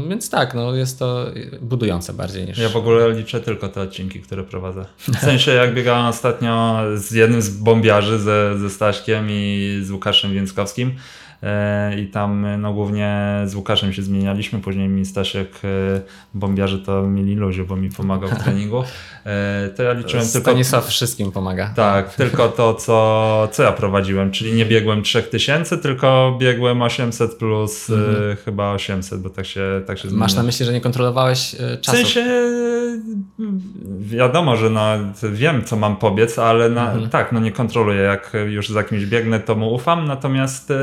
więc 0.10 0.30
tak, 0.30 0.54
no 0.54 0.76
jest 0.76 1.00
to 1.00 1.26
budujące 1.62 2.14
bardziej 2.14 2.46
niż. 2.46 2.58
Ja 2.58 2.70
w 2.70 2.76
ogóle 2.76 3.12
liczę 3.14 3.42
tylko 3.42 3.70
te 3.70 3.82
odcinki, 3.82 4.20
które 4.20 4.44
prowadzę. 4.44 4.86
W 4.98 5.18
sensie, 5.18 5.52
jak 5.52 5.74
biegałem 5.74 6.06
ostatnio 6.06 6.80
z 6.96 7.12
jednym 7.12 7.42
z 7.42 7.50
bombiarzy, 7.50 8.20
ze, 8.20 8.60
ze 8.60 8.70
Staśkiem 8.70 9.28
i 9.30 9.80
z 9.84 9.92
Łukaszem 9.92 10.34
Więckowskim, 10.34 10.96
i 11.98 12.08
tam 12.08 12.62
no 12.62 12.74
głównie 12.74 13.42
z 13.46 13.56
Łukaszem 13.56 13.94
się 13.94 14.02
zmienialiśmy, 14.02 14.60
później 14.60 14.88
mi 14.90 15.06
Stasiek 15.06 15.60
e, 15.64 16.02
bombiarzy 16.34 16.80
to 16.80 17.04
mieli 17.04 17.36
luzie, 17.36 17.64
bo 17.64 17.76
mi 17.76 17.90
pomagał 17.90 18.30
w 18.30 18.40
treningu. 18.44 18.84
E, 19.26 19.70
to 19.70 19.84
ja 19.84 19.94
liczyłem 19.94 20.26
Stanisław 20.26 20.34
tylko... 20.34 20.52
Stanisław 20.52 20.88
wszystkim 20.88 21.32
pomaga. 21.32 21.74
Tak, 21.76 22.16
tylko 22.16 22.50
to, 22.50 22.74
co, 22.74 23.48
co 23.52 23.64
ja 23.64 23.72
prowadziłem, 23.72 24.32
czyli 24.32 24.54
nie 24.54 24.66
biegłem 24.66 25.04
3000, 25.04 25.78
tylko 25.78 26.38
biegłem 26.40 26.82
800 26.82 27.36
plus 27.36 27.90
mhm. 27.90 28.38
chyba 28.46 28.72
800, 28.72 29.22
bo 29.22 29.30
tak 29.30 29.46
się, 29.46 29.82
tak 29.88 29.98
się 29.98 30.08
Masz 30.12 30.34
na 30.34 30.44
myśli, 30.44 30.66
że 30.66 30.74
nie 30.74 30.82
kontrolowałeś 30.82 31.56
czasu? 31.82 31.98
W 31.98 32.02
sensie 32.02 32.26
wiadomo, 34.00 34.56
że 34.56 34.70
no, 34.70 34.82
wiem, 35.32 35.64
co 35.64 35.76
mam 35.76 35.96
pobiec, 35.96 36.40
ale 36.40 36.70
na, 36.70 36.92
mhm. 36.92 37.10
tak, 37.10 37.32
no 37.32 37.40
nie 37.40 37.52
kontroluję. 37.52 38.02
Jak 38.02 38.34
już 38.48 38.70
za 38.70 38.84
kimś 38.84 39.06
biegnę, 39.06 39.40
to 39.40 39.56
mu 39.56 39.74
ufam, 39.74 40.08
natomiast 40.08 40.74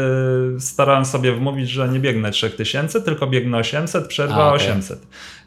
starałem 0.59 1.05
sobie 1.05 1.33
wmówić, 1.33 1.71
że 1.71 1.89
nie 1.89 2.01
biegnę 2.01 2.31
3000, 2.31 3.01
tylko 3.01 3.27
biegnę 3.27 3.59
800, 3.59 4.07
przerwa 4.07 4.35
A, 4.35 4.49
okay. 4.49 4.55
800. 4.55 5.07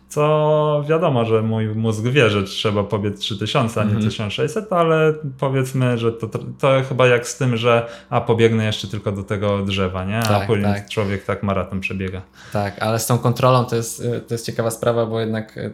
Co 0.10 0.84
wiadomo, 0.89 1.26
że 1.26 1.41
mój 1.41 1.68
mózg 1.68 2.04
wie, 2.04 2.30
że 2.30 2.43
trzeba 2.43 2.84
pobiec 2.84 3.20
3000, 3.20 3.82
a 3.82 3.84
nie 3.84 3.95
1600, 3.95 4.64
mhm. 4.64 4.82
ale 4.82 5.14
powiedzmy, 5.39 5.98
że 5.98 6.12
to, 6.12 6.28
to 6.60 6.82
chyba 6.89 7.08
jak 7.08 7.28
z 7.28 7.38
tym, 7.38 7.58
że 7.58 7.88
a 8.10 8.22
pobiegnę 8.22 8.66
jeszcze 8.66 8.88
tylko 8.88 9.12
do 9.12 9.24
tego 9.24 9.66
drzewa, 9.66 10.06
nie? 10.06 10.18
A 10.18 10.24
tak, 10.24 10.48
później 10.48 10.74
tak. 10.74 10.89
człowiek 10.89 11.26
tak 11.26 11.43
maraton 11.43 11.80
przebiega. 11.80 12.22
Tak, 12.54 12.80
ale 12.80 13.00
z 13.00 13.06
tą 13.06 13.18
kontrolą 13.18 13.66
to 13.66 13.76
jest, 13.76 14.04
to 14.28 14.34
jest 14.34 14.45
ciekawa 14.45 14.72
sprawa, 14.72 15.06
bo 15.06 15.20
jednak 15.20 15.58
e, 15.58 15.72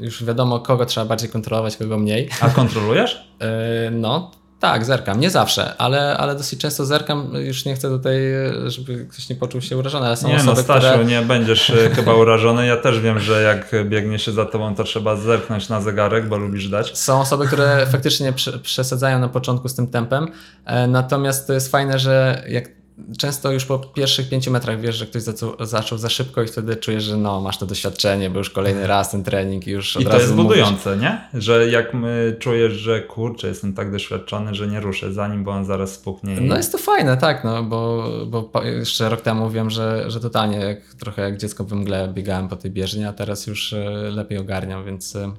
już 0.00 0.24
wiadomo, 0.24 0.60
kogo 0.60 0.86
trzeba 0.86 1.06
bardziej 1.06 1.30
kontrolować, 1.30 1.76
kogo 1.76 1.98
mniej. 1.98 2.28
A 2.40 2.48
kontrolujesz? 2.48 3.28
E, 3.40 3.90
no, 4.04 4.30
tak, 4.60 4.84
zerkam. 4.84 5.20
Nie 5.20 5.30
zawsze, 5.30 5.74
ale, 5.78 6.16
ale 6.16 6.34
dosyć 6.34 6.60
często 6.60 6.86
zerkam. 6.86 7.34
Już 7.34 7.64
nie 7.64 7.74
chcę 7.74 7.88
tutaj, 7.88 8.18
żeby 8.66 9.06
ktoś 9.06 9.28
nie 9.28 9.36
poczuł 9.36 9.60
się 9.60 9.76
urażony, 9.76 10.06
ale 10.06 10.16
są 10.16 10.28
nie, 10.28 10.36
osoby, 10.36 10.56
no 10.56 10.62
Stasiu, 10.62 10.88
które... 10.88 11.04
nie 11.04 11.22
będziesz 11.22 11.70
e, 11.70 11.90
chyba 11.90 12.14
urażony. 12.14 12.66
Ja 12.66 12.76
też 12.76 13.00
wiem, 13.00 13.18
że 13.18 13.42
jak 13.42 13.88
biegnie 13.88 14.18
się 14.18 14.32
za 14.32 14.44
tobą, 14.44 14.74
to 14.74 14.84
trzeba 14.84 15.16
zerknąć 15.16 15.68
na 15.68 15.80
zegarek, 15.80 16.28
bo 16.28 16.38
lubisz 16.38 16.68
dać. 16.68 16.98
Są 16.98 17.20
osoby, 17.20 17.46
które 17.46 17.86
faktycznie 17.86 18.32
przesadzają 18.62 19.18
na 19.18 19.28
początku 19.28 19.68
z 19.68 19.74
tym 19.74 19.86
tempem, 19.86 20.28
e, 20.64 20.86
natomiast 20.86 21.46
to 21.46 21.52
jest 21.52 21.70
fajne, 21.70 21.98
że 21.98 22.44
jak 22.48 22.77
często 23.18 23.52
już 23.52 23.64
po 23.64 23.78
pierwszych 23.78 24.28
pięciu 24.28 24.50
metrach 24.50 24.80
wiesz, 24.80 24.96
że 24.96 25.06
ktoś 25.06 25.22
zaczął, 25.22 25.54
zaczął 25.60 25.98
za 25.98 26.08
szybko 26.08 26.42
i 26.42 26.46
wtedy 26.46 26.76
czujesz, 26.76 27.04
że 27.04 27.16
no, 27.16 27.40
masz 27.40 27.58
to 27.58 27.66
doświadczenie, 27.66 28.30
bo 28.30 28.38
już 28.38 28.50
kolejny 28.50 28.86
raz 28.86 29.10
ten 29.10 29.24
trening 29.24 29.66
już 29.66 29.96
od 29.96 30.02
I 30.02 30.04
to 30.04 30.10
razu 30.10 30.22
jest 30.22 30.34
budujące, 30.34 30.90
mówisz... 30.90 31.02
nie? 31.02 31.40
Że 31.40 31.68
jak 31.68 31.94
my 31.94 32.36
czujesz, 32.38 32.72
że 32.72 33.00
kurczę, 33.00 33.48
jestem 33.48 33.74
tak 33.74 33.92
doświadczony, 33.92 34.54
że 34.54 34.68
nie 34.68 34.80
ruszę 34.80 35.12
za 35.12 35.28
nim, 35.28 35.44
bo 35.44 35.50
on 35.50 35.64
zaraz 35.64 35.94
spuknie. 35.94 36.36
I... 36.36 36.40
No 36.40 36.56
jest 36.56 36.72
to 36.72 36.78
fajne, 36.78 37.16
tak, 37.16 37.44
no, 37.44 37.62
bo, 37.62 38.10
bo 38.26 38.62
jeszcze 38.62 39.08
rok 39.08 39.20
temu 39.20 39.50
wiem, 39.50 39.70
że, 39.70 40.10
że 40.10 40.20
totalnie 40.20 40.58
jak, 40.58 40.94
trochę 40.94 41.22
jak 41.22 41.36
dziecko 41.36 41.64
w 41.64 41.72
mgle 41.72 42.08
biegałem 42.08 42.48
po 42.48 42.56
tej 42.56 42.70
bieżni, 42.70 43.04
a 43.04 43.12
teraz 43.12 43.46
już 43.46 43.72
e, 43.72 43.90
lepiej 44.14 44.38
ogarniam, 44.38 44.84
więc, 44.84 45.16
e, 45.16 45.32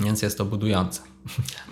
więc 0.00 0.22
jest 0.22 0.38
to 0.38 0.44
budujące. 0.44 1.00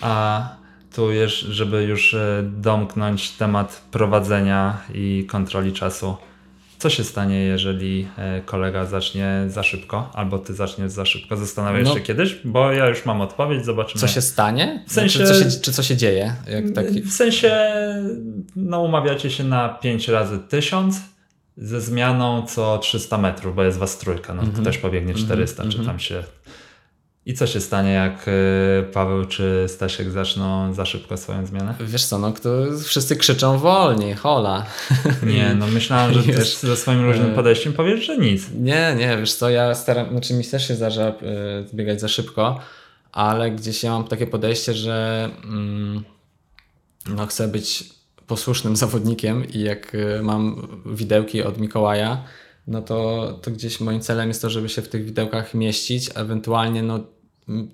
A 0.00 0.59
tu, 0.94 1.08
żeby 1.50 1.82
już 1.82 2.14
e, 2.14 2.42
domknąć 2.56 3.30
temat 3.30 3.82
prowadzenia 3.90 4.82
i 4.94 5.26
kontroli 5.28 5.72
czasu. 5.72 6.16
Co 6.78 6.90
się 6.90 7.04
stanie, 7.04 7.38
jeżeli 7.38 8.08
e, 8.18 8.40
kolega 8.40 8.86
zacznie 8.86 9.44
za 9.48 9.62
szybko, 9.62 10.10
albo 10.14 10.38
ty 10.38 10.54
zaczniesz 10.54 10.92
za 10.92 11.04
szybko? 11.04 11.36
Zastanawiasz 11.36 11.84
no, 11.84 11.94
się 11.94 12.00
kiedyś? 12.00 12.36
Bo 12.44 12.72
ja 12.72 12.88
już 12.88 13.06
mam 13.06 13.20
odpowiedź, 13.20 13.64
zobaczymy. 13.64 14.00
Co 14.00 14.08
się 14.08 14.20
stanie? 14.20 14.84
W 14.88 14.92
sensie, 14.92 15.18
czy, 15.18 15.26
co 15.26 15.34
się, 15.34 15.60
czy 15.60 15.72
co 15.72 15.82
się 15.82 15.96
dzieje? 15.96 16.34
Taki... 16.74 17.02
W 17.02 17.12
sensie, 17.12 17.58
no 18.56 18.82
umawiacie 18.82 19.30
się 19.30 19.44
na 19.44 19.68
5 19.68 20.08
razy 20.08 20.38
1000 20.38 20.96
ze 21.56 21.80
zmianą 21.80 22.46
co 22.46 22.78
300 22.78 23.18
metrów, 23.18 23.54
bo 23.54 23.64
jest 23.64 23.78
was 23.78 23.98
trójka, 23.98 24.34
no 24.34 24.42
mm 24.42 24.54
-hmm. 24.54 24.60
ktoś 24.60 24.78
pobiegnie 24.78 25.14
400, 25.14 25.62
mm 25.62 25.72
-hmm. 25.72 25.76
czy 25.78 25.86
tam 25.86 25.98
się 25.98 26.24
i 27.26 27.34
co 27.34 27.46
się 27.46 27.60
stanie, 27.60 27.92
jak 27.92 28.28
y, 28.28 28.92
Paweł 28.92 29.24
czy 29.24 29.66
Stasiek 29.68 30.10
zaczną 30.10 30.74
za 30.74 30.86
szybko 30.86 31.16
swoją 31.16 31.46
zmianę? 31.46 31.74
Wiesz 31.80 32.04
co, 32.04 32.18
no 32.18 32.32
to 32.32 32.50
wszyscy 32.84 33.16
krzyczą 33.16 33.58
wolniej, 33.58 34.14
hola. 34.14 34.66
Nie, 35.34 35.54
no 35.54 35.66
myślałem, 35.66 36.14
że 36.14 36.22
ty 36.32 36.44
ze 36.44 36.76
swoim 36.76 37.04
różnym 37.04 37.30
e, 37.30 37.34
podejściem 37.34 37.72
powiesz, 37.72 38.06
że 38.06 38.18
nic. 38.18 38.46
Nie, 38.60 38.94
nie, 38.98 39.16
wiesz 39.18 39.34
co, 39.34 39.50
ja 39.50 39.74
staram, 39.74 40.10
znaczy 40.10 40.34
mi 40.34 40.44
też 40.44 40.68
się 40.68 40.74
zdarza 40.74 41.12
biegać 41.74 42.00
za 42.00 42.08
szybko, 42.08 42.60
ale 43.12 43.50
gdzieś 43.50 43.82
ja 43.82 43.90
mam 43.90 44.04
takie 44.04 44.26
podejście, 44.26 44.74
że 44.74 45.28
mm, 45.44 46.04
no 47.06 47.26
chcę 47.26 47.48
być 47.48 47.84
posłusznym 48.26 48.76
zawodnikiem 48.76 49.48
i 49.48 49.60
jak 49.60 49.96
mam 50.22 50.68
widełki 50.86 51.42
od 51.42 51.58
Mikołaja, 51.58 52.24
no 52.66 52.82
to, 52.82 53.28
to 53.42 53.50
gdzieś 53.50 53.80
moim 53.80 54.00
celem 54.00 54.28
jest 54.28 54.42
to, 54.42 54.50
żeby 54.50 54.68
się 54.68 54.82
w 54.82 54.88
tych 54.88 55.04
widełkach 55.04 55.54
mieścić, 55.54 56.10
ewentualnie 56.14 56.82
no 56.82 57.00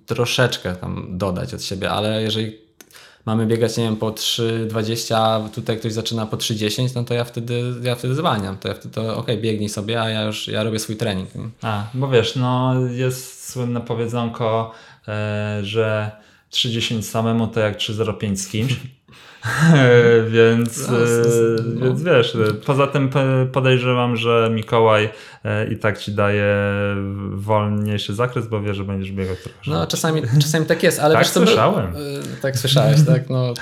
troszeczkę 0.07 0.76
tam 0.76 1.07
dodać 1.18 1.55
od 1.55 1.62
siebie, 1.62 1.91
ale 1.91 2.22
jeżeli 2.22 2.59
mamy 3.26 3.47
biegać, 3.47 3.76
nie 3.76 3.84
wiem, 3.84 3.97
po 3.97 4.11
3,20, 4.11 5.14
a 5.14 5.49
tutaj 5.49 5.78
ktoś 5.78 5.93
zaczyna 5.93 6.26
po 6.26 6.37
3,10, 6.37 6.95
no 6.95 7.05
to 7.05 7.14
ja 7.14 7.24
wtedy, 7.24 7.62
ja 7.82 7.95
wtedy 7.95 8.14
zwalniam. 8.14 8.57
To 8.57 8.68
ja 8.68 8.74
wtedy 8.74 8.95
to 8.95 9.16
ok, 9.16 9.26
biegnij 9.37 9.68
sobie, 9.68 10.03
a 10.03 10.11
ja 10.11 10.22
już 10.22 10.49
ja 10.49 10.62
robię 10.62 10.78
swój 10.78 10.97
trening. 10.97 11.28
A, 11.62 11.87
bo 11.95 12.09
wiesz, 12.09 12.37
no 12.37 12.74
jest 12.91 13.49
słynne 13.49 13.80
powiedzonko, 13.80 14.72
e, 15.09 15.59
że 15.62 16.11
3,10 16.53 17.03
samemu 17.03 17.47
to 17.47 17.61
jak 17.61 17.76
3,05 17.76 18.37
z 18.37 18.49
kimś. 18.49 18.76
Więc, 20.28 20.89
No, 20.89 20.97
e, 20.97 21.01
no. 21.74 21.84
więc 21.87 22.03
wiesz, 22.03 22.37
e, 22.37 22.55
poza 22.55 22.87
tym 22.87 23.11
podejrzewam, 23.53 24.16
że 24.16 24.51
Mikołaj 24.53 25.11
e, 25.45 25.66
i 25.66 25.76
tak 25.78 25.99
ci 25.99 26.12
daje 26.12 26.57
wolniejszy 27.30 28.14
zakres, 28.14 28.47
bo 28.47 28.62
wie, 28.62 28.74
że 28.74 28.84
będziesz 28.84 29.12
biegał 29.12 29.37
trochę. 29.37 29.59
No 29.66 29.87
czasami, 29.87 30.22
czasami 30.43 30.66
tak 30.66 30.82
jest, 30.82 31.01
ale 31.01 31.14
Tak 31.14 31.22
wiesz 31.24 31.32
co, 31.32 31.41
słyszałem. 31.47 31.93
tak 32.43 32.59
słyszałeś, 32.59 33.03
tak? 33.07 33.30
No, 33.30 33.55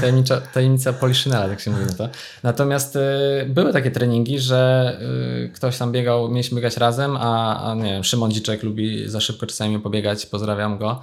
tajemnicza, 0.00 0.40
tajemnica 0.40 0.92
Poliszynela, 0.92 1.48
tak 1.48 1.60
się 1.60 1.70
mówi 1.70 1.84
na 1.84 1.92
to. 1.92 2.08
Natomiast 2.42 2.98
były 3.46 3.72
takie 3.72 3.90
treningi, 3.90 4.38
że 4.38 4.92
ktoś 5.54 5.78
tam 5.78 5.92
biegał, 5.92 6.28
mieliśmy 6.28 6.56
biegać 6.56 6.76
razem, 6.76 7.16
a, 7.16 7.62
a 7.70 7.74
nie 7.74 7.92
wiem, 7.92 8.04
Szymon 8.04 8.30
Dziczek 8.30 8.62
lubi 8.62 9.08
za 9.08 9.20
szybko 9.20 9.46
czasami 9.46 9.78
pobiegać, 9.80 10.26
pozdrawiam 10.26 10.78
go. 10.78 11.00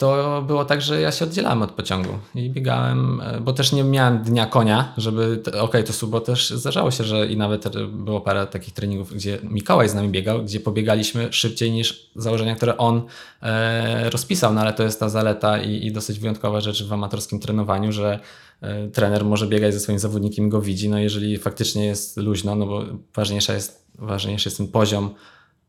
To 0.00 0.42
było 0.46 0.64
tak, 0.64 0.82
że 0.82 1.00
ja 1.00 1.12
się 1.12 1.24
oddzielałem 1.24 1.62
od 1.62 1.72
pociągu 1.72 2.08
i 2.34 2.50
biegałem, 2.50 3.20
y, 3.20 3.40
bo 3.40 3.52
też 3.52 3.72
nie 3.72 3.84
miałem 3.84 4.22
dnia 4.22 4.46
konia, 4.46 4.92
żeby, 4.96 5.42
okej, 5.60 5.84
to 5.84 6.06
było 6.06 6.20
też, 6.20 6.50
zdarzało 6.50 6.90
się, 6.90 7.04
że 7.04 7.26
i 7.26 7.36
nawet 7.36 7.86
było 7.86 8.20
parę 8.20 8.46
takich 8.46 8.74
treningów, 8.74 9.14
gdzie 9.14 9.38
Mikołaj 9.42 9.88
z 9.88 9.94
nami 9.94 10.08
biegał, 10.08 10.42
gdzie 10.42 10.60
pobiegaliśmy 10.60 11.32
szybciej 11.32 11.70
niż 11.70 12.10
założenia, 12.16 12.56
które 12.56 12.76
on 12.76 13.02
e, 13.42 14.10
rozpisał, 14.10 14.54
no 14.54 14.60
ale 14.60 14.72
to 14.72 14.82
jest 14.82 15.00
ta 15.00 15.08
zaleta 15.08 15.62
i, 15.62 15.86
i 15.86 15.92
dosyć 15.92 16.18
wyjątkowa 16.18 16.60
rzecz 16.60 16.84
w 16.84 16.92
amatorskim 16.92 17.40
trenowaniu, 17.40 17.92
że 17.92 18.20
e, 18.60 18.88
trener 18.88 19.24
może 19.24 19.46
biegać 19.46 19.74
ze 19.74 19.80
swoim 19.80 19.98
zawodnikiem, 19.98 20.48
go 20.48 20.60
widzi, 20.60 20.88
no 20.88 20.98
jeżeli 20.98 21.38
faktycznie 21.38 21.86
jest 21.86 22.16
luźno, 22.16 22.54
no 22.54 22.66
bo 22.66 22.84
ważniejsza 23.14 23.54
jest, 23.54 23.86
ważniejszy 23.98 24.48
jest 24.48 24.56
ten 24.56 24.68
poziom 24.68 25.14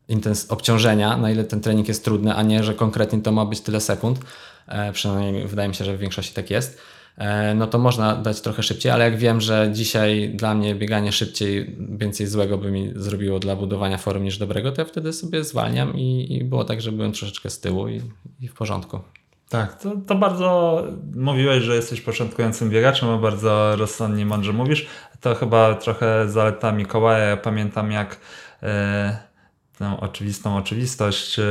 intens- 0.08 0.52
obciążenia, 0.52 1.16
na 1.16 1.30
ile 1.30 1.44
ten 1.44 1.60
trening 1.60 1.88
jest 1.88 2.04
trudny, 2.04 2.34
a 2.34 2.42
nie, 2.42 2.64
że 2.64 2.74
konkretnie 2.74 3.22
to 3.22 3.32
ma 3.32 3.44
być 3.44 3.60
tyle 3.60 3.80
sekund, 3.80 4.20
e, 4.68 4.92
przynajmniej 4.92 5.46
wydaje 5.46 5.68
mi 5.68 5.74
się, 5.74 5.84
że 5.84 5.96
w 5.96 6.00
większości 6.00 6.34
tak 6.34 6.50
jest, 6.50 6.80
e, 7.16 7.54
no 7.54 7.66
to 7.66 7.78
można 7.78 8.16
dać 8.16 8.40
trochę 8.40 8.62
szybciej, 8.62 8.92
ale 8.92 9.04
jak 9.04 9.16
wiem, 9.16 9.40
że 9.40 9.70
dzisiaj 9.72 10.30
dla 10.34 10.54
mnie 10.54 10.74
bieganie 10.74 11.12
szybciej 11.12 11.76
więcej 11.78 12.26
złego 12.26 12.58
by 12.58 12.70
mi 12.70 12.92
zrobiło 12.96 13.38
dla 13.38 13.56
budowania 13.56 13.98
forum 13.98 14.24
niż 14.24 14.38
dobrego, 14.38 14.72
to 14.72 14.80
ja 14.80 14.88
wtedy 14.88 15.12
sobie 15.12 15.44
zwalniam 15.44 15.96
i, 15.96 16.36
i 16.36 16.44
było 16.44 16.64
tak, 16.64 16.80
że 16.80 16.92
byłem 16.92 17.12
troszeczkę 17.12 17.50
z 17.50 17.60
tyłu 17.60 17.88
i, 17.88 18.00
i 18.40 18.48
w 18.48 18.54
porządku. 18.54 19.00
Tak, 19.52 19.82
to, 19.82 19.92
to 20.06 20.14
bardzo 20.14 20.82
mówiłeś, 21.16 21.62
że 21.62 21.76
jesteś 21.76 22.00
początkującym 22.00 22.70
biegaczem, 22.70 23.08
a 23.08 23.18
bardzo 23.18 23.76
rozsądnie, 23.76 24.26
mądrze 24.26 24.52
mówisz. 24.52 24.86
To 25.20 25.34
chyba 25.34 25.74
trochę 25.74 26.28
zaleta 26.28 26.72
Mikołaja. 26.72 27.24
Ja 27.24 27.36
pamiętam 27.36 27.92
jak 27.92 28.20
e, 28.62 29.31
tę 29.82 30.00
oczywistą 30.00 30.56
oczywistość 30.56 31.38
e, 31.38 31.42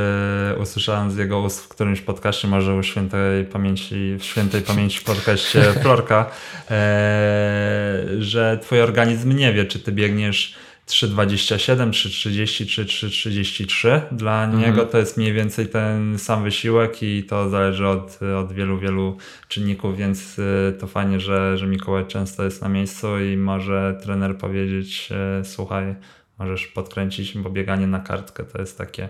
usłyszałem 0.62 1.10
z 1.10 1.16
jego 1.16 1.40
ust 1.40 1.64
w 1.64 1.68
którymś 1.68 2.00
podcaście, 2.00 2.48
może 2.48 2.74
u 2.74 2.82
świętej 2.82 3.44
pamięci, 3.44 4.16
w 4.18 4.24
świętej 4.24 4.62
pamięci 4.62 5.04
podcaście 5.04 5.62
Florka, 5.82 6.30
e, 6.70 8.04
że 8.18 8.58
twój 8.62 8.80
organizm 8.80 9.36
nie 9.36 9.52
wie, 9.52 9.64
czy 9.64 9.78
ty 9.78 9.92
biegniesz 9.92 10.54
3,27, 10.86 11.90
3,30 11.90 12.66
czy 12.66 12.84
3,33. 12.84 14.00
Dla 14.12 14.46
niego 14.46 14.86
to 14.86 14.98
jest 14.98 15.16
mniej 15.16 15.32
więcej 15.32 15.68
ten 15.68 16.18
sam 16.18 16.44
wysiłek 16.44 17.02
i 17.02 17.24
to 17.24 17.48
zależy 17.48 17.88
od, 17.88 18.18
od 18.38 18.52
wielu, 18.52 18.78
wielu 18.78 19.16
czynników, 19.48 19.96
więc 19.96 20.38
y, 20.38 20.76
to 20.80 20.86
fajnie, 20.86 21.20
że, 21.20 21.58
że 21.58 21.66
Mikołaj 21.66 22.06
często 22.06 22.44
jest 22.44 22.62
na 22.62 22.68
miejscu 22.68 23.20
i 23.20 23.36
może 23.36 23.98
trener 24.02 24.38
powiedzieć, 24.38 25.08
e, 25.10 25.44
słuchaj, 25.44 25.94
możesz 26.42 26.66
podkręcić, 26.66 27.38
bo 27.38 27.50
bieganie 27.50 27.86
na 27.86 28.00
kartkę 28.00 28.44
to 28.44 28.60
jest 28.60 28.78
takie 28.78 29.08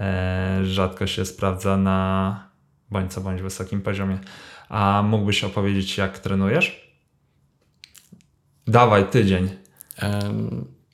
e, 0.00 0.60
rzadko 0.64 1.06
się 1.06 1.24
sprawdza 1.24 1.76
na 1.76 2.50
bądź 2.90 3.12
co 3.12 3.20
bądź 3.20 3.42
wysokim 3.42 3.80
poziomie. 3.80 4.18
A 4.68 5.02
mógłbyś 5.06 5.44
opowiedzieć, 5.44 5.98
jak 5.98 6.18
trenujesz? 6.18 6.94
Dawaj, 8.66 9.06
tydzień. 9.10 9.48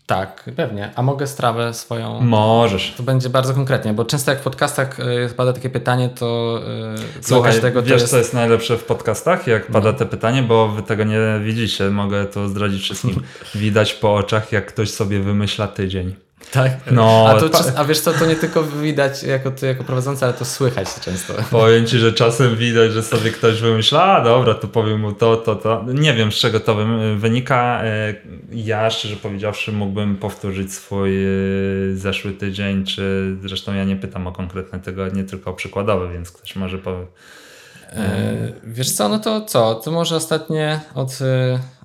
Tak, 0.07 0.51
pewnie. 0.57 0.93
A 0.97 1.03
mogę 1.03 1.27
strawę 1.27 1.75
swoją... 1.75 2.21
Możesz. 2.21 2.95
To 2.97 3.03
będzie 3.03 3.29
bardzo 3.29 3.55
konkretnie, 3.55 3.93
bo 3.93 4.05
często 4.05 4.31
jak 4.31 4.41
w 4.41 4.43
podcastach 4.43 5.01
y, 5.01 5.35
pada 5.37 5.53
takie 5.53 5.71
pytanie, 5.71 6.09
to 6.09 6.61
dla 7.13 7.23
Słuchaj, 7.23 7.53
każdego 7.53 7.83
to 7.83 7.89
wiesz 7.89 8.01
jest... 8.01 8.11
co 8.11 8.19
jest 8.19 8.35
najlepsze 8.35 8.79
w 8.79 8.85
podcastach, 8.85 9.47
jak 9.47 9.67
pada 9.67 9.93
te 9.93 10.07
pytanie, 10.07 10.43
bo 10.43 10.69
wy 10.69 10.83
tego 10.83 11.05
nie 11.05 11.19
widzicie, 11.45 11.91
mogę 11.91 12.27
to 12.27 12.49
zdradzić 12.49 12.83
wszystkim. 12.83 13.23
Widać 13.55 13.95
po 13.95 14.15
oczach, 14.15 14.53
jak 14.53 14.67
ktoś 14.67 14.91
sobie 14.91 15.21
wymyśla 15.21 15.69
tydzień. 15.69 16.26
Tak? 16.53 16.73
No, 16.91 17.27
a, 17.29 17.41
to, 17.41 17.49
pa- 17.49 17.59
czas- 17.59 17.73
a 17.77 17.85
wiesz 17.85 18.01
co, 18.01 18.13
to 18.13 18.27
nie 18.27 18.37
tylko 18.37 18.63
widać 18.65 19.23
jako 19.23 19.51
ty, 19.51 19.67
jako 19.67 19.85
prowadzący, 19.85 20.25
ale 20.25 20.35
to 20.35 20.45
słychać 20.45 20.89
często. 21.01 21.35
Powiem 21.51 21.87
ci, 21.87 21.99
że 21.99 22.13
czasem 22.13 22.57
widać, 22.57 22.93
że 22.93 23.03
sobie 23.03 23.31
ktoś 23.31 23.61
wymyśla, 23.61 24.03
a 24.03 24.25
dobra, 24.25 24.55
to 24.55 24.69
powiem 24.69 25.01
mu 25.01 25.13
to, 25.13 25.37
to, 25.37 25.57
to. 25.57 25.85
Nie 25.95 26.15
wiem, 26.15 26.33
z 26.33 26.35
czego 26.35 26.61
to 26.61 26.77
wynika. 27.17 27.81
E, 27.85 28.15
Ja, 28.53 28.91
szczerze 28.91 29.17
powiedziawszy, 29.17 29.73
mógłbym 29.73 30.17
powtórzyć 30.17 30.73
swój 30.75 31.25
e, 31.25 31.29
zeszły 31.95 32.33
tydzień, 32.33 32.85
czy 32.85 33.37
zresztą 33.43 33.75
ja 33.75 33.85
nie 33.85 33.97
pytam 33.97 34.27
o 34.27 34.33
konkretne 34.33 34.81
tygodnie, 34.81 35.25
tylko 35.25 35.51
o 35.51 35.55
przykładowe, 35.55 36.13
więc 36.13 36.33
ktoś 36.33 36.57
może 36.57 36.79
powie. 36.79 37.07
E, 37.93 38.53
wiesz 38.65 38.93
co, 38.93 39.09
no 39.09 39.19
to 39.19 39.41
co? 39.41 39.75
To 39.75 39.91
może 39.91 40.17
ostatnie 40.17 40.81
od 40.95 41.11
y, 41.21 41.25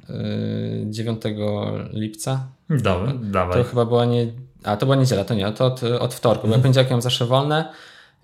y, 0.09 0.85
9 0.89 1.21
lipca. 1.93 2.47
Dobra, 2.69 3.13
dawaj. 3.21 3.57
To 3.63 3.69
chyba 3.69 3.85
była 3.85 4.05
nie... 4.05 4.27
A, 4.63 4.77
to 4.77 4.85
była 4.85 4.95
niedziela, 4.95 5.23
to 5.23 5.33
nie, 5.33 5.51
to 5.51 5.65
od, 5.65 5.83
od 5.83 6.13
wtorku, 6.13 6.47
bo 6.47 6.53
ja 6.53 6.59
poniedziałek 6.59 6.91
mam 6.91 7.01
zawsze 7.01 7.25
wolne. 7.25 7.73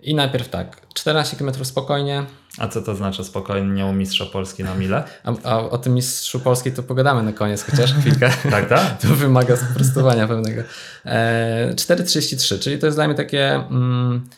I 0.03 0.15
najpierw 0.15 0.49
tak, 0.49 0.81
14 0.93 1.37
km 1.37 1.65
spokojnie, 1.65 2.23
A 2.57 2.67
co 2.67 2.81
to 2.81 2.95
znaczy 2.95 3.23
spokojnie 3.23 3.85
u 3.85 3.93
mistrza 3.93 4.25
Polski 4.25 4.63
na 4.63 4.75
mile? 4.75 5.03
a, 5.23 5.33
a 5.43 5.59
o 5.69 5.77
tym 5.77 5.93
mistrzu 5.93 6.39
Polski 6.39 6.71
to 6.71 6.83
pogadamy 6.83 7.23
na 7.23 7.33
koniec 7.33 7.63
chociaż 7.63 7.93
chwilkę. 7.99 8.29
Tak, 8.51 8.69
tak? 8.69 8.97
To 9.01 9.07
wymaga 9.07 9.55
sprostowania 9.55 10.27
pewnego. 10.27 10.61
E, 11.05 11.71
4,33, 11.75 12.59
czyli 12.59 12.79
to 12.79 12.85
jest 12.85 12.97
dla 12.97 13.07
mnie 13.07 13.15
takie 13.15 13.53
mm, 13.55 14.29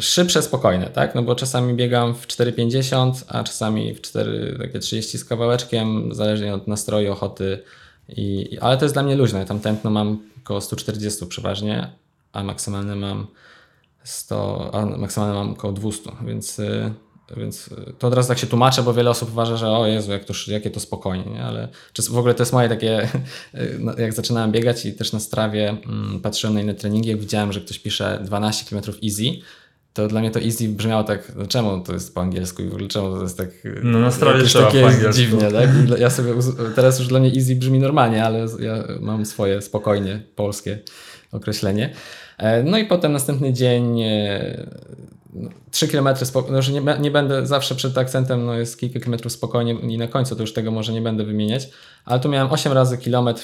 szybsze, 0.00 0.42
spokojne, 0.42 0.86
tak? 0.86 1.14
No 1.14 1.22
bo 1.22 1.34
czasami 1.34 1.74
biegam 1.74 2.14
w 2.14 2.26
4,50, 2.26 3.12
a 3.28 3.44
czasami 3.44 3.94
w 3.94 4.00
4,30 4.00 5.18
z 5.18 5.24
kawałeczkiem, 5.24 6.14
zależnie 6.14 6.54
od 6.54 6.68
nastroju, 6.68 7.12
ochoty. 7.12 7.62
I- 8.08 8.58
ale 8.60 8.76
to 8.76 8.84
jest 8.84 8.94
dla 8.94 9.02
mnie 9.02 9.16
luźne. 9.16 9.46
Tam 9.46 9.60
tętno 9.60 9.90
mam 9.90 10.18
około 10.44 10.60
140 10.60 11.26
przeważnie, 11.26 11.92
a 12.32 12.42
maksymalne 12.42 12.96
mam 12.96 13.26
100, 14.04 14.70
a 14.74 14.86
mam 15.16 15.50
około 15.50 15.72
200, 15.72 16.10
więc, 16.26 16.58
y, 16.58 16.92
więc 17.36 17.70
to 17.98 18.06
od 18.06 18.14
razu 18.14 18.28
tak 18.28 18.38
się 18.38 18.46
tłumaczę, 18.46 18.82
bo 18.82 18.94
wiele 18.94 19.10
osób 19.10 19.30
uważa, 19.30 19.56
że 19.56 19.70
o 19.70 19.86
Jezu, 19.86 20.12
jak 20.12 20.24
to, 20.24 20.34
jakie 20.46 20.70
to 20.70 20.80
spokojnie, 20.80 21.24
nie? 21.24 21.44
ale 21.44 21.68
czy 21.92 22.02
w 22.02 22.18
ogóle 22.18 22.34
to 22.34 22.42
jest 22.42 22.52
moje 22.52 22.68
takie, 22.68 23.08
no, 23.78 23.92
jak 23.98 24.12
zaczynałem 24.12 24.52
biegać 24.52 24.86
i 24.86 24.92
też 24.92 25.12
na 25.12 25.20
strawie 25.20 25.68
mm, 25.68 26.20
patrzyłem 26.20 26.54
na 26.54 26.60
inne 26.60 26.74
treningi, 26.74 27.08
jak 27.08 27.20
widziałem, 27.20 27.52
że 27.52 27.60
ktoś 27.60 27.78
pisze 27.78 28.20
12 28.24 28.64
km 28.70 28.82
easy, 29.04 29.24
to 29.94 30.08
dla 30.08 30.20
mnie 30.20 30.30
to 30.30 30.40
easy 30.40 30.68
brzmiało 30.68 31.04
tak, 31.04 31.32
no 31.36 31.46
czemu 31.46 31.80
to 31.80 31.92
jest 31.92 32.14
po 32.14 32.20
angielsku 32.20 32.62
i 32.62 32.68
w 32.68 32.72
ogóle 32.74 32.88
czemu 32.88 33.16
to 33.16 33.22
jest 33.22 33.38
tak 33.38 33.48
No 33.82 33.98
na 33.98 34.10
strawie 34.10 34.36
jakieś 34.36 34.50
trzeba 34.52 34.66
takie 34.66 34.86
angielsku. 34.86 35.12
dziwnie, 35.12 35.50
tak? 35.50 35.70
Ja 35.98 36.10
sobie, 36.10 36.32
teraz 36.74 36.98
już 36.98 37.08
dla 37.08 37.20
mnie 37.20 37.32
easy 37.36 37.56
brzmi 37.56 37.78
normalnie, 37.78 38.24
ale 38.24 38.46
ja 38.60 38.84
mam 39.00 39.26
swoje 39.26 39.62
spokojnie 39.62 40.22
polskie 40.36 40.78
określenie. 41.32 41.92
E, 42.38 42.62
No 42.62 42.78
i 42.78 42.84
potem 42.86 43.12
następny 43.12 43.52
dzień 43.52 44.00
e, 44.02 44.66
3 45.70 45.88
km 45.88 46.08
spokojnie, 46.22 46.56
no, 46.56 46.62
że 46.62 46.72
nie, 46.72 46.82
be- 46.82 46.98
nie 46.98 47.10
będę 47.10 47.46
zawsze 47.46 47.74
przed 47.74 47.98
akcentem, 47.98 48.46
no 48.46 48.54
jest 48.54 48.78
kilka 48.80 48.98
kilometrów 49.00 49.32
spokojnie 49.32 49.72
i 49.72 49.98
na 49.98 50.08
końcu 50.08 50.36
to 50.36 50.40
już 50.42 50.52
tego 50.52 50.70
może 50.70 50.92
nie 50.92 51.00
będę 51.02 51.24
wymieniać, 51.24 51.68
ale 52.04 52.20
tu 52.20 52.28
miałem 52.28 52.52
8 52.52 52.72
razy 52.72 52.98
kilometr 52.98 53.42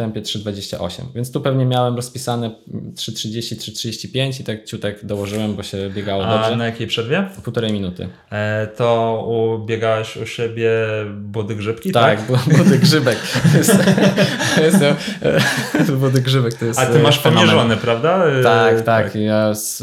tempie 0.00 0.22
3,28, 0.22 1.02
więc 1.14 1.32
tu 1.32 1.40
pewnie 1.40 1.66
miałem 1.66 1.96
rozpisane 1.96 2.50
3,30, 2.94 3.56
3,35 3.56 4.40
i 4.40 4.44
tak 4.44 4.64
ciutek 4.64 5.06
dołożyłem, 5.06 5.54
bo 5.56 5.62
się 5.62 5.90
biegało 5.90 6.24
A 6.26 6.38
dobrze. 6.38 6.56
na 6.56 6.66
jakiej 6.66 6.86
przerwie? 6.86 7.28
Półtorej 7.44 7.72
minuty. 7.72 8.08
E, 8.32 8.66
to 8.66 9.24
ubiegałeś 9.58 10.16
u 10.16 10.26
siebie 10.26 10.70
budy 11.16 11.56
grzybki, 11.56 11.92
tak? 11.92 12.26
Tak, 12.26 12.44
tak? 12.44 12.56
wody 12.56 12.78
grzybek. 12.78 13.18
To 13.52 13.58
jest, 13.58 13.72
to 14.56 14.62
jest, 14.62 14.82
e, 14.82 16.20
grzybek 16.22 16.54
to 16.54 16.64
jest 16.64 16.78
A 16.78 16.86
ty 16.86 16.98
e, 16.98 17.02
masz 17.02 17.20
fenomen. 17.22 17.48
pomierzone, 17.48 17.76
prawda? 17.76 18.26
E, 18.26 18.42
Tak, 18.42 18.80
tak. 18.80 19.14
Ja 19.14 19.54
z, 19.54 19.82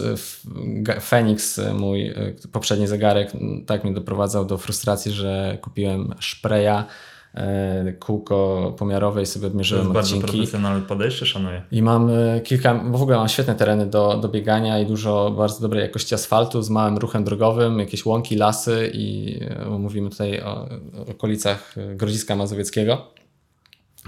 Fenix, 1.02 1.60
e, 1.60 1.74
mój 1.74 2.08
e, 2.08 2.14
poprzedni 2.52 2.88
zegarek, 2.88 3.32
tak 3.66 3.84
mnie 3.84 3.94
doprowadzał 3.94 4.46
do 4.46 4.58
frustracji, 4.58 5.12
że 5.12 5.58
kupiłem 5.62 6.14
szpreja, 6.20 6.80
e, 6.80 7.07
kółko 8.00 8.74
pomiarowe 8.78 9.22
i 9.22 9.26
sobie 9.26 9.42
To 9.44 9.48
odmierzyłem 9.48 9.84
jest 9.84 9.94
bardzo 9.94 10.16
odcinki. 10.16 10.38
profesjonalne 10.38 10.86
podejście, 10.86 11.26
szanuję. 11.26 11.62
I 11.72 11.82
mam 11.82 12.10
e, 12.10 12.42
kilka, 12.42 12.76
bo 12.76 12.98
w 12.98 13.02
ogóle 13.02 13.18
mam 13.18 13.28
świetne 13.30 13.56
tereny 13.56 13.86
do, 13.86 14.18
do 14.18 14.30
biegania 14.30 14.80
i 14.80 14.86
dużo 14.86 15.32
bardzo 15.38 15.62
dobrej 15.62 15.82
jakości 15.82 16.16
asfaltu 16.16 16.62
z 16.62 16.70
małym 16.70 16.98
ruchem 16.98 17.24
drogowym, 17.24 17.80
jakieś 17.80 18.06
łąki, 18.06 18.36
lasy 18.36 18.92
i 18.94 19.40
e, 19.66 19.70
mówimy 19.70 20.10
tutaj 20.10 20.42
o, 20.42 20.68
o 21.08 21.12
okolicach 21.12 21.76
e, 21.78 21.96
Grodziska 21.96 22.36
Mazowieckiego. 22.36 23.17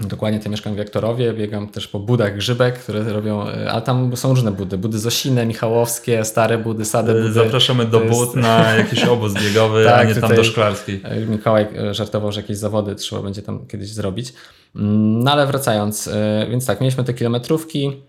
Dokładnie, 0.00 0.40
to 0.40 0.50
mieszkam 0.50 0.74
w 0.74 0.78
Jaktorowie, 0.78 1.32
biegam 1.32 1.68
też 1.68 1.88
po 1.88 1.98
budach 1.98 2.36
grzybek, 2.36 2.78
które 2.78 3.02
robią, 3.12 3.48
e, 3.48 3.70
ale 3.70 3.82
tam 3.82 4.16
są 4.16 4.28
różne 4.30 4.52
budy, 4.52 4.78
budy 4.78 4.98
Zosine, 4.98 5.46
Michałowskie, 5.46 6.24
stare 6.24 6.58
budy, 6.58 6.84
sade 6.84 7.14
budy. 7.14 7.32
Zapraszamy 7.32 7.84
do 7.84 8.00
jest- 8.02 8.10
bud 8.18 8.36
na 8.36 8.72
jakiś 8.74 9.04
obóz 9.04 9.34
biegowy, 9.34 9.88
a 9.90 9.92
Tak, 9.98 10.08
nie 10.08 10.14
tam 10.14 10.34
do 10.34 10.44
Szklarskiej. 10.44 11.00
E, 11.04 11.20
Mikołaj 11.26 11.66
e, 11.78 11.94
żartował, 11.94 12.32
że 12.32 12.40
jakieś 12.40 12.56
zawody 12.56 12.94
trzeba 12.94 13.22
będzie 13.22 13.42
tam 13.42 13.66
kiedyś 13.66 13.88
zrobić. 13.90 14.32
Mm, 14.76 15.22
No 15.22 15.32
ale 15.32 15.46
wracając, 15.46 16.10
więc 16.50 16.66
tak, 16.66 16.80
mieliśmy 16.80 17.04
te 17.04 17.14
kilometrówki, 17.14 18.02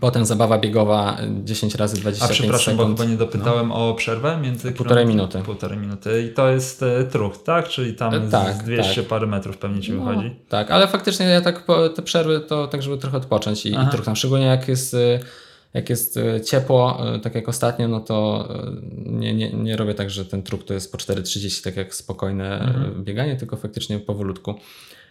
potem 0.00 0.24
zabawa 0.24 0.58
biegowa 0.58 1.16
e, 1.20 1.44
10 1.44 1.74
razy 1.74 1.96
A 1.96 2.00
25 2.00 2.38
przepraszam, 2.40 2.76
bo 2.76 2.82
sekund. 2.82 2.98
chyba 2.98 3.10
nie 3.10 3.16
dopytałem 3.16 3.72
o 3.72 3.94
przerwę 3.94 4.38
między 4.42 4.72
Półtorej 4.72 5.06
minuty. 5.06 5.42
Półtorej 5.44 5.78
minuty. 5.78 6.22
I 6.30 6.34
to 6.34 6.48
jest 6.48 6.82
e, 6.82 7.04
trucht, 7.04 7.44
tak? 7.44 7.68
Czyli 7.68 7.94
tam 7.94 8.14
E, 8.14 8.28
z 8.28 8.30
tak, 8.30 8.62
200 8.64 8.94
tak. 8.94 9.04
parę 9.08 9.26
metrów 9.26 9.58
pewnie 9.58 9.80
ci 9.82 9.92
No, 9.92 10.04
wychodzi. 10.04 10.36
tak, 10.48 10.70
ale 10.70 10.88
faktycznie 10.88 11.26
ja 11.26 11.40
tak 11.40 11.64
po, 11.66 11.88
te 11.88 12.02
przerwy 12.02 12.40
to 12.40 12.66
tak, 12.68 12.82
żeby 12.82 12.98
trochę 12.98 13.16
odpocząć 13.16 13.66
i, 13.66 13.70
i 13.70 13.76
Aha. 13.76 13.90
trochę, 13.90 14.16
szczególnie 14.16 14.46
jak 14.46 14.68
jest, 14.68 14.94
y, 14.94 15.20
jak 15.74 15.90
jest 15.90 16.16
y, 16.16 16.40
ciepło, 16.40 17.14
y, 17.16 17.20
tak 17.20 17.34
jak 17.34 17.48
ostatnio, 17.48 17.88
no 17.88 18.00
to 18.00 18.48
y, 18.66 18.82
nie, 19.10 19.34
nie, 19.34 19.52
nie 19.52 19.76
robię 19.76 19.94
tak, 19.94 20.10
że 20.10 20.24
ten 20.24 20.42
trup 20.42 20.64
to 20.64 20.74
jest 20.74 20.92
po 20.92 20.98
4,30, 20.98 21.64
tak 21.64 21.76
jak 21.76 21.94
spokojne 21.94 22.60
Mhm. 22.60 23.00
y, 23.00 23.04
bieganie, 23.04 23.36
tylko 23.36 23.56
faktycznie 23.56 23.98
powolutku. 23.98 24.54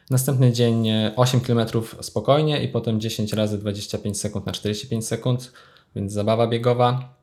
Następny 0.09 0.51
dzień 0.51 0.87
y, 0.89 1.11
8 1.15 1.41
km 1.41 1.59
spokojnie 2.01 2.63
i 2.63 2.67
potem 2.67 2.99
10 3.01 3.33
razy 3.33 3.57
25 3.57 4.19
sekund 4.19 4.45
na 4.45 4.51
45 4.51 5.07
sekund, 5.07 5.51
więc 5.95 6.13
zabawa 6.13 6.47
biegowa. 6.47 7.15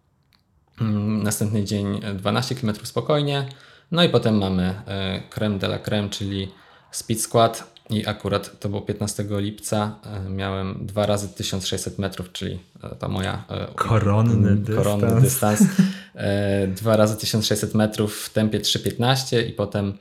Mm, 0.80 1.22
Następny 1.22 1.64
dzień 1.64 2.00
e, 2.04 2.14
12 2.14 2.54
km 2.54 2.72
spokojnie. 2.82 3.48
No 3.90 4.04
i 4.04 4.08
potem 4.08 4.38
mamy 4.38 4.74
e, 4.86 5.22
creme 5.30 5.58
de 5.58 5.66
la 5.66 5.78
creme, 5.78 6.08
czyli 6.08 6.48
speed 6.90 7.20
squat. 7.22 7.72
I 7.90 8.06
akurat 8.06 8.58
to 8.60 8.68
było 8.68 8.82
15 8.82 9.24
lipca. 9.30 9.94
e, 10.26 10.30
Miałem 10.30 10.86
dwa 10.86 11.06
razy 11.06 11.28
1600 11.28 11.98
metrów, 11.98 12.32
czyli 12.32 12.58
e, 12.84 12.94
ta 12.96 13.08
moja 13.08 13.44
e, 13.50 13.66
Koronny 13.74 14.32
mm, 14.48 14.64
koronny 14.76 15.20
dystans. 15.20 15.58
dystans. 15.60 15.76
E, 16.14 16.66
Dwa 16.66 16.96
razy 16.96 17.16
1600 17.16 17.74
metrów 17.74 18.16
w 18.20 18.30
tempie 18.32 18.60
3,15 18.60 19.46
i 19.48 19.52
potem 19.52 19.88
e, 19.88 19.92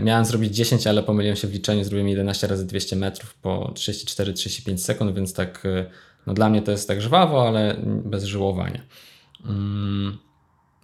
miałem 0.00 0.24
zrobić 0.24 0.56
10, 0.56 0.86
ale 0.86 1.02
pomyliłem 1.02 1.36
się 1.36 1.48
w 1.48 1.52
liczeniu, 1.52 1.84
zrobiłem 1.84 2.08
11 2.08 2.46
razy 2.46 2.66
200 2.66 2.96
metrów 2.96 3.34
po 3.34 3.72
34-35 3.74 4.76
sekund, 4.76 5.14
więc 5.14 5.34
tak 5.34 5.66
e, 5.66 5.86
no 6.26 6.34
dla 6.34 6.50
mnie 6.50 6.62
to 6.62 6.70
jest 6.70 6.88
tak 6.88 7.02
żwawo, 7.02 7.48
ale 7.48 7.76
bez 7.84 8.24
żyłowania. 8.24 8.80
Mm. 9.46 10.18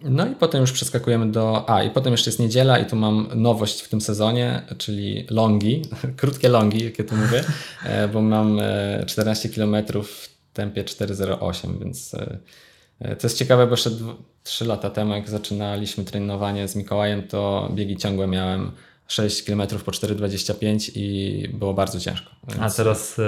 No 0.01 0.27
i 0.27 0.35
potem 0.35 0.61
już 0.61 0.71
przeskakujemy 0.71 1.31
do. 1.31 1.69
A, 1.69 1.83
i 1.83 1.89
potem 1.89 2.11
jeszcze 2.11 2.29
jest 2.29 2.39
niedziela, 2.39 2.79
i 2.79 2.85
tu 2.85 2.95
mam 2.95 3.27
nowość 3.35 3.81
w 3.81 3.89
tym 3.89 4.01
sezonie, 4.01 4.61
czyli 4.77 5.27
longi, 5.29 5.81
krótkie 6.17 6.49
longi, 6.49 6.83
jakie 6.83 7.03
tu 7.03 7.15
mówię, 7.15 7.43
e, 7.85 8.07
bo 8.07 8.21
mam 8.21 8.59
e, 8.59 9.03
14 9.07 9.49
km 9.49 9.75
w 10.03 10.29
tempie 10.53 10.83
4,08, 10.83 11.79
więc 11.79 12.15
e, 13.01 13.09
e, 13.09 13.15
to 13.15 13.27
jest 13.27 13.37
ciekawe, 13.37 13.65
bo 13.67 13.71
jeszcze 13.71 13.91
3 14.43 14.65
lata 14.65 14.89
temu, 14.89 15.13
jak 15.13 15.29
zaczynaliśmy 15.29 16.03
trenowanie 16.03 16.67
z 16.67 16.75
Mikołajem, 16.75 17.27
to 17.27 17.69
biegi 17.73 17.97
ciągłe 17.97 18.27
miałem 18.27 18.71
6 19.07 19.43
km 19.43 19.61
po 19.85 19.91
4,25 19.91 20.91
i 20.95 21.47
było 21.53 21.73
bardzo 21.73 21.99
ciężko. 21.99 22.31
A 22.47 22.61
Więc- 22.61 22.75
teraz 22.75 23.19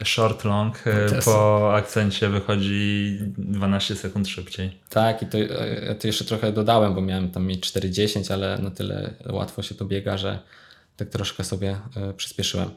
e, 0.00 0.04
short 0.04 0.44
long 0.44 0.78
e, 0.78 1.08
Teraz- 1.08 1.24
po 1.24 1.74
akcencie 1.74 2.28
wychodzi 2.28 3.18
12 3.38 3.96
sekund 3.96 4.28
szybciej. 4.28 4.78
Tak, 4.90 5.22
i 5.22 5.26
to, 5.26 5.38
ja 5.38 5.94
to 5.94 6.06
jeszcze 6.06 6.24
trochę 6.24 6.52
dodałem, 6.52 6.94
bo 6.94 7.00
miałem 7.00 7.30
tam 7.30 7.46
mieć 7.46 7.72
4,10, 7.72 8.32
ale 8.32 8.58
na 8.58 8.70
tyle 8.70 9.14
łatwo 9.30 9.62
się 9.62 9.74
to 9.74 9.84
biega, 9.84 10.18
że 10.18 10.38
tak 10.96 11.08
troszkę 11.08 11.44
sobie 11.44 11.76
przyspieszyłem. 12.16 12.70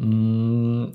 Mm. 0.00 0.92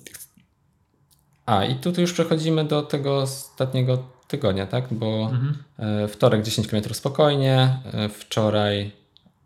A, 1.45 1.65
i 1.65 1.75
tutaj 1.75 2.01
już 2.01 2.13
przechodzimy 2.13 2.65
do 2.65 2.81
tego 2.81 3.17
ostatniego 3.17 4.03
tygodnia, 4.31 4.67
tak? 4.67 4.83
Bo 4.91 5.31
e, 5.79 6.07
wtorek 6.07 6.41
10 6.43 6.67
km 6.67 6.83
spokojnie, 6.93 7.77
e, 7.93 8.09
wczoraj. 8.09 8.91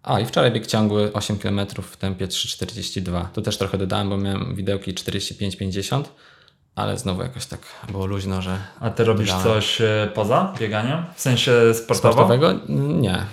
A, 0.04 0.20
i 0.20 0.26
wczoraj 0.26 0.52
bieg 0.52 0.68
ciągły 0.68 1.14
8 1.14 1.38
km 1.38 1.60
w 1.82 1.98
tempie 1.98 2.28
3,42. 2.28 3.26
Tu 3.34 3.42
też 3.42 3.58
trochę 3.58 3.78
dodałem, 3.78 4.10
bo 4.10 4.18
miałem 4.18 4.56
widełki 4.56 4.94
45-50, 4.94 6.04
ale 6.76 6.98
znowu 6.98 7.22
jakoś 7.22 7.46
tak 7.46 7.60
było 7.92 8.06
luźno, 8.06 8.42
że 8.42 8.58
A 8.80 8.90
ty 8.90 9.04
robisz 9.04 9.28
Dodałem. 9.28 9.44
coś 9.44 9.82
e, 9.82 10.12
poza 10.14 10.54
bieganiem? 10.60 11.06
W 11.16 11.22
sensie 11.22 11.52
sportowo? 11.74 12.14
Sportowego? 12.14 12.54
Nie. 12.70 13.26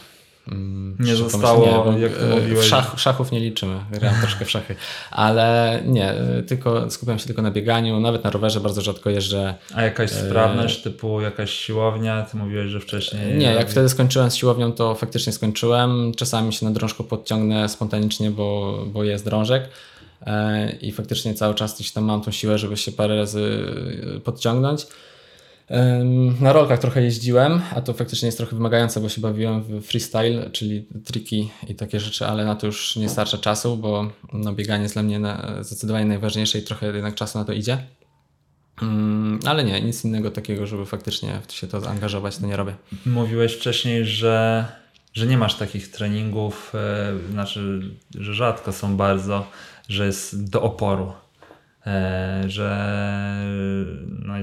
Nie 0.99 1.17
zostało, 1.17 1.85
pomyśleć, 1.85 2.13
jak 2.13 2.23
e, 2.23 2.35
mówiłeś. 2.35 2.67
Szach, 2.67 2.95
szachów 2.97 3.33
nie 3.33 3.41
liczymy, 3.41 3.81
grałem 3.91 4.21
troszkę 4.23 4.45
w 4.45 4.51
szachy, 4.51 4.77
ale 5.11 5.81
nie, 5.87 6.11
e, 6.11 6.43
tylko 6.43 6.91
skupiam 6.91 7.19
się 7.19 7.27
tylko 7.27 7.43
na 7.43 7.51
bieganiu, 7.51 8.01
nawet 8.01 8.25
na 8.25 8.31
rowerze 8.31 8.61
bardzo 8.61 8.81
rzadko 8.81 9.11
jeżdżę. 9.11 9.55
A 9.75 9.83
jakaś 9.83 10.11
sprawność, 10.11 10.83
typu 10.83 11.21
jakaś 11.21 11.51
siłownia? 11.51 12.23
Ty 12.23 12.37
mówiłeś, 12.37 12.71
że 12.71 12.81
wcześniej... 12.81 13.39
Nie, 13.39 13.53
jak 13.53 13.71
wtedy 13.71 13.89
skończyłem 13.89 14.31
z 14.31 14.35
siłownią, 14.35 14.73
to 14.73 14.95
faktycznie 14.95 15.33
skończyłem. 15.33 16.13
Czasami 16.17 16.53
się 16.53 16.67
na 16.67 16.73
drążku 16.73 17.05
podciągnę 17.05 17.69
spontanicznie, 17.69 18.31
bo, 18.31 18.79
bo 18.87 19.05
jest 19.05 19.25
drążek 19.25 19.69
e, 20.27 20.71
i 20.71 20.93
faktycznie 20.93 21.35
cały 21.35 21.55
czas 21.55 21.75
gdzieś 21.75 21.93
tam 21.93 22.05
mam 22.05 22.23
tą 22.23 22.31
siłę, 22.31 22.59
żeby 22.59 22.77
się 22.77 22.93
parę 22.93 23.17
razy 23.17 23.67
e, 24.17 24.21
podciągnąć. 24.21 24.87
Na 26.41 26.53
rolkach 26.53 26.79
trochę 26.79 27.03
jeździłem, 27.03 27.61
a 27.75 27.81
to 27.81 27.93
faktycznie 27.93 28.27
jest 28.27 28.39
trochę 28.39 28.57
wymagające, 28.57 29.01
bo 29.01 29.09
się 29.09 29.21
bawiłem 29.21 29.63
w 29.63 29.87
freestyle, 29.87 30.51
czyli 30.51 30.87
triki 31.05 31.51
i 31.69 31.75
takie 31.75 32.01
rzeczy, 32.01 32.27
ale 32.27 32.45
na 32.45 32.55
to 32.55 32.67
już 32.67 32.97
nie 32.97 33.09
starcza 33.09 33.39
czasu, 33.39 33.77
bo 33.77 34.11
no, 34.33 34.53
bieganie 34.53 34.83
jest 34.83 34.95
dla 34.95 35.03
mnie 35.03 35.19
na, 35.19 35.59
zdecydowanie 35.61 36.05
najważniejsze 36.05 36.59
i 36.59 36.63
trochę 36.63 36.87
jednak 36.87 37.15
czasu 37.15 37.39
na 37.39 37.45
to 37.45 37.53
idzie. 37.53 37.79
Mm, 38.83 39.41
Ale 39.47 39.65
nie, 39.65 39.81
nic 39.81 40.05
innego 40.05 40.31
takiego, 40.31 40.67
żeby 40.67 40.87
faktycznie 40.87 41.41
się 41.49 41.67
to 41.67 41.81
zaangażować, 41.81 42.37
to 42.37 42.47
nie 42.47 42.57
robię. 42.57 42.75
Mówiłeś 43.07 43.53
wcześniej, 43.53 44.05
że, 44.05 44.67
że 45.15 45.27
nie 45.27 45.39
masz 45.39 45.55
takich 45.55 45.91
treningów, 45.91 46.73
e, 46.75 47.13
znaczy, 47.31 47.81
że 48.15 48.35
rzadko 48.35 48.73
są 48.73 48.97
bardzo, 48.97 49.47
że 49.89 50.07
jest 50.07 50.51
do 50.51 50.63
oporu. 50.63 51.13
E, 51.87 52.45
że 52.47 52.97
no 54.09 54.35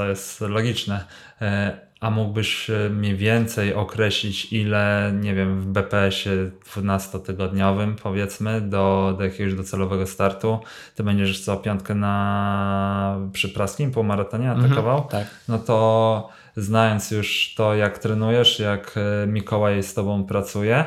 to 0.00 0.08
jest 0.08 0.40
logiczne. 0.40 1.04
E, 1.42 1.78
a 2.00 2.10
mógłbyś 2.10 2.70
e, 2.70 2.90
mniej 2.90 3.16
więcej 3.16 3.74
określić, 3.74 4.52
ile, 4.52 5.12
nie 5.20 5.34
wiem, 5.34 5.60
w 5.60 5.66
BPS-ie 5.66 6.50
12-tygodniowym 6.74 7.94
powiedzmy, 8.02 8.60
do, 8.60 9.14
do 9.18 9.24
jakiegoś 9.24 9.54
docelowego 9.54 10.06
startu, 10.06 10.58
ty 10.94 11.02
będziesz 11.02 11.40
co 11.40 11.56
piątkę 11.56 11.94
na 11.94 13.16
przy 13.32 13.48
praskim 13.48 13.90
półmaratonie 13.90 14.50
atakował? 14.50 15.00
Tak. 15.10 15.26
no 15.48 15.58
to 15.58 16.28
znając 16.56 17.10
już 17.10 17.54
to, 17.56 17.74
jak 17.74 17.98
trenujesz, 17.98 18.58
jak 18.58 18.94
e, 18.96 19.26
Mikołaj 19.26 19.82
z 19.82 19.94
Tobą 19.94 20.24
pracuje, 20.24 20.84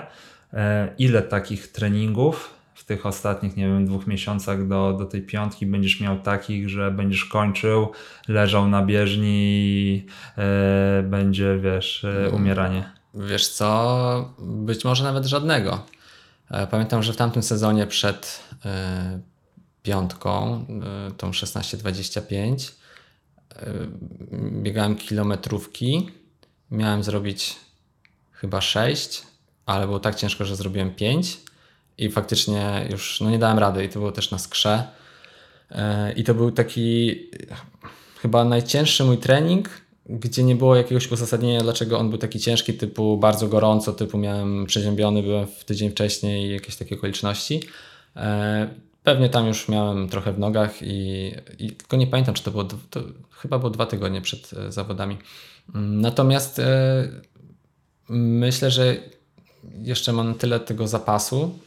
ile 0.98 1.22
takich 1.22 1.72
treningów 1.72 2.53
w 2.84 2.86
tych 2.86 3.06
ostatnich, 3.06 3.58
nie 3.58 3.68
wiem, 3.68 3.86
dwóch 3.86 4.08
miesiącach 4.08 4.68
do, 4.68 4.94
do 4.94 5.06
tej 5.06 5.22
piątki 5.22 5.66
będziesz 5.66 6.00
miał 6.00 6.20
takich, 6.20 6.70
że 6.70 6.92
będziesz 6.92 7.26
kończył, 7.26 7.92
leżał 8.28 8.68
na 8.68 8.86
bieżni 8.86 9.52
i 9.54 10.06
e, 10.38 11.04
będzie, 11.04 11.60
wiesz, 11.62 12.04
e, 12.04 12.30
umieranie. 12.30 12.90
Wiesz 13.14 13.48
co, 13.48 14.34
być 14.40 14.86
może 14.86 15.04
nawet 15.04 15.26
żadnego. 15.26 15.86
E, 16.52 16.68
Pamiętam, 16.68 17.04
że 17.04 17.14
w 17.14 17.18
tamtym 17.18 17.44
sezonie 17.44 17.88
przed 17.88 18.40
e, 18.66 19.20
piątką, 19.84 20.66
tą 21.18 21.32
16-25, 21.32 22.72
e, 23.56 23.74
biegałem 24.52 24.96
kilometrówki. 24.96 26.10
Miałem 26.72 27.04
zrobić 27.04 27.56
chyba 28.32 28.62
6, 28.62 29.24
ale 29.66 29.86
było 29.86 30.00
tak 30.00 30.16
ciężko, 30.16 30.46
że 30.46 30.56
zrobiłem 30.56 30.96
5 30.96 31.53
i 31.98 32.10
faktycznie 32.12 32.88
już 32.92 33.22
no 33.22 33.30
nie 33.30 33.40
dałem 33.40 33.60
rady 33.60 33.86
i 33.86 33.90
to 33.90 34.00
było 34.00 34.12
też 34.12 34.32
na 34.32 34.38
skrze. 34.38 34.84
E, 35.72 36.14
I 36.14 36.24
to 36.24 36.34
był 36.34 36.52
taki 36.52 37.20
chyba 38.22 38.46
najcięższy 38.46 39.04
mój 39.04 39.18
trening, 39.18 39.70
gdzie 40.06 40.44
nie 40.44 40.56
było 40.56 40.76
jakiegoś 40.76 41.12
uzasadnienia, 41.12 41.62
dlaczego 41.62 42.00
on 42.00 42.10
był 42.10 42.18
taki 42.18 42.40
ciężki, 42.40 42.74
typu 42.74 43.18
bardzo 43.18 43.48
gorąco, 43.48 43.94
typu 43.94 44.18
miałem 44.18 44.66
przeziębiony, 44.66 45.24
byłem 45.24 45.48
w 45.48 45.64
tydzień 45.64 45.90
wcześniej 45.90 46.48
i 46.48 46.54
jakieś 46.54 46.76
takie 46.76 46.96
okoliczności. 46.96 47.62
E, 48.16 48.70
Pewnie 49.04 49.30
tam 49.30 49.48
już 49.48 49.70
miałem 49.70 50.10
trochę 50.10 50.34
w 50.34 50.40
nogach 50.40 50.82
i, 50.82 51.32
i 51.60 51.72
tylko 51.72 51.98
nie 51.98 52.08
pamiętam, 52.08 52.36
czy 52.36 52.44
to 52.44 52.52
było, 52.52 52.64
to 52.64 53.02
chyba 53.32 53.60
było 53.60 53.70
dwa 53.70 53.86
tygodnie 53.86 54.22
przed 54.22 54.54
e, 54.54 54.72
zawodami. 54.72 55.18
Mm, 55.76 56.02
Natomiast 56.02 56.62
myślę, 58.10 58.72
że 58.72 58.96
jeszcze 59.82 60.14
mam 60.14 60.36
tyle 60.36 60.60
tego 60.60 60.88
zapasu, 60.88 61.60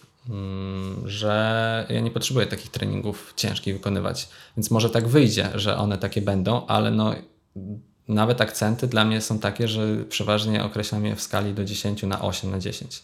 że 1.05 1.87
ja 1.91 2.01
nie 2.01 2.11
potrzebuję 2.11 2.47
takich 2.47 2.71
treningów 2.71 3.33
ciężkich 3.37 3.75
wykonywać. 3.75 4.29
Więc 4.57 4.71
może 4.71 4.91
tak 4.91 5.09
wyjdzie, 5.09 5.49
że 5.55 5.77
one 5.77 5.99
takie 5.99 6.23
będą, 6.23 6.67
ale 6.67 6.91
no 6.91 7.15
nawet 8.09 8.41
akcenty 8.41 8.87
dla 8.87 9.05
mnie 9.05 9.21
są 9.21 9.39
takie, 9.39 9.69
że 9.69 10.05
przeważnie 10.09 10.65
określam 10.65 11.07
je 11.07 11.17
w 11.17 11.23
skali 11.23 11.55
do 11.55 11.65
10 11.65 12.03
na 12.03 12.23
8 12.23 12.51
na 12.51 12.59
10. 12.59 13.03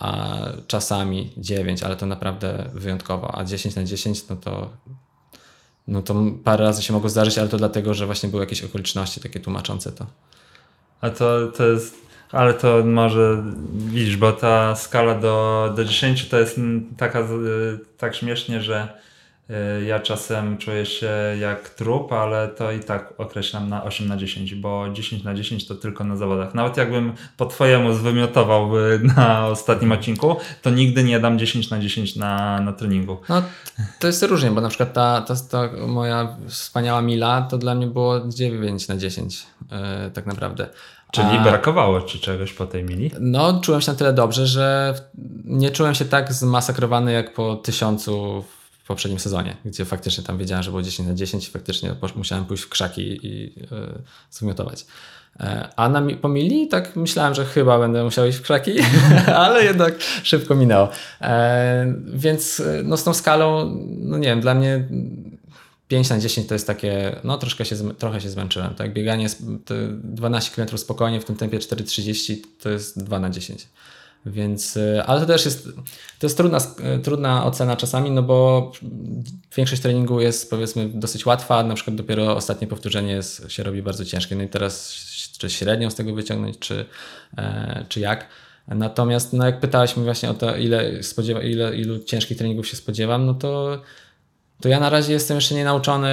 a 0.00 0.38
czasami 0.66 1.32
9, 1.36 1.82
ale 1.82 1.96
to 1.96 2.06
naprawdę 2.06 2.70
wyjątkowo. 2.74 3.38
A 3.38 3.44
10 3.44 3.76
na 3.76 3.84
10, 3.84 4.28
no 4.28 4.36
to, 4.36 4.70
no 5.88 6.02
to 6.02 6.14
parę 6.44 6.64
razy 6.64 6.82
się 6.82 6.92
mogło 6.92 7.08
zdarzyć, 7.08 7.38
ale 7.38 7.48
to 7.48 7.56
dlatego, 7.56 7.94
że 7.94 8.06
właśnie 8.06 8.28
były 8.28 8.42
jakieś 8.42 8.64
okoliczności 8.64 9.20
takie 9.20 9.40
tłumaczące 9.40 9.92
to. 9.92 10.06
A 11.00 11.10
to, 11.10 11.46
to 11.56 11.66
jest, 11.66 11.94
ale 12.32 12.54
to 12.54 12.82
może 12.84 13.42
widzisz, 13.72 14.16
bo 14.16 14.32
ta 14.32 14.76
skala 14.76 15.14
do, 15.14 15.72
do 15.76 15.84
10 15.84 16.28
to 16.28 16.38
jest 16.38 16.60
taka, 16.96 17.20
y, 17.20 17.24
tak 17.98 18.14
śmiesznie, 18.14 18.60
że 18.60 18.88
y, 19.50 19.84
ja 19.84 20.00
czasem 20.00 20.58
czuję 20.58 20.86
się 20.86 21.10
jak 21.40 21.68
trup, 21.68 22.12
ale 22.12 22.48
to 22.48 22.72
i 22.72 22.80
tak 22.80 23.14
określam 23.18 23.68
na 23.68 23.84
8 23.84 24.08
na 24.08 24.16
10, 24.16 24.54
bo 24.54 24.88
10 24.92 25.24
na 25.24 25.34
10 25.34 25.66
to 25.66 25.74
tylko 25.74 26.04
na 26.04 26.16
zawodach. 26.16 26.54
Nawet 26.54 26.76
jakbym 26.76 27.12
po 27.36 27.46
twojemu 27.46 27.92
zwymiotował 27.92 28.78
y, 28.78 29.00
na 29.16 29.46
ostatnim 29.46 29.92
odcinku, 29.92 30.36
to 30.62 30.70
nigdy 30.70 31.04
nie 31.04 31.20
dam 31.20 31.38
10 31.38 31.70
na 31.70 31.78
10 31.78 32.16
na, 32.16 32.60
na 32.60 32.72
treningu. 32.72 33.20
No, 33.28 33.42
to 33.98 34.06
jest 34.06 34.22
różnie, 34.22 34.50
bo 34.50 34.60
na 34.60 34.68
przykład 34.68 34.92
ta, 34.92 35.20
ta, 35.20 35.34
ta 35.50 35.86
moja 35.86 36.36
wspaniała 36.48 37.02
Mila 37.02 37.42
to 37.42 37.58
dla 37.58 37.74
mnie 37.74 37.86
było 37.86 38.20
9 38.28 38.88
na 38.88 38.96
10 38.96 39.46
yy, 39.70 40.10
tak 40.10 40.26
naprawdę. 40.26 40.68
Czyli 41.12 41.28
A- 41.28 41.42
brakowało 41.42 42.02
ci 42.02 42.20
czegoś 42.20 42.52
po 42.52 42.66
tej 42.66 42.84
mili? 42.84 43.10
No, 43.20 43.60
czułem 43.60 43.80
się 43.80 43.92
na 43.92 43.98
tyle 43.98 44.12
dobrze, 44.12 44.46
że 44.46 44.94
nie 45.44 45.70
czułem 45.70 45.94
się 45.94 46.04
tak 46.04 46.32
zmasakrowany 46.32 47.12
jak 47.12 47.34
po 47.34 47.56
tysiącu 47.56 48.44
w 48.82 48.86
poprzednim 48.86 49.18
sezonie, 49.20 49.56
gdzie 49.64 49.84
faktycznie 49.84 50.24
tam 50.24 50.38
wiedziałem, 50.38 50.62
że 50.62 50.70
było 50.70 50.82
10 50.82 51.08
na 51.08 51.14
10 51.14 51.48
i 51.48 51.50
faktycznie 51.50 51.94
musiałem 52.16 52.44
pójść 52.44 52.62
w 52.62 52.68
krzaki 52.68 53.26
i 53.26 53.54
yy, 53.60 54.02
zwymiotować. 54.30 54.86
E, 55.40 55.68
A 55.76 55.88
na 55.88 56.02
po 56.22 56.28
mili 56.28 56.68
tak 56.68 56.96
myślałem, 56.96 57.34
że 57.34 57.44
chyba 57.44 57.78
będę 57.78 58.04
musiał 58.04 58.26
iść 58.26 58.38
w 58.38 58.42
krzaki, 58.42 58.72
ale 59.44 59.64
jednak 59.64 59.94
szybko 60.22 60.54
minęło. 60.54 60.88
E, 61.20 61.94
Więc 62.06 62.60
e, 62.60 62.82
no, 62.84 62.96
z 62.96 63.04
tą 63.04 63.14
skalą, 63.14 63.76
no 63.98 64.18
nie 64.18 64.28
wiem, 64.28 64.40
dla 64.40 64.54
mnie 64.54 64.88
5 65.90 66.10
na 66.10 66.18
10 66.18 66.46
to 66.48 66.54
jest 66.54 66.66
takie, 66.66 67.16
no 67.24 67.38
troszkę 67.38 67.64
się, 67.64 67.94
trochę 67.94 68.20
się 68.20 68.30
zmęczyłem. 68.30 68.74
Tak? 68.74 68.92
Bieganie 68.92 69.28
z- 69.28 69.42
te 69.64 69.74
12 69.88 70.50
km 70.54 70.78
spokojnie 70.78 71.20
w 71.20 71.24
tym 71.24 71.36
tempie 71.36 71.58
4,30 71.58 72.36
to 72.60 72.70
jest 72.70 73.04
2 73.04 73.18
na 73.18 73.30
10. 73.30 73.68
Więc, 74.26 74.76
y, 74.76 75.02
ale 75.06 75.20
to 75.20 75.26
też 75.26 75.44
jest, 75.44 75.64
to 76.18 76.26
jest 76.26 76.36
trudna, 76.36 76.58
y, 76.58 76.98
trudna 76.98 77.44
ocena 77.46 77.76
czasami, 77.76 78.10
no 78.10 78.22
bo 78.22 78.72
większość 79.56 79.82
treningu 79.82 80.20
jest 80.20 80.50
powiedzmy 80.50 80.88
dosyć 80.88 81.26
łatwa, 81.26 81.62
na 81.62 81.74
przykład 81.74 81.96
dopiero 81.96 82.36
ostatnie 82.36 82.66
powtórzenie 82.66 83.12
jest, 83.12 83.50
się 83.50 83.62
robi 83.62 83.82
bardzo 83.82 84.04
ciężkie. 84.04 84.36
No 84.36 84.42
i 84.42 84.48
teraz 84.48 84.94
czy 85.38 85.50
średnią 85.50 85.90
z 85.90 85.94
tego 85.94 86.14
wyciągnąć, 86.14 86.58
czy, 86.58 86.84
e, 87.38 87.84
czy 87.88 88.00
jak. 88.00 88.26
Natomiast 88.68 89.32
no 89.32 89.46
jak 89.46 89.60
pytałeś 89.60 89.96
mnie 89.96 90.04
właśnie 90.04 90.30
o 90.30 90.34
to, 90.34 90.56
ile, 90.56 91.02
spodziewa, 91.02 91.42
ile 91.42 91.76
ilu 91.76 91.98
ciężkich 91.98 92.38
treningów 92.38 92.68
się 92.68 92.76
spodziewam, 92.76 93.26
no 93.26 93.34
to 93.34 93.82
to 94.60 94.68
ja 94.68 94.80
na 94.80 94.90
razie 94.90 95.12
jestem 95.12 95.34
jeszcze 95.34 95.54
nie 95.54 95.64
nauczony 95.64 96.10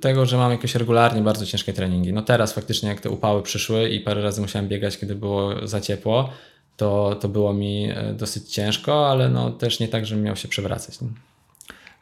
tego, 0.00 0.26
że 0.26 0.36
mam 0.36 0.50
jakieś 0.50 0.74
regularnie 0.74 1.22
bardzo 1.22 1.46
ciężkie 1.46 1.72
treningi. 1.72 2.12
No 2.12 2.22
teraz 2.22 2.52
faktycznie 2.52 2.88
jak 2.88 3.00
te 3.00 3.10
upały 3.10 3.42
przyszły 3.42 3.88
i 3.88 4.00
parę 4.00 4.22
razy 4.22 4.40
musiałem 4.40 4.68
biegać, 4.68 4.98
kiedy 4.98 5.14
było 5.14 5.68
za 5.68 5.80
ciepło, 5.80 6.30
to, 6.76 7.16
to 7.20 7.28
było 7.28 7.52
mi 7.52 7.90
e, 7.90 8.14
dosyć 8.14 8.52
ciężko, 8.52 9.10
ale 9.10 9.28
no 9.28 9.50
też 9.50 9.80
nie 9.80 9.88
tak, 9.88 10.06
żebym 10.06 10.24
miał 10.24 10.36
się 10.36 10.48
przewracać. 10.48 10.98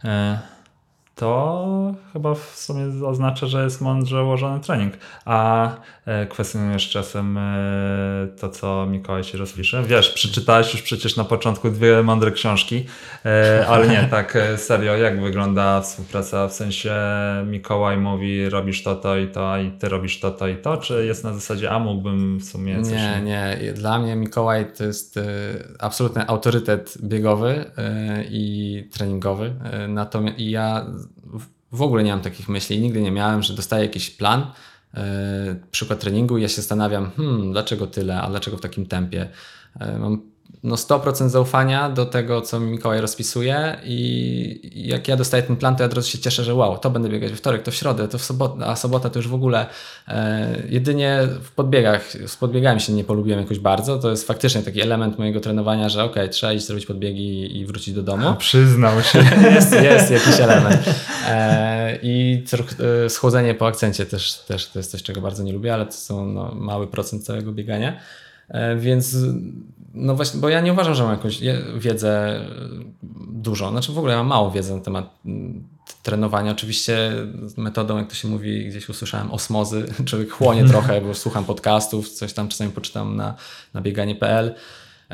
E, 0.04 0.38
To 1.14 1.94
chyba 2.12 2.34
w 2.34 2.52
sumie 2.54 3.06
oznacza, 3.06 3.46
że 3.46 3.64
jest 3.64 3.80
mądrze 3.80 4.24
ułożony 4.24 4.60
trening. 4.60 4.94
A 5.24 5.70
e, 6.06 6.26
kwestionujesz 6.26 6.90
czasem 6.90 7.38
e, 7.38 8.28
to, 8.40 8.48
co 8.48 8.86
Mikołaj 8.86 9.22
ci 9.22 9.36
rozpisze. 9.36 9.82
Wiesz, 9.82 10.10
przeczytałeś 10.10 10.72
już 10.72 10.82
przecież 10.82 11.16
na 11.16 11.24
początku 11.24 11.70
dwie 11.70 12.02
mądre 12.02 12.30
książki, 12.30 12.86
e, 13.24 13.66
ale 13.68 13.88
nie, 13.88 14.08
tak 14.10 14.38
serio, 14.56 14.96
jak 14.96 15.20
wygląda 15.20 15.80
współpraca? 15.80 16.48
W 16.48 16.52
sensie 16.52 16.94
Mikołaj 17.46 17.96
mówi, 17.96 18.48
robisz 18.48 18.82
to, 18.82 18.96
to 18.96 19.16
i 19.16 19.28
to, 19.28 19.58
i 19.58 19.70
ty 19.70 19.88
robisz 19.88 20.20
to, 20.20 20.30
to 20.30 20.48
i 20.48 20.56
to, 20.56 20.76
czy 20.76 21.06
jest 21.06 21.24
na 21.24 21.34
zasadzie, 21.34 21.70
a 21.70 21.78
mógłbym 21.78 22.38
w 22.38 22.44
sumie 22.44 22.82
coś... 22.82 22.92
Nie, 22.92 23.20
nie. 23.24 23.72
Dla 23.72 23.98
mnie 23.98 24.16
Mikołaj 24.16 24.72
to 24.78 24.84
jest 24.84 25.20
absolutny 25.78 26.26
autorytet 26.26 26.98
biegowy 27.02 27.64
i 28.30 28.88
treningowy. 28.92 29.54
Natomiast 29.88 30.38
ja 30.38 30.86
w- 31.24 31.46
ogóle 31.82 32.04
nie 32.04 32.10
mam 32.12 32.20
takich 32.20 32.48
myśli, 32.48 32.80
nigdy 32.80 33.02
nie 33.02 33.10
miałem, 33.10 33.42
że 33.42 33.54
dostaję 33.54 33.84
jakiś 33.84 34.10
plan, 34.10 34.46
e, 34.94 35.56
przykład 35.70 36.00
treningu 36.00 36.38
ja 36.38 36.48
się 36.48 36.56
zastanawiam, 36.56 37.10
hmm, 37.16 37.52
dlaczego 37.52 37.86
tyle, 37.86 38.22
a 38.22 38.30
dlaczego 38.30 38.56
w 38.56 38.60
takim 38.60 38.86
tempie. 38.86 39.28
E, 39.80 39.98
Mam 39.98 40.31
no 40.62 40.74
100% 40.76 41.28
zaufania 41.28 41.90
do 41.90 42.06
tego, 42.06 42.40
co 42.40 42.60
mi 42.60 42.70
Mikołaj 42.70 43.00
rozpisuje 43.00 43.76
i 43.84 44.72
jak 44.74 45.08
ja 45.08 45.16
dostaję 45.16 45.42
ten 45.42 45.56
plan, 45.56 45.76
to 45.76 45.82
ja 45.82 45.86
od 45.86 45.94
razu 45.94 46.10
się 46.10 46.18
cieszę, 46.18 46.44
że 46.44 46.54
wow, 46.54 46.78
to 46.78 46.90
będę 46.90 47.08
biegać 47.08 47.30
we 47.30 47.36
wtorek, 47.36 47.62
to 47.62 47.70
w 47.70 47.74
środę, 47.74 48.08
to 48.08 48.18
w 48.18 48.24
sobotę, 48.24 48.66
a 48.66 48.76
sobota 48.76 49.10
to 49.10 49.18
już 49.18 49.28
w 49.28 49.34
ogóle 49.34 49.66
e, 50.08 50.56
jedynie 50.68 51.18
w 51.42 51.50
podbiegach, 51.50 52.12
z 52.26 52.36
podbiegami 52.36 52.80
się 52.80 52.92
nie 52.92 53.04
polubiłem 53.04 53.40
jakoś 53.40 53.58
bardzo, 53.58 53.98
to 53.98 54.10
jest 54.10 54.26
faktycznie 54.26 54.62
taki 54.62 54.80
element 54.80 55.18
mojego 55.18 55.40
trenowania, 55.40 55.88
że 55.88 56.04
okej, 56.04 56.30
trzeba 56.30 56.52
iść 56.52 56.66
zrobić 56.66 56.86
podbiegi 56.86 57.58
i 57.58 57.66
wrócić 57.66 57.94
do 57.94 58.02
domu. 58.02 58.34
Przyznał 58.38 59.02
się. 59.02 59.18
Jest, 59.54 59.72
jest 59.72 60.10
jakiś 60.10 60.40
element. 60.40 60.84
E, 61.28 61.98
I 62.02 62.44
e, 63.04 63.10
schłodzenie 63.10 63.54
po 63.54 63.66
akcencie 63.66 64.06
też, 64.06 64.34
też 64.34 64.68
to 64.68 64.78
jest 64.78 64.90
coś, 64.90 65.02
czego 65.02 65.20
bardzo 65.20 65.42
nie 65.42 65.52
lubię, 65.52 65.74
ale 65.74 65.86
to 65.86 65.92
są 65.92 66.26
no, 66.26 66.54
mały 66.54 66.86
procent 66.86 67.24
całego 67.24 67.52
biegania. 67.52 67.96
E, 68.48 68.76
więc 68.76 69.16
no 69.94 70.14
właśnie, 70.14 70.40
bo 70.40 70.48
ja 70.48 70.60
nie 70.60 70.72
uważam, 70.72 70.94
że 70.94 71.02
mam 71.02 71.12
jakąś 71.12 71.40
wiedzę 71.76 72.36
e, 72.36 72.46
dużą. 73.32 73.70
Znaczy 73.70 73.92
w 73.92 73.98
ogóle 73.98 74.16
mam 74.16 74.26
mało 74.26 74.50
wiedzy 74.50 74.74
na 74.74 74.80
temat 74.80 75.20
trenowania. 76.02 76.52
Oczywiście 76.52 77.12
z 77.46 77.56
metodą, 77.56 77.98
jak 77.98 78.08
to 78.08 78.14
się 78.14 78.28
mówi, 78.28 78.68
gdzieś 78.68 78.88
usłyszałem 78.88 79.30
osmozy, 79.30 79.84
człowiek 80.06 80.30
chłonie 80.30 80.64
trochę, 80.64 81.00
bo 81.00 81.14
słucham 81.14 81.44
podcastów, 81.44 82.08
coś 82.08 82.32
tam 82.32 82.48
czasami 82.48 82.70
poczytam 82.70 83.16
na, 83.16 83.34
na 83.74 83.80
bieganie.pl. 83.80 84.54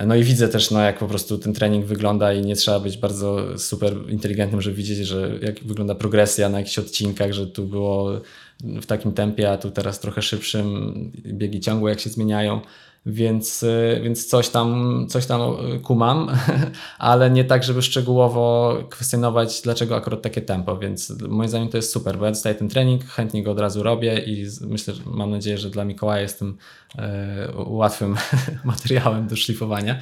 No 0.06 0.14
i 0.14 0.24
widzę 0.24 0.48
też, 0.48 0.70
no, 0.70 0.80
jak 0.80 0.98
po 0.98 1.06
prostu 1.06 1.38
ten 1.38 1.52
trening 1.52 1.86
wygląda 1.86 2.32
i 2.32 2.42
nie 2.42 2.56
trzeba 2.56 2.80
być 2.80 2.96
bardzo 2.96 3.58
super 3.58 3.94
inteligentnym, 4.08 4.62
żeby 4.62 4.76
widzieć, 4.76 5.06
że 5.06 5.30
jak 5.42 5.64
wygląda 5.64 5.94
progresja 5.94 6.48
na 6.48 6.58
jakichś 6.58 6.78
odcinkach, 6.78 7.32
że 7.32 7.46
tu 7.46 7.64
było 7.66 8.20
w 8.60 8.86
takim 8.86 9.12
tempie, 9.12 9.52
a 9.52 9.58
tu 9.58 9.70
teraz 9.70 10.00
trochę 10.00 10.22
szybszym, 10.22 10.94
biegi 11.24 11.60
ciągłe 11.60 11.90
jak 11.90 12.00
się 12.00 12.10
zmieniają. 12.10 12.60
Więc, 13.06 13.62
y, 13.62 14.00
więc 14.02 14.26
coś 14.26 14.48
tam, 14.48 15.06
coś 15.08 15.26
tam 15.26 15.40
y, 15.40 15.80
kumam, 15.80 16.30
ale 16.98 17.30
nie 17.30 17.44
tak, 17.44 17.64
żeby 17.64 17.82
szczegółowo 17.82 18.76
kwestionować, 18.90 19.60
dlaczego 19.62 19.96
akurat 19.96 20.22
takie 20.22 20.42
tempo. 20.42 20.78
Więc 20.78 21.22
moim 21.28 21.48
zdaniem 21.48 21.68
to 21.68 21.76
jest 21.76 21.92
super, 21.92 22.18
bo 22.18 22.24
ja 22.24 22.30
dostaję 22.30 22.54
ten 22.54 22.68
trening, 22.68 23.04
chętnie 23.04 23.42
go 23.42 23.50
od 23.50 23.60
razu 23.60 23.82
robię 23.82 24.18
i 24.18 24.46
myślę, 24.60 24.94
mam 25.06 25.30
nadzieję, 25.30 25.58
że 25.58 25.70
dla 25.70 25.84
Mikołaja 25.84 26.22
jestem 26.22 26.56
e, 26.98 27.48
łatwym 27.56 28.16
materiałem 28.64 29.28
do 29.28 29.36
szlifowania. 29.36 29.98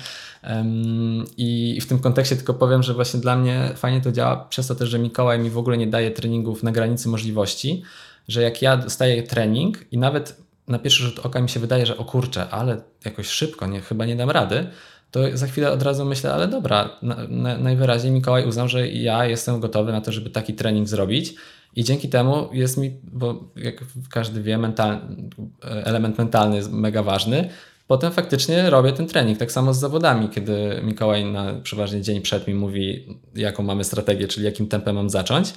I 1.37 1.81
w 1.81 1.87
tym 1.87 1.99
kontekście 1.99 2.37
tylko 2.37 2.55
powiem, 2.55 2.83
że 2.83 2.95
właśnie 2.95 3.21
dla 3.21 3.37
mnie 3.37 3.71
fajnie 3.77 4.01
to 4.01 4.13
działa 4.13 4.37
przez 4.37 4.67
to 4.67 4.75
też, 4.75 4.89
że 4.89 4.99
Mikołaj 4.99 5.39
mi 5.39 5.51
w 5.51 5.59
ogóle 5.59 5.77
nie 5.77 5.87
daje 5.87 6.11
treningów 6.11 6.63
na 6.63 6.73
granicy 6.73 7.09
możliwości, 7.09 7.83
że 8.29 8.43
jak 8.43 8.63
ja 8.63 8.77
dostaję 8.77 9.23
trening 9.23 9.93
i 9.93 9.99
nawet 9.99 10.46
na 10.69 10.79
pierwszy 10.79 11.03
rzut 11.03 11.19
oka 11.19 11.41
mi 11.41 11.49
się 11.49 11.61
wydaje, 11.61 11.87
że 11.87 11.97
o 11.97 12.05
kurczę, 12.05 12.49
ale 12.51 12.81
jakoś 13.05 13.27
szybko, 13.27 13.67
nie, 13.67 13.81
chyba 13.81 14.07
nie 14.07 14.17
dam 14.17 14.31
rady, 14.31 14.67
to 15.11 15.21
za 15.35 15.47
chwilę 15.47 15.73
od 15.73 15.83
razu 15.83 16.05
myślę, 16.05 16.33
ale 16.33 16.49
dobra, 16.49 16.99
na, 17.03 17.17
na, 17.29 17.59
najwyraźniej 17.59 18.13
Mikołaj 18.13 18.47
uznał, 18.47 18.69
że 18.69 18.89
ja 18.89 19.27
jestem 19.27 19.61
gotowy 19.61 19.93
na 19.93 20.01
to, 20.01 20.13
żeby 20.13 20.31
taki 20.31 20.55
trening 20.55 20.89
zrobić 20.89 21.35
i 21.77 21.85
dzięki 21.85 22.09
temu 22.09 22.49
jest 22.53 22.77
mi, 22.77 23.01
bo 23.03 23.45
jak 23.57 23.85
każdy 24.11 24.43
wie, 24.43 24.59
mental, 24.59 25.01
element 25.63 26.19
mentalny 26.19 26.57
jest 26.57 26.73
mega 26.73 27.03
ważny, 27.03 27.49
potem 27.87 28.13
faktycznie 28.13 28.71
robię 28.71 28.93
ten 28.93 29.07
trening. 29.07 29.39
Tak 29.39 29.53
samo 29.53 29.75
z 29.75 29.79
zawodami, 29.79 30.29
kiedy 30.29 30.81
Mikołaj 30.83 31.25
na 31.25 31.55
przeważnie 31.63 32.03
dzień 32.03 32.21
przed 32.21 32.49
mi 32.49 32.55
mówi, 32.55 33.07
jaką 33.35 33.63
mamy 33.63 33.85
strategię, 33.85 34.29
czyli 34.29 34.47
jakim 34.47 34.69
tempem 34.69 34.97
mam 34.97 35.11
zacząć, 35.11 35.55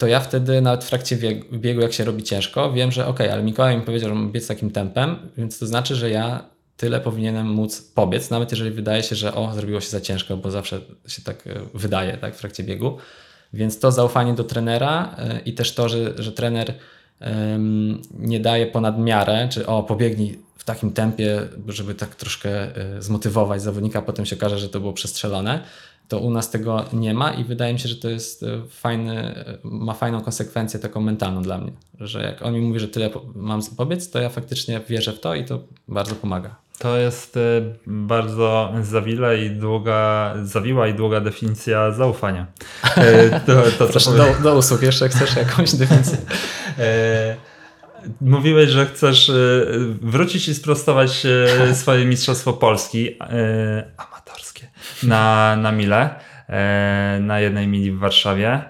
to 0.00 0.06
ja 0.06 0.20
wtedy 0.20 0.60
nawet 0.60 0.84
w 0.84 0.88
trakcie 0.88 1.16
bieg- 1.16 1.58
biegu, 1.58 1.80
jak 1.80 1.92
się 1.92 2.04
robi 2.04 2.22
ciężko, 2.22 2.72
wiem, 2.72 2.92
że 2.92 3.06
okej, 3.06 3.30
ale 3.30 3.42
Mikołaj 3.42 3.76
mi 3.76 3.82
powiedział, 3.82 4.08
że 4.08 4.14
mam 4.14 4.32
biec 4.32 4.46
takim 4.46 4.70
tempem, 4.70 5.16
więc 5.36 5.58
to 5.58 5.66
znaczy, 5.66 5.94
że 5.94 6.10
ja 6.10 6.44
tyle 6.76 7.00
powinienem 7.00 7.46
móc 7.46 7.82
pobiec, 7.82 8.30
nawet 8.30 8.50
jeżeli 8.50 8.70
wydaje 8.70 9.02
się, 9.02 9.16
że 9.16 9.34
o, 9.34 9.54
zrobiło 9.54 9.80
się 9.80 9.90
za 9.90 10.00
ciężko, 10.00 10.36
bo 10.36 10.50
zawsze 10.50 10.80
się 11.06 11.22
tak 11.22 11.46
e, 11.46 11.60
wydaje 11.74 12.16
tak, 12.16 12.34
w 12.34 12.38
trakcie 12.38 12.62
biegu. 12.64 12.96
Więc 13.52 13.78
to 13.78 13.92
zaufanie 13.92 14.34
do 14.34 14.44
trenera 14.44 15.16
e, 15.18 15.40
i 15.40 15.54
też 15.54 15.74
to, 15.74 15.88
że, 15.88 16.22
że 16.22 16.32
trener 16.32 16.74
em, 17.20 18.02
nie 18.18 18.40
daje 18.40 18.66
ponad 18.66 18.98
miarę, 18.98 19.48
czy 19.52 19.66
o, 19.66 19.82
pobiegnij 19.82 20.38
w 20.56 20.64
takim 20.64 20.92
tempie, 20.92 21.48
żeby 21.68 21.94
tak 21.94 22.14
troszkę 22.14 22.76
e, 22.76 23.02
zmotywować 23.02 23.62
zawodnika, 23.62 24.02
potem 24.02 24.26
się 24.26 24.36
okaże, 24.36 24.58
że 24.58 24.68
to 24.68 24.80
było 24.80 24.92
przestrzelone, 24.92 25.60
to 26.10 26.18
u 26.18 26.30
nas 26.30 26.50
tego 26.50 26.84
nie 26.92 27.14
ma 27.14 27.30
i 27.30 27.44
wydaje 27.44 27.72
mi 27.72 27.78
się, 27.78 27.88
że 27.88 27.96
to 27.96 28.08
jest 28.08 28.42
e, 28.42 28.46
fajny, 28.70 29.16
e, 29.18 29.58
ma 29.64 29.94
fajną 29.94 30.20
konsekwencję 30.20 30.80
taką 30.80 31.00
mentalną 31.00 31.42
dla 31.42 31.58
mnie, 31.58 31.72
że 32.00 32.22
jak 32.22 32.42
on 32.42 32.54
mi 32.54 32.60
mówi, 32.60 32.80
że 32.80 32.88
tyle 32.88 33.10
mam 33.34 33.60
pobiec, 33.76 34.10
to 34.10 34.20
ja 34.20 34.28
faktycznie 34.28 34.80
wierzę 34.88 35.12
w 35.12 35.20
to 35.20 35.34
i 35.34 35.44
to 35.44 35.60
bardzo 35.88 36.14
pomaga. 36.14 36.56
To 36.78 36.96
jest 36.96 37.36
y, 37.36 37.40
bardzo 37.86 38.72
zawila 38.82 39.34
i 39.34 39.50
długa, 39.50 40.34
zawiła 40.42 40.88
i 40.88 40.94
długa 40.94 41.20
definicja 41.20 41.92
zaufania. 41.92 42.46
To, 43.46 43.52
to, 43.78 43.86
Proszę, 43.86 44.10
do, 44.10 44.26
do 44.42 44.56
usług 44.56 44.82
jeszcze 44.82 45.08
chcesz 45.08 45.36
jakąś 45.36 45.74
definicję? 45.74 46.18
E, 46.78 47.36
Mówiłeś, 48.20 48.70
że 48.70 48.86
chcesz 48.86 49.30
e, 49.30 49.34
wrócić 50.02 50.48
i 50.48 50.54
sprostować 50.54 51.26
e, 51.26 51.74
swoje 51.74 52.04
Mistrzostwo 52.04 52.52
Polski 52.52 53.16
e, 53.20 53.90
amatorskie 53.96 54.09
na, 55.02 55.56
na 55.56 55.72
Mile, 55.72 56.10
e, 56.48 57.18
na 57.20 57.40
jednej 57.40 57.66
mili 57.66 57.92
w 57.92 57.98
Warszawie. 57.98 58.60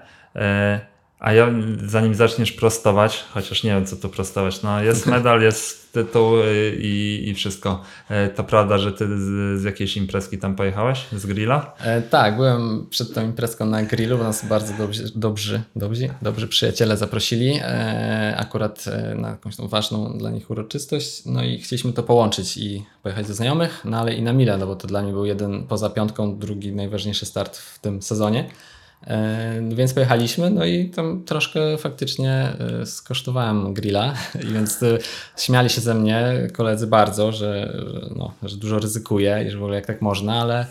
A 1.21 1.33
ja 1.33 1.47
zanim 1.85 2.15
zaczniesz 2.15 2.51
prostować, 2.51 3.23
chociaż 3.33 3.63
nie 3.63 3.69
wiem 3.69 3.85
co 3.85 3.95
tu 3.95 4.09
prostować, 4.09 4.61
no 4.61 4.83
jest 4.83 5.07
medal, 5.15 5.41
jest 5.41 5.81
tytuł 5.91 6.39
e, 6.39 6.75
i, 6.75 7.29
i 7.29 7.33
wszystko. 7.33 7.81
E, 8.09 8.29
To 8.29 8.43
prawda, 8.43 8.77
że 8.77 8.91
ty 8.91 9.05
z, 9.07 9.59
z 9.61 9.63
jakiejś 9.63 9.97
imprezki 9.97 10.37
tam 10.37 10.55
pojechałeś? 10.55 11.05
Z 11.13 11.25
grilla? 11.25 11.73
E, 11.79 12.01
tak, 12.01 12.35
byłem 12.35 12.87
przed 12.89 13.13
tą 13.13 13.25
imprezką 13.25 13.65
na 13.65 13.83
grillu, 13.83 14.17
bo 14.17 14.23
nas 14.23 14.45
bardzo 14.45 14.73
dobrzy, 14.73 15.03
dobrzy, 15.15 15.61
dobrzy, 15.75 16.09
dobrzy 16.21 16.47
przyjaciele 16.47 16.97
zaprosili, 16.97 17.59
e, 17.61 18.35
akurat 18.37 18.85
e, 18.87 19.15
na 19.15 19.29
jakąś 19.29 19.55
tą 19.55 19.67
ważną 19.67 20.17
dla 20.17 20.29
nich 20.29 20.49
uroczystość, 20.49 21.25
no 21.25 21.43
i 21.43 21.59
chcieliśmy 21.59 21.93
to 21.93 22.03
połączyć 22.03 22.57
i 22.57 22.85
pojechać 23.03 23.27
do 23.27 23.33
znajomych, 23.33 23.81
no 23.85 23.97
ale 23.99 24.13
i 24.13 24.21
na 24.21 24.33
Milę, 24.33 24.57
no 24.57 24.67
bo 24.67 24.75
to 24.75 24.87
dla 24.87 25.01
mnie 25.01 25.11
był 25.11 25.25
jeden 25.25 25.63
poza 25.63 25.89
piątką, 25.89 26.39
drugi 26.39 26.71
najważniejszy 26.71 27.25
start 27.25 27.57
w 27.57 27.79
tym 27.79 28.01
sezonie. 28.01 28.49
E, 29.07 29.61
Więc 29.69 29.93
pojechaliśmy, 29.93 30.49
no 30.49 30.65
i 30.65 30.89
tam 30.89 31.23
troszkę 31.23 31.77
faktycznie 31.77 32.53
e, 32.81 32.85
skosztowałem 32.85 33.73
grilla, 33.73 34.13
więc 34.53 34.83
e, 34.83 34.97
śmiali 35.37 35.69
się 35.69 35.81
ze 35.81 35.93
mnie 35.93 36.47
koledzy 36.53 36.87
bardzo, 36.87 37.31
że, 37.31 37.81
no, 38.15 38.33
że 38.43 38.57
dużo 38.57 38.79
ryzykuję 38.79 39.45
i 39.47 39.51
że 39.51 39.57
w 39.57 39.61
ogóle 39.61 39.75
jak 39.75 39.85
tak 39.85 40.01
można, 40.01 40.41
ale 40.41 40.65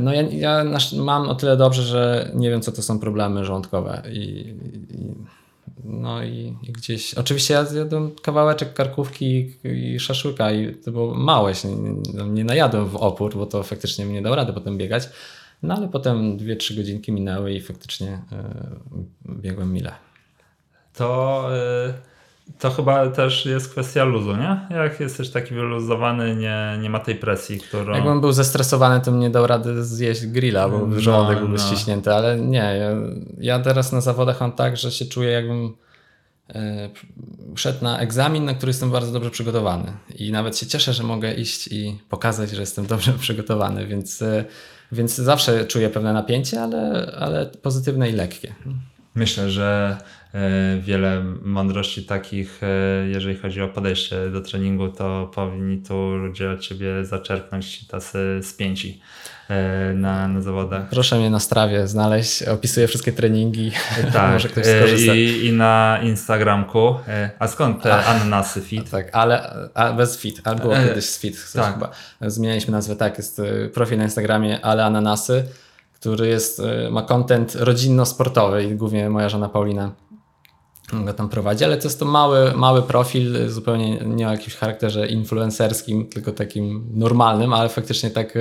no 0.00 0.12
ja, 0.12 0.22
ja 0.22 0.64
mam 0.96 1.28
o 1.28 1.34
tyle 1.34 1.56
dobrze, 1.56 1.82
że 1.82 2.30
nie 2.34 2.50
wiem 2.50 2.60
co 2.60 2.72
to 2.72 2.82
są 2.82 2.98
problemy 2.98 3.44
żołądkowe 3.44 4.02
i, 4.12 4.54
i 4.90 5.14
no 5.84 6.24
i, 6.24 6.56
i 6.62 6.72
gdzieś, 6.72 7.14
oczywiście 7.14 7.54
ja 7.54 7.64
zjadłem 7.64 8.10
kawałeczek 8.22 8.74
karkówki 8.74 9.52
i 9.64 10.00
szaszłyka 10.00 10.52
i 10.52 10.74
to 10.74 10.92
było 10.92 11.14
małe, 11.14 11.54
się 11.54 11.68
nie, 11.68 11.90
nie, 11.90 12.30
nie 12.30 12.44
najadłem 12.44 12.88
w 12.88 12.96
opór, 12.96 13.36
bo 13.36 13.46
to 13.46 13.62
faktycznie 13.62 14.06
mnie 14.06 14.22
dało 14.22 14.36
radę 14.36 14.52
potem 14.52 14.78
biegać, 14.78 15.08
no 15.62 15.74
ale 15.74 15.88
potem 15.88 16.38
2-3 16.38 16.76
godzinki 16.76 17.12
minęły 17.12 17.52
i 17.52 17.60
faktycznie 17.60 18.22
e, 18.32 18.66
biegłem 19.28 19.72
mile. 19.72 19.92
to, 20.94 21.48
y, 21.88 21.92
to 22.58 22.70
chyba 22.70 23.10
też 23.10 23.46
jest 23.46 23.70
kwestia 23.70 24.04
luzu, 24.04 24.36
nie? 24.36 24.60
Jak 24.70 25.00
jesteś 25.00 25.30
taki 25.30 25.54
wyluzowany, 25.54 26.36
nie, 26.36 26.78
nie 26.82 26.90
ma 26.90 26.98
tej 27.00 27.14
presji, 27.14 27.60
którą... 27.60 27.94
Jakbym 27.94 28.20
był 28.20 28.32
zestresowany, 28.32 29.00
to 29.00 29.10
nie 29.10 29.30
dał 29.30 29.46
rady 29.46 29.84
zjeść 29.84 30.26
grilla, 30.26 30.68
bo 30.68 30.86
No, 30.86 31.00
żołądek 31.00 31.38
byłby 31.38 31.56
no. 31.56 31.62
ściśnięty, 31.62 32.14
ale 32.14 32.40
nie, 32.40 32.78
ja, 33.38 33.58
teraz 33.58 33.92
na 33.92 34.00
zawodach 34.00 34.40
mam 34.40 34.52
tak, 34.52 34.76
że 34.76 34.90
się 34.90 35.04
czuję 35.06 35.30
jakbym 35.30 35.76
e, 36.54 36.90
szedł 37.56 37.84
na 37.84 37.98
egzamin, 37.98 38.44
na 38.44 38.54
który 38.54 38.70
jestem 38.70 38.90
bardzo 38.90 39.12
dobrze 39.12 39.30
przygotowany 39.30 39.92
i 40.14 40.32
nawet 40.32 40.58
się 40.58 40.66
cieszę, 40.66 40.92
że 40.92 41.02
mogę 41.02 41.34
iść 41.34 41.68
i 41.68 41.98
pokazać, 42.08 42.50
że 42.50 42.60
jestem 42.60 42.86
dobrze 42.86 43.12
przygotowany, 43.24 43.86
więc, 43.86 44.22
e, 44.22 44.44
więc 44.92 45.16
zawsze 45.16 45.64
czuję 45.64 45.90
pewne 45.90 46.12
napięcie, 46.12 46.62
ale, 46.62 47.12
ale 47.18 47.46
pozytywne 47.46 48.10
i 48.10 48.12
lekkie. 48.12 48.54
Myślę, 49.14 49.50
że 49.50 49.96
e, 50.34 50.78
wiele 50.80 51.24
mądrości 51.42 52.04
takich, 52.04 52.60
e, 52.62 53.08
jeżeli 53.08 53.36
chodzi 53.36 53.62
o 53.62 53.68
podejście 53.68 54.30
do 54.30 54.40
treningu, 54.40 54.88
to 54.88 55.30
powinni 55.34 55.82
tu 55.82 56.16
ludzie 56.16 56.50
od 56.50 56.60
ciebie 56.60 57.04
zaczerpnąć 57.04 57.86
tacy 57.86 58.40
spięci 58.42 59.00
na, 59.94 60.28
na 60.28 60.40
zawodach. 60.42 60.88
Proszę 60.88 61.18
mnie 61.18 61.30
na 61.30 61.40
strawie 61.40 61.86
znaleźć, 61.86 62.42
opisuję 62.42 62.88
wszystkie 62.88 63.12
treningi, 63.12 63.72
Tak, 64.12 64.32
może 64.32 64.48
ktoś 64.48 64.66
e, 64.66 64.78
skorzysta. 64.78 65.14
i, 65.14 65.46
i 65.46 65.52
na 65.52 65.98
Instagramku. 66.02 66.94
E, 67.08 67.30
A 67.38 67.48
skąd 67.48 67.82
te 67.82 68.04
ananasy 68.04 68.60
fit? 68.60 68.90
Tak, 68.90 69.08
ale 69.12 69.52
a 69.74 69.92
bez 69.92 70.18
fit, 70.18 70.40
ale 70.44 70.56
było 70.56 70.76
E, 70.76 70.88
kiedyś 70.88 71.04
z 71.04 71.18
fit, 71.18 71.52
tak. 71.52 71.74
chyba. 71.74 71.90
Zmienialiśmy 72.20 72.72
nazwę, 72.72 72.96
tak, 72.96 73.18
jest 73.18 73.40
profil 73.74 73.98
na 73.98 74.04
Instagramie 74.04 74.64
Ale 74.64 74.84
Ananasy, 74.84 75.44
który 75.94 76.28
jest, 76.28 76.62
ma 76.90 77.02
content 77.02 77.54
rodzinno-sportowy 77.54 78.64
i 78.64 78.74
głównie 78.74 79.10
moja 79.10 79.28
żona 79.28 79.48
Paulina 79.48 79.92
go 81.04 81.12
tam 81.12 81.28
prowadzi, 81.28 81.64
ale 81.64 81.76
to 81.76 81.84
jest 81.84 81.98
to 81.98 82.04
mały, 82.04 82.52
mały 82.54 82.82
profil, 82.82 83.50
zupełnie 83.50 83.98
nie 83.98 84.28
o 84.28 84.30
jakimś 84.32 84.54
charakterze 84.54 85.06
influencerskim, 85.06 86.06
tylko 86.08 86.32
takim 86.32 86.86
normalnym, 86.94 87.52
ale 87.52 87.68
faktycznie 87.68 88.10
tak, 88.10 88.34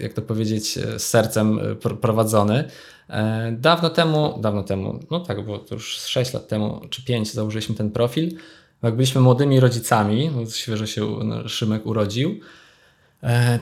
jak 0.00 0.12
to 0.12 0.22
powiedzieć, 0.22 0.74
z 0.74 1.02
sercem 1.02 1.58
pr- 1.58 1.96
prowadzony. 1.96 2.64
E, 3.10 3.52
Dawno 3.58 3.90
temu, 3.90 4.38
dawno 4.40 4.62
temu, 4.62 5.00
no 5.10 5.20
tak, 5.20 5.44
było 5.44 5.58
to 5.58 5.74
już 5.74 5.98
6 5.98 6.32
lat 6.32 6.48
temu, 6.48 6.80
czy 6.90 7.04
5 7.04 7.32
założyliśmy 7.32 7.74
ten 7.74 7.90
profil. 7.90 8.36
Jak 8.82 8.96
byliśmy 8.96 9.20
młodymi 9.20 9.60
rodzicami, 9.60 10.30
bo 10.30 10.46
świeżo 10.50 10.86
się 10.86 11.06
no, 11.24 11.48
Szymek 11.48 11.86
urodził, 11.86 12.30
e, 12.30 12.36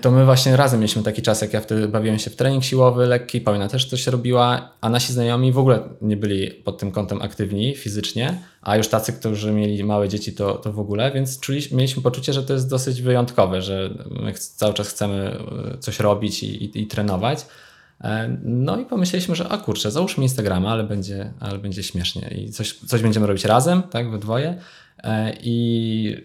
to 0.00 0.10
my 0.10 0.24
właśnie 0.24 0.56
razem 0.56 0.80
mieliśmy 0.80 1.02
taki 1.02 1.22
czas, 1.22 1.42
jak 1.42 1.52
ja 1.52 1.60
wtedy 1.60 1.88
bawiłem 1.88 2.18
się 2.18 2.30
w 2.30 2.36
trening 2.36 2.64
siłowy, 2.64 3.06
lekki, 3.06 3.40
Paulina 3.40 3.68
też 3.68 3.86
coś 3.86 4.06
robiła, 4.06 4.70
a 4.80 4.88
nasi 4.88 5.12
znajomi 5.12 5.52
w 5.52 5.58
ogóle 5.58 5.88
nie 6.02 6.16
byli 6.16 6.50
pod 6.50 6.78
tym 6.78 6.90
kątem 6.90 7.22
aktywni 7.22 7.76
fizycznie, 7.76 8.38
a 8.62 8.76
już 8.76 8.88
tacy, 8.88 9.12
którzy 9.12 9.52
mieli 9.52 9.84
małe 9.84 10.08
dzieci, 10.08 10.32
to, 10.32 10.54
to 10.54 10.72
w 10.72 10.78
ogóle, 10.78 11.12
więc 11.12 11.40
czuliśmy, 11.40 11.76
mieliśmy 11.76 12.02
poczucie, 12.02 12.32
że 12.32 12.42
to 12.42 12.52
jest 12.52 12.70
dosyć 12.70 13.02
wyjątkowe, 13.02 13.62
że 13.62 13.90
my 14.10 14.32
cały 14.34 14.74
czas 14.74 14.88
chcemy 14.88 15.38
e, 15.74 15.78
coś 15.78 16.00
robić 16.00 16.42
i, 16.42 16.64
i, 16.64 16.82
i 16.82 16.86
trenować. 16.86 17.46
E, 18.00 18.38
No 18.44 18.80
i 18.80 18.84
pomyśleliśmy, 18.84 19.34
że 19.34 19.48
a 19.48 19.58
kurczę, 19.58 19.90
załóżmy 19.90 20.22
Instagrama, 20.22 20.70
ale 20.70 20.84
będzie, 20.84 21.32
ale 21.40 21.58
będzie 21.58 21.82
śmiesznie 21.82 22.34
i 22.36 22.50
coś, 22.50 22.78
coś 22.78 23.02
będziemy 23.02 23.26
robić 23.26 23.44
razem, 23.44 23.82
tak, 23.82 24.10
we 24.10 24.18
dwoje 24.18 24.48
E, 24.48 24.58
i 25.42 26.16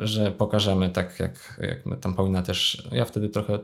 e, 0.00 0.06
że 0.06 0.30
pokażemy 0.30 0.90
tak 0.90 1.20
jak, 1.20 1.60
jak 1.62 1.86
my 1.86 1.96
tam 1.96 2.14
Paulina 2.14 2.42
też, 2.42 2.88
ja 2.92 3.04
wtedy 3.04 3.28
trochę 3.28 3.58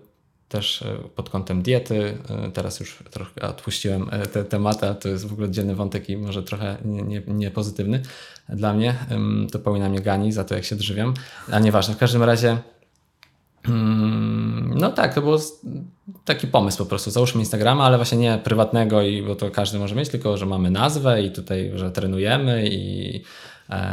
też 0.53 0.83
e, 0.83 0.97
pod 1.17 1.31
kątem 1.31 1.63
diety, 1.63 2.19
e, 2.29 2.51
teraz 2.51 2.81
już 2.81 2.99
trochę 3.11 3.41
odpuściłem 3.43 4.09
e, 4.11 4.27
te 4.27 4.45
tematy, 4.45 4.87
to 5.01 5.09
jest 5.09 5.27
w 5.27 5.33
ogóle 5.33 5.51
dzielny 5.51 5.75
wątek 5.75 6.09
i 6.11 6.17
może 6.17 6.43
trochę 6.43 6.77
nie, 6.85 7.03
nie, 7.03 7.23
nie 7.27 7.51
dla 8.49 8.75
mnie, 8.75 8.95
to 9.53 9.59
Paulina 9.59 9.89
mnie 9.89 10.01
gani 10.01 10.33
za 10.33 10.45
to 10.45 10.55
jak 10.55 10.65
się 10.65 10.77
drzywiam, 10.77 11.15
a 11.51 11.59
nieważne, 11.59 11.95
w 11.95 11.99
każdym 11.99 12.23
razie 12.23 12.59
Mm, 13.69 14.75
No 14.79 14.93
tak, 14.93 15.15
to 15.15 15.23
był 15.23 15.39
taki 16.25 16.47
pomysł 16.47 16.79
po 16.79 16.87
prostu. 16.87 17.11
Załóżmy 17.11 17.41
Instagrama, 17.41 17.85
ale 17.85 17.97
właśnie 17.97 18.19
nie 18.19 18.39
prywatnego, 18.45 19.03
i, 19.03 19.23
bo 19.23 19.37
to 19.37 19.51
każdy 19.51 19.79
może 19.79 19.95
mieć, 19.95 20.09
tylko 20.09 20.37
że 20.37 20.47
mamy 20.47 20.71
nazwę 20.71 21.23
i 21.23 21.31
tutaj, 21.31 21.73
że 21.75 21.91
trenujemy 21.91 22.69
i, 22.69 23.17
e, 23.17 23.23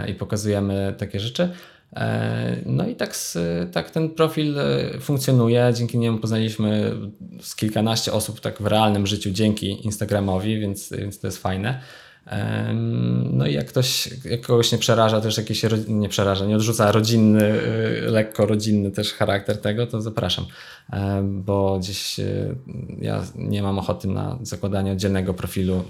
i 0.08 0.14
pokazujemy 0.14 0.96
takie 0.98 1.20
rzeczy. 1.20 1.50
E, 1.96 2.56
No 2.66 2.88
i 2.88 2.96
tak, 2.96 3.16
tak 3.72 3.92
ten 3.92 4.10
profil 4.10 4.60
e, 4.60 5.00
funkcjonuje. 5.00 5.72
Dzięki 5.74 5.98
niemu 5.98 6.18
poznaliśmy 6.18 6.92
z 7.42 7.56
kilkanaście 7.56 8.14
osób 8.14 8.40
tak 8.40 8.62
w 8.62 8.66
realnym 8.66 9.08
życiu 9.08 9.32
dzięki 9.32 9.86
Instagramowi, 9.86 10.60
więc, 10.60 10.94
więc 10.98 11.20
to 11.20 11.28
jest 11.28 11.38
fajne. 11.38 11.82
No 13.24 13.48
i 13.48 13.54
jak 13.54 13.66
ktoś, 13.66 14.10
jak 14.26 14.42
kogoś 14.42 14.72
nie 14.72 14.78
przeraża 14.78 15.22
też 15.22 15.38
jakiś, 15.38 15.66
nie 15.88 16.10
przeraża, 16.10 16.46
nie 16.46 16.56
odrzuca 16.56 16.92
rodzinny, 16.92 17.44
y, 17.44 18.12
lekko 18.12 18.46
rodzinny 18.46 18.92
też 18.92 19.14
charakter 19.14 19.62
tego, 19.62 19.88
to 19.88 20.02
zapraszam, 20.02 20.46
bo 21.24 21.80
gdzieś 21.80 22.20
y, 22.20 22.56
ja 23.02 23.22
nie 23.36 23.64
mam 23.64 23.80
ochoty 23.80 24.08
na 24.08 24.38
zakładanie 24.42 24.92
oddzielnego 24.92 25.34
profilu 25.34 25.76
y, 25.78 25.84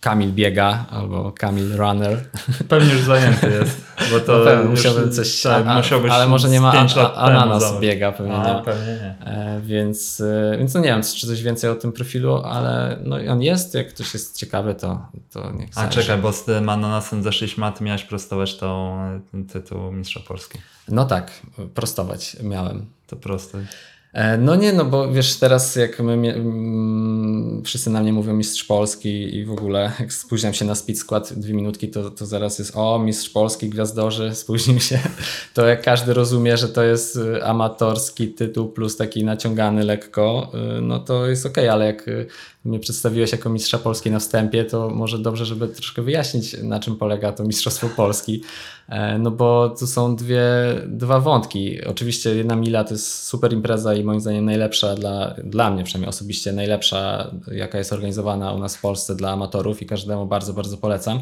Kamil 0.00 0.32
biega 0.32 0.86
albo 0.90 1.32
Kamil 1.32 1.76
runner. 1.76 2.24
Pewnie 2.68 2.92
już 2.92 3.02
zajęty 3.02 3.50
jest. 3.50 3.80
Bo 4.12 4.20
to 4.26 4.38
To 4.38 4.44
pewnie 4.44 4.70
musiałbym 4.70 5.12
coś, 5.12 5.42
tak, 5.42 5.66
a, 5.66 5.76
musiałbyś 5.76 6.12
ale 6.12 6.26
może 6.26 6.48
nie 6.48 6.60
ma 6.60 6.72
a, 6.96 7.14
ananas 7.14 7.80
biega, 7.80 8.12
pewnie 8.12 8.34
A, 8.34 8.58
nie. 8.58 8.64
pewnie 8.64 8.92
nie. 8.92 9.26
E, 9.26 9.60
Więc, 9.64 10.22
więc 10.58 10.74
no 10.74 10.80
nie 10.80 10.88
wiem, 10.88 11.02
czy 11.02 11.26
coś 11.26 11.42
więcej 11.42 11.70
o 11.70 11.74
tym 11.74 11.92
profilu, 11.92 12.36
ale 12.36 12.98
no 13.04 13.16
on 13.28 13.42
jest, 13.42 13.74
jak 13.74 13.88
ktoś 13.88 14.14
jest 14.14 14.36
ciekawy, 14.36 14.74
to, 14.74 15.06
to 15.32 15.52
niech 15.52 15.69
A 15.70 15.80
zajrzy. 15.80 16.00
czekaj, 16.00 16.18
bo 16.18 16.32
z 16.32 16.44
tym 16.44 16.68
ananasem 16.68 17.22
zeszliśmy, 17.22 17.66
a 17.66 17.72
ty 17.72 17.84
miałeś 17.84 18.04
prostować 18.04 18.56
tą 18.56 18.98
ten 19.30 19.46
tytuł 19.46 19.92
mistrza 19.92 20.20
Polski. 20.20 20.58
No 20.88 21.04
tak, 21.04 21.32
prostować 21.74 22.36
miałem. 22.42 22.86
To 23.06 23.16
proste. 23.16 23.66
E, 24.12 24.38
No 24.38 24.56
nie, 24.56 24.72
no 24.72 24.84
bo 24.84 25.12
wiesz, 25.12 25.36
teraz 25.36 25.76
jak 25.76 26.00
my, 26.00 26.12
mm, 26.12 27.62
wszyscy 27.64 27.90
na 27.90 28.00
mnie 28.00 28.12
mówią 28.12 28.34
mistrz 28.34 28.64
Polski 28.64 29.36
i 29.36 29.44
w 29.44 29.52
ogóle 29.52 29.92
jak 30.00 30.12
spóźniam 30.12 30.54
się 30.54 30.64
na 30.64 30.74
speed 30.74 31.00
skład 31.00 31.32
dwie 31.32 31.54
minutki, 31.54 31.88
to, 31.88 32.10
to 32.10 32.26
zaraz 32.26 32.58
jest 32.58 32.76
o, 32.76 32.98
mistrz 32.98 33.30
Polski, 33.30 33.68
gwiazdorzy, 33.68 34.34
spóźnił 34.34 34.80
się. 34.80 34.98
To 35.54 35.66
jak 35.66 35.82
każdy 35.82 36.14
rozumie, 36.14 36.56
że 36.56 36.68
to 36.68 36.82
jest 36.82 37.16
y, 37.16 37.44
amatorski 37.44 38.28
tytuł 38.28 38.68
plus 38.68 38.96
taki 38.96 39.24
naciągany 39.24 39.84
lekko, 39.84 40.52
y, 40.78 40.80
no 40.80 40.98
to 40.98 41.26
jest 41.26 41.46
okej, 41.46 41.68
ale 41.68 41.86
jak 41.86 42.08
y, 42.08 42.26
mnie 42.64 42.78
przedstawiłeś 42.78 43.32
jako 43.32 43.50
mistrza 43.50 43.78
Polski 43.78 44.10
na 44.10 44.18
wstępie, 44.18 44.64
to 44.64 44.90
może 44.90 45.18
dobrze, 45.18 45.46
żeby 45.46 45.68
troszkę 45.68 46.02
wyjaśnić, 46.02 46.56
na 46.62 46.80
czym 46.80 46.96
polega 46.96 47.32
to 47.32 47.44
Mistrzostwo 47.44 47.88
Polski. 47.88 48.42
E, 48.90 49.18
no 49.18 49.30
bo 49.30 49.74
tu 49.78 49.86
są 49.86 50.16
dwie, 50.16 50.42
dwa 50.86 51.20
wątki. 51.20 51.84
Oczywiście 51.84 52.34
jedna 52.34 52.56
mila 52.56 52.84
to 52.84 52.94
jest 52.94 53.24
super 53.24 53.52
impreza 53.52 53.94
i 53.94 54.04
moim 54.04 54.20
zdaniem 54.20 54.44
najlepsza 54.44 54.94
dla, 54.94 55.34
dla 55.44 55.70
mnie 55.70 55.84
przynajmniej 55.84 56.08
osobiście 56.08 56.52
najlepsza, 56.52 57.30
jaka 57.52 57.78
jest 57.78 57.92
organizowana 57.92 58.52
u 58.52 58.58
nas 58.58 58.76
w 58.76 58.80
Polsce 58.80 59.16
dla 59.16 59.30
amatorów 59.30 59.82
i 59.82 59.86
każdemu 59.86 60.26
bardzo, 60.26 60.52
bardzo 60.52 60.76
polecam. 60.76 61.20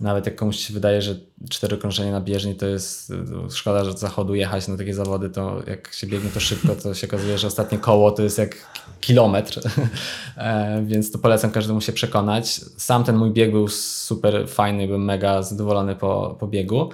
Nawet 0.00 0.26
jak 0.26 0.36
komuś 0.36 0.56
się 0.56 0.74
wydaje, 0.74 1.02
że 1.02 1.14
cztery 1.50 1.78
krążenia 1.78 2.12
na 2.12 2.20
bieżni 2.20 2.54
to 2.54 2.66
jest 2.66 3.12
szkoda, 3.50 3.84
że 3.84 3.92
z 3.92 3.98
zachodu 3.98 4.34
jechać 4.34 4.68
na 4.68 4.76
takie 4.76 4.94
zawody, 4.94 5.30
to 5.30 5.62
jak 5.66 5.94
się 5.94 6.06
biegnie 6.06 6.30
to 6.30 6.40
szybko, 6.40 6.74
to 6.74 6.94
się 6.94 7.06
okazuje, 7.06 7.38
że 7.38 7.46
ostatnie 7.46 7.78
koło 7.78 8.10
to 8.10 8.22
jest 8.22 8.38
jak 8.38 8.56
kilometr, 9.00 9.60
e, 10.36 10.82
więc 10.86 11.12
to 11.12 11.18
polecam 11.18 11.50
każdemu 11.50 11.80
się 11.80 11.92
przekonać. 11.92 12.60
Sam 12.76 13.04
ten 13.04 13.16
mój 13.16 13.30
bieg 13.30 13.50
był 13.50 13.68
super 13.68 14.48
fajny, 14.48 14.86
byłem 14.86 15.04
mega 15.04 15.42
zadowolony 15.42 15.96
po, 15.96 16.36
po 16.40 16.46
biegu. 16.46 16.90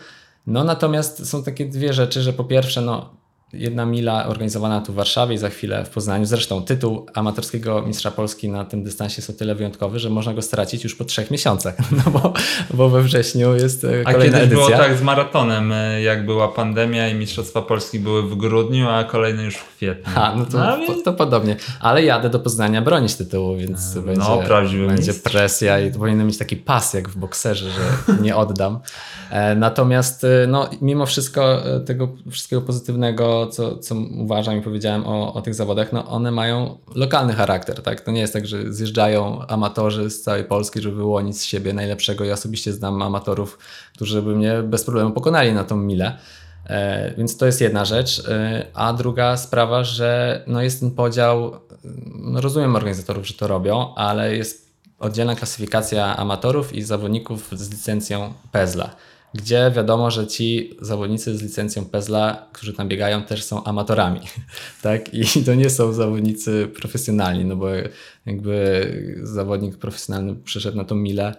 No 0.47 0.65
natomiast 0.65 1.29
są 1.31 1.43
takie 1.43 1.67
dwie 1.67 1.93
rzeczy, 1.93 2.23
że 2.23 2.33
po 2.33 2.45
pierwsze, 2.45 2.81
no 2.81 3.11
jedna 3.59 3.87
mila 3.87 4.27
organizowana 4.27 4.81
tu 4.81 4.93
w 4.93 4.95
Warszawie 4.95 5.35
i 5.35 5.39
za 5.39 5.49
chwilę 5.49 5.85
w 5.85 5.91
Poznaniu. 5.91 6.25
Zresztą 6.25 6.63
tytuł 6.63 7.07
amatorskiego 7.15 7.83
mistrza 7.83 8.11
Polski 8.11 8.49
na 8.49 8.65
tym 8.65 8.85
dystansie 8.85 9.15
jest 9.19 9.31
o 9.31 9.33
tyle 9.33 9.55
wyjątkowy, 9.55 9.99
że 9.99 10.11
można 10.11 10.35
go 10.35 10.43
stracić 10.43 10.85
już 10.85 10.95
po 10.95 11.05
trzech 11.05 11.31
miesiącach, 11.31 11.75
no 12.05 12.11
bo, 12.11 12.33
bo 12.75 12.89
we 12.89 13.03
wrześniu 13.03 13.55
jest 13.55 13.85
e, 13.85 13.89
a 14.05 14.13
kolejna 14.13 14.39
kiedyś 14.39 14.53
edycja. 14.53 14.67
było 14.67 14.79
tak 14.79 14.97
z 14.97 15.03
maratonem, 15.03 15.73
e, 15.73 16.03
jak 16.03 16.27
była 16.27 16.49
pandemia 16.49 17.09
i 17.09 17.15
Mistrzostwa 17.15 17.63
Polski 17.63 18.01
były 18.01 18.23
w 18.23 18.35
grudniu, 18.35 18.89
a 18.89 19.05
kolejne 19.05 19.45
już 19.45 19.57
w 19.57 19.77
kwietniu. 19.77 20.13
A, 20.17 20.35
no 20.37 20.47
to, 20.47 20.59
No, 20.59 20.79
po, 20.87 20.95
to 20.95 21.13
podobnie. 21.13 21.57
Ale 21.81 22.05
jadę 22.05 22.31
do 22.31 22.41
Poznania 22.41 22.83
bronić 22.83 23.15
tytułu, 23.15 23.57
więc 23.57 23.95
No, 23.95 24.03
będzie, 24.03 24.87
będzie 24.87 25.15
presja 25.15 25.81
i 25.81 25.93
to 25.93 25.99
powinien 25.99 26.27
mieć 26.27 26.39
taki 26.39 26.57
pas 26.57 26.95
jak 26.95 27.09
w 27.09 27.19
bokserze, 27.19 27.71
że 27.71 28.15
nie 28.23 28.37
oddam. 28.37 28.79
E, 29.31 29.55
Natomiast 29.55 30.25
e, 30.25 30.47
no, 30.47 30.71
mimo 30.81 31.07
wszystko 31.07 31.67
e, 31.67 31.81
tego 31.81 32.09
wszystkiego 32.31 32.63
pozytywnego, 32.63 33.47
co, 33.47 33.79
co 33.79 33.95
uważam 34.19 34.59
i 34.59 34.63
powiedziałem 34.63 35.07
o, 35.07 35.35
o 35.35 35.43
tych 35.43 35.55
zawodach, 35.55 35.93
no 35.93 36.09
one 36.09 36.31
mają 36.31 36.79
lokalny 36.95 37.33
charakter. 37.33 37.83
Tak? 37.83 38.01
To 38.01 38.11
nie 38.11 38.21
jest 38.21 38.33
tak, 38.33 38.47
że 38.47 38.73
zjeżdżają 38.73 39.47
amatorzy 39.49 40.11
z 40.11 40.23
całej 40.23 40.45
Polski, 40.45 40.81
żeby 40.81 40.97
wyłonić 40.97 41.41
z 41.41 41.45
siebie 41.45 41.73
najlepszego. 41.73 42.25
Ja 42.25 42.35
osobiście 42.35 42.73
znam 42.73 43.03
amatorów, 43.03 43.59
którzy 43.95 44.23
by 44.23 44.37
mnie 44.37 44.63
bez 44.63 44.85
problemu 44.85 45.11
pokonali 45.11 45.53
na 45.53 45.65
tą 45.65 45.77
milę. 45.77 46.19
Więc 47.19 47.37
to 47.37 47.47
jest 47.47 47.61
jedna 47.61 47.85
rzecz. 47.85 48.23
A 48.75 48.93
druga 48.93 49.37
sprawa, 49.37 49.85
że 49.85 50.43
no 50.47 50.63
jest 50.63 50.81
ten 50.81 50.91
podział, 50.91 51.61
no 52.19 52.41
rozumiem 52.41 52.77
organizatorów, 52.77 53.27
że 53.27 53.35
to 53.35 53.47
robią, 53.47 53.95
ale 53.95 54.37
jest 54.37 54.67
oddzielna 54.99 55.35
klasyfikacja 55.35 56.17
amatorów 56.17 56.75
i 56.75 56.83
zawodników 56.83 57.49
z 57.53 57.71
licencją 57.71 58.33
PEZLA, 58.53 58.91
gdzie 59.37 59.73
wiadomo, 59.77 60.11
że 60.11 60.27
ci 60.27 60.77
zawodnicy 60.81 61.37
z 61.39 61.43
licencją 61.43 61.85
PEZLA, 61.85 62.47
którzy 62.53 62.73
tam 62.73 62.89
biegają, 62.89 63.23
też 63.23 63.45
są 63.45 63.65
amatorami. 63.65 64.21
tak? 64.83 65.15
I 65.15 65.45
to 65.45 65.55
nie 65.55 65.71
są 65.71 65.93
zawodnicy 65.93 66.69
profesjonalni, 66.81 67.45
no 67.45 67.57
bo 67.57 67.69
jakby 68.27 69.21
zawodnik 69.23 69.77
profesjonalny 69.79 70.35
przyszedł 70.45 70.77
na 70.77 70.85
tą 70.85 70.95
milę, 70.95 71.35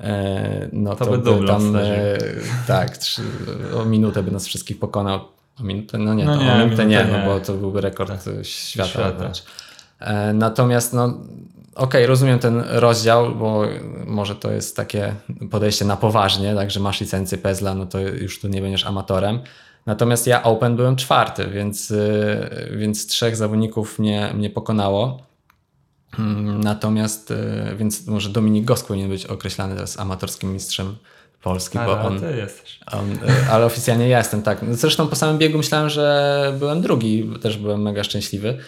e, 0.00 0.68
no 0.72 0.96
To 0.96 1.04
to, 1.04 1.10
by 1.10 1.18
by 1.40 1.46
tam 1.46 1.76
e, 1.76 2.18
tak, 2.66 2.98
trzy, 2.98 3.22
o 3.76 3.84
minutę 3.84 4.22
by 4.22 4.30
nas 4.30 4.46
wszystkich 4.46 4.78
pokonał. 4.78 5.20
O 5.60 5.62
minutę? 5.62 5.98
No 5.98 6.14
nie, 6.14 6.24
No 6.24 6.36
nie, 6.36 6.52
o 6.52 6.58
minutę 6.58 6.86
nie, 6.86 6.98
minutę 6.98 7.12
no 7.12 7.18
nie. 7.18 7.24
bo 7.26 7.40
to 7.40 7.54
byłby 7.54 7.80
rekord 7.80 8.26
e, 8.28 8.44
świata. 8.44 8.88
Świata. 8.90 9.32
E, 10.00 10.32
Natomiast 10.32 10.92
no 10.92 11.18
okej, 11.74 12.06
rozumiem 12.06 12.38
ten 12.38 12.62
rozdział, 12.68 13.34
bo 13.34 13.62
może 14.06 14.34
to 14.34 14.50
jest 14.50 14.76
takie 14.76 15.14
podejście 15.50 15.84
na 15.84 15.96
poważnie, 15.96 16.54
tak, 16.54 16.70
że 16.70 16.80
masz 16.80 17.00
licencję 17.00 17.38
PESLA, 17.38 17.74
no 17.74 17.86
to 17.86 18.00
już 18.00 18.40
tu 18.40 18.48
nie 18.48 18.60
będziesz 18.62 18.86
amatorem. 18.86 19.40
Natomiast 19.86 20.26
ja 20.26 20.42
Open 20.42 20.76
byłem 20.76 20.96
czwarty, 20.96 21.46
więc, 21.46 21.90
y, 21.90 22.72
więc 22.76 23.06
trzech 23.06 23.36
zawodników 23.36 23.98
mnie, 23.98 24.30
mnie 24.34 24.50
pokonało. 24.50 25.22
Mm, 26.18 26.60
Natomiast, 26.60 27.30
y, 27.30 27.36
więc 27.76 28.06
może 28.06 28.28
Dominik 28.28 28.64
Gosk 28.64 28.86
powinien 28.86 29.08
być 29.08 29.26
określany 29.26 29.74
teraz 29.74 30.00
amatorskim 30.00 30.52
mistrzem 30.52 30.96
Polski, 31.42 31.78
bo 31.78 31.82
Ale 32.00 32.08
on, 32.08 32.20
ty 32.20 32.36
jesteś. 32.36 32.80
on, 32.92 33.12
y, 33.12 33.50
ale 33.50 33.66
oficjalnie 33.66 34.08
ja 34.08 34.18
jestem, 34.18 34.42
tak. 34.42 34.58
Zresztą 34.70 35.06
po 35.08 35.16
samym 35.16 35.38
biegu 35.38 35.58
myślałem, 35.58 35.88
że 35.88 36.52
byłem 36.58 36.82
drugi, 36.82 37.30
też 37.42 37.56
byłem 37.56 37.82
mega 37.82 38.04
szczęśliwy, 38.04 38.58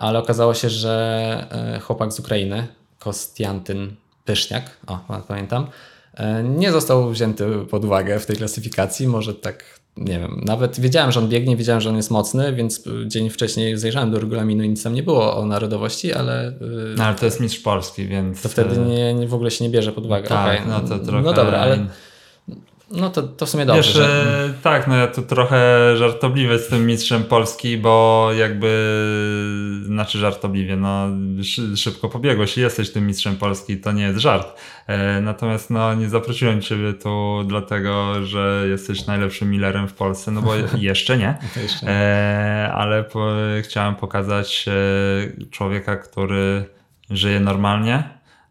ale 0.00 0.18
okazało 0.18 0.54
się, 0.54 0.70
że 0.70 1.46
e, 1.76 1.80
chłopak 1.80 2.12
z 2.12 2.20
Ukrainy, 2.20 2.66
Kostiantyn 2.98 3.96
Pyszniak, 4.24 4.64
o, 4.86 4.98
pamiętam, 5.28 5.66
e, 6.14 6.42
nie 6.42 6.72
został 6.72 7.10
wzięty 7.10 7.46
pod 7.70 7.84
uwagę 7.84 8.18
w 8.18 8.26
tej 8.26 8.36
klasyfikacji, 8.36 9.08
może 9.08 9.34
tak, 9.34 9.80
nie 9.96 10.18
wiem, 10.18 10.40
nawet 10.44 10.80
wiedziałem, 10.80 11.12
że 11.12 11.20
on 11.20 11.28
biegnie, 11.28 11.56
wiedziałem, 11.56 11.80
że 11.80 11.90
on 11.90 11.96
jest 11.96 12.10
mocny, 12.10 12.52
więc 12.52 12.84
dzień 13.06 13.30
wcześniej 13.30 13.78
zajrzałem 13.78 14.10
do 14.10 14.20
regulaminu 14.20 14.64
i 14.64 14.68
nic 14.68 14.82
tam 14.82 14.94
nie 14.94 15.02
było 15.02 15.36
o 15.36 15.46
narodowości, 15.46 16.12
ale 16.12 16.52
No 16.96 17.04
ale 17.04 17.14
to 17.16 17.24
jest 17.24 17.40
mistrz 17.40 17.60
Polski, 17.60 18.06
więc... 18.06 18.42
to 18.42 18.48
wtedy 18.48 18.76
e, 18.76 18.78
nie, 18.78 19.14
nie, 19.14 19.28
w 19.28 19.34
ogóle 19.34 19.50
się 19.50 19.64
nie 19.64 19.70
bierze 19.70 19.92
pod 19.92 20.04
uwagę. 20.04 20.28
Tak, 20.28 20.60
Okej. 20.60 20.68
no 20.68 20.80
to 20.80 20.98
trochę... 20.98 21.22
No 21.22 21.32
dobra, 21.32 21.58
ale 21.58 21.86
no 22.92 23.10
to, 23.10 23.22
to 23.22 23.46
w 23.46 23.50
sumie 23.50 23.66
dobrze. 23.66 23.82
Wiesz, 23.82 23.92
że, 23.92 24.44
e, 24.48 24.62
tak, 24.62 24.88
no 24.88 24.96
ja 24.96 25.06
tu 25.06 25.22
trochę 25.22 25.56
żartobliwy 25.96 26.58
z 26.58 26.68
tym 26.68 26.86
mistrzem 26.86 27.24
Polski, 27.24 27.78
bo 27.78 28.28
jakby, 28.38 29.82
znaczy 29.84 30.18
żartobliwie, 30.18 30.76
no 30.76 31.08
szy, 31.42 31.76
szybko 31.76 32.08
pobiegłeś 32.08 32.58
i 32.58 32.60
jesteś 32.60 32.90
tym 32.90 33.06
mistrzem 33.06 33.36
Polski, 33.36 33.76
to 33.76 33.92
nie 33.92 34.02
jest 34.02 34.18
żart. 34.18 34.60
E, 34.86 35.20
natomiast 35.20 35.70
no 35.70 35.94
nie 35.94 36.08
zaprosiłem 36.08 36.60
Ciebie 36.60 36.92
tu 36.92 37.42
dlatego, 37.46 38.24
że 38.26 38.64
jesteś 38.68 39.06
najlepszym 39.06 39.50
millerem 39.50 39.88
w 39.88 39.94
Polsce, 39.94 40.30
no 40.30 40.42
bo 40.42 40.52
jeszcze 40.78 41.18
nie. 41.18 41.38
Jeszcze. 41.62 41.88
E, 41.88 42.72
ale 42.74 43.04
po, 43.04 43.26
chciałem 43.62 43.94
pokazać 43.94 44.66
człowieka, 45.50 45.96
który 45.96 46.64
żyje 47.10 47.40
normalnie, 47.40 48.04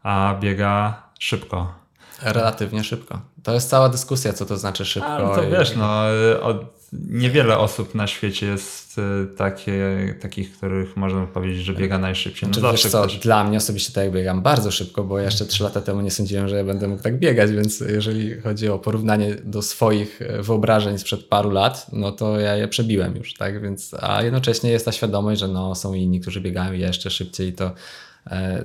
a 0.03 0.35
biega 0.41 1.03
szybko. 1.19 1.80
Relatywnie 2.23 2.83
szybko. 2.83 3.21
To 3.43 3.53
jest 3.53 3.69
cała 3.69 3.89
dyskusja, 3.89 4.33
co 4.33 4.45
to 4.45 4.57
znaczy 4.57 4.85
szybko. 4.85 5.09
Ale 5.09 5.35
to 5.35 5.43
i- 5.43 5.51
wiesz, 5.51 5.75
no, 5.75 6.01
od, 6.41 6.81
niewiele 6.93 7.57
osób 7.57 7.95
na 7.95 8.07
świecie 8.07 8.45
jest 8.45 8.97
y, 8.97 9.01
takie, 9.37 10.15
takich, 10.21 10.57
których 10.57 10.97
można 10.97 11.25
powiedzieć, 11.27 11.63
że 11.65 11.73
biega 11.73 11.97
najszybciej. 11.97 12.49
No 12.49 12.55
Czy 12.55 12.61
zawsze 12.61 12.83
wiesz 12.83 12.91
co, 12.91 13.01
ktoś... 13.01 13.17
dla 13.19 13.43
mnie 13.43 13.57
osobiście 13.57 13.93
tak 13.93 14.11
biegam 14.11 14.41
bardzo 14.41 14.71
szybko, 14.71 15.03
bo 15.03 15.19
jeszcze 15.19 15.45
3 15.45 15.63
lata 15.63 15.81
temu 15.81 16.01
nie 16.01 16.11
sądziłem, 16.11 16.47
że 16.49 16.55
ja 16.55 16.63
będę 16.63 16.87
mógł 16.87 17.03
tak 17.03 17.19
biegać, 17.19 17.51
więc 17.51 17.79
jeżeli 17.79 18.41
chodzi 18.41 18.69
o 18.69 18.79
porównanie 18.79 19.35
do 19.43 19.61
swoich 19.61 20.21
e, 20.21 20.41
wyobrażeń 20.41 20.97
sprzed 20.97 21.23
paru 21.25 21.49
lat, 21.51 21.85
no 21.93 22.11
to 22.11 22.39
ja 22.39 22.55
je 22.55 22.67
przebiłem 22.67 23.15
już, 23.15 23.33
tak? 23.33 23.61
Więc, 23.61 23.93
a 23.99 24.23
jednocześnie 24.23 24.71
jest 24.71 24.85
ta 24.85 24.91
świadomość, 24.91 25.39
że 25.39 25.47
no, 25.47 25.75
są 25.75 25.93
inni, 25.93 26.19
którzy 26.19 26.41
biegają 26.41 26.73
jeszcze 26.73 27.09
szybciej 27.09 27.47
i 27.47 27.53
to, 27.53 27.71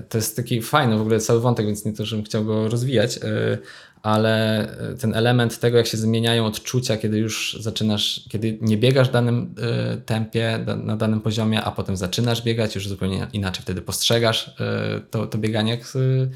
to 0.09 0.19
jest 0.19 0.37
taki 0.37 0.63
fajny 0.63 0.99
w 0.99 1.01
ogóle 1.01 1.21
cały 1.21 1.41
wątek, 1.41 1.67
więc 1.67 1.85
nie 1.85 1.93
to, 1.93 2.07
żebym 2.07 2.25
chciał 2.25 2.45
go 2.45 2.69
rozwijać, 2.69 3.17
e, 3.17 3.59
ale 4.03 4.69
ten 5.01 5.15
element 5.15 5.59
tego, 5.59 5.77
jak 5.77 5.87
się 5.87 5.97
zmieniają 5.97 6.47
odczucia, 6.47 6.97
kiedy 6.97 7.19
już 7.19 7.57
zaczynasz, 7.61 8.21
kiedy 8.29 8.59
nie 8.61 8.77
biegasz 8.77 9.09
w 9.09 9.13
danym 9.13 9.55
e, 9.63 9.97
tempie, 9.97 10.65
na 10.85 10.97
danym 10.97 11.21
poziomie, 11.21 11.65
a 11.65 11.71
potem 11.71 11.97
zaczynasz 11.97 12.43
biegać, 12.43 12.75
już 12.75 12.89
zupełnie 12.89 13.27
inaczej 13.33 13.63
wtedy 13.63 13.83
postrzegasz 13.83 14.49
e, 14.61 15.01
to, 15.11 15.27
to 15.27 15.39
bieganie. 15.39 15.71
jak, 15.71 15.81
e, 15.81 16.29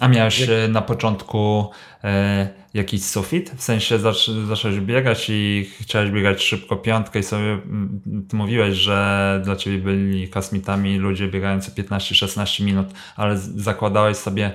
A 0.00 0.08
miałeś 0.08 0.40
y, 0.48 0.68
na 0.68 0.82
początku 0.82 1.70
e, 2.04 2.48
jakiś 2.74 3.04
sufit? 3.04 3.50
W 3.56 3.62
sensie 3.62 3.98
zac- 3.98 4.46
zacząłeś 4.46 4.80
biegać 4.80 5.26
i 5.30 5.70
chciałeś 5.80 6.10
biegać 6.10 6.42
szybko 6.42 6.76
piątkę 6.76 7.18
i 7.18 7.22
sobie 7.22 7.58
mówiłeś, 8.32 8.74
że 8.76 9.40
dla 9.44 9.56
ciebie 9.56 9.78
byli 9.78 10.28
kosmitami 10.28 10.98
ludzie 10.98 11.28
biegający 11.28 11.70
15-16 11.70 12.64
minut, 12.64 12.88
ale 13.16 13.38
zakładałeś 13.38 14.16
sobie 14.16 14.52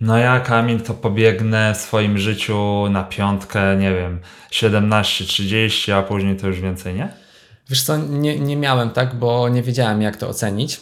no 0.00 0.18
ja 0.18 0.40
Kamil 0.40 0.80
to 0.80 0.94
pobiegnę 0.94 1.74
w 1.74 1.76
swoim 1.76 2.18
życiu 2.18 2.86
na 2.90 3.04
piątkę, 3.04 3.76
nie 3.76 3.94
wiem, 3.94 4.20
17-30, 4.50 5.92
a 5.92 6.02
później 6.02 6.36
to 6.36 6.46
już 6.46 6.60
więcej, 6.60 6.94
nie? 6.94 7.08
Wiesz 7.70 7.82
co, 7.82 7.96
nie, 7.96 8.38
nie 8.38 8.56
miałem 8.56 8.90
tak, 8.90 9.14
bo 9.14 9.48
nie 9.48 9.62
wiedziałem 9.62 10.02
jak 10.02 10.16
to 10.16 10.28
ocenić, 10.28 10.80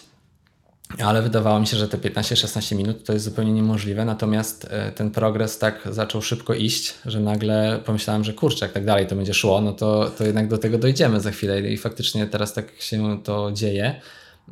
ale 0.98 1.22
wydawało 1.22 1.60
mi 1.60 1.66
się, 1.66 1.76
że 1.76 1.88
te 1.88 1.98
15-16 1.98 2.76
minut 2.76 3.04
to 3.04 3.12
jest 3.12 3.24
zupełnie 3.24 3.52
niemożliwe, 3.52 4.04
natomiast 4.04 4.66
e, 4.70 4.92
ten 4.92 5.10
progres 5.10 5.58
tak 5.58 5.88
zaczął 5.90 6.22
szybko 6.22 6.54
iść, 6.54 6.94
że 7.06 7.20
nagle 7.20 7.80
pomyślałem, 7.84 8.24
że 8.24 8.32
kurczę, 8.32 8.64
jak 8.64 8.72
tak 8.72 8.84
dalej 8.84 9.06
to 9.06 9.16
będzie 9.16 9.34
szło, 9.34 9.60
no 9.60 9.72
to, 9.72 10.10
to 10.18 10.24
jednak 10.24 10.48
do 10.48 10.58
tego 10.58 10.78
dojdziemy 10.78 11.20
za 11.20 11.30
chwilę 11.30 11.60
i 11.60 11.76
faktycznie 11.76 12.26
teraz 12.26 12.54
tak 12.54 12.72
się 12.80 13.22
to 13.22 13.52
dzieje. 13.52 14.00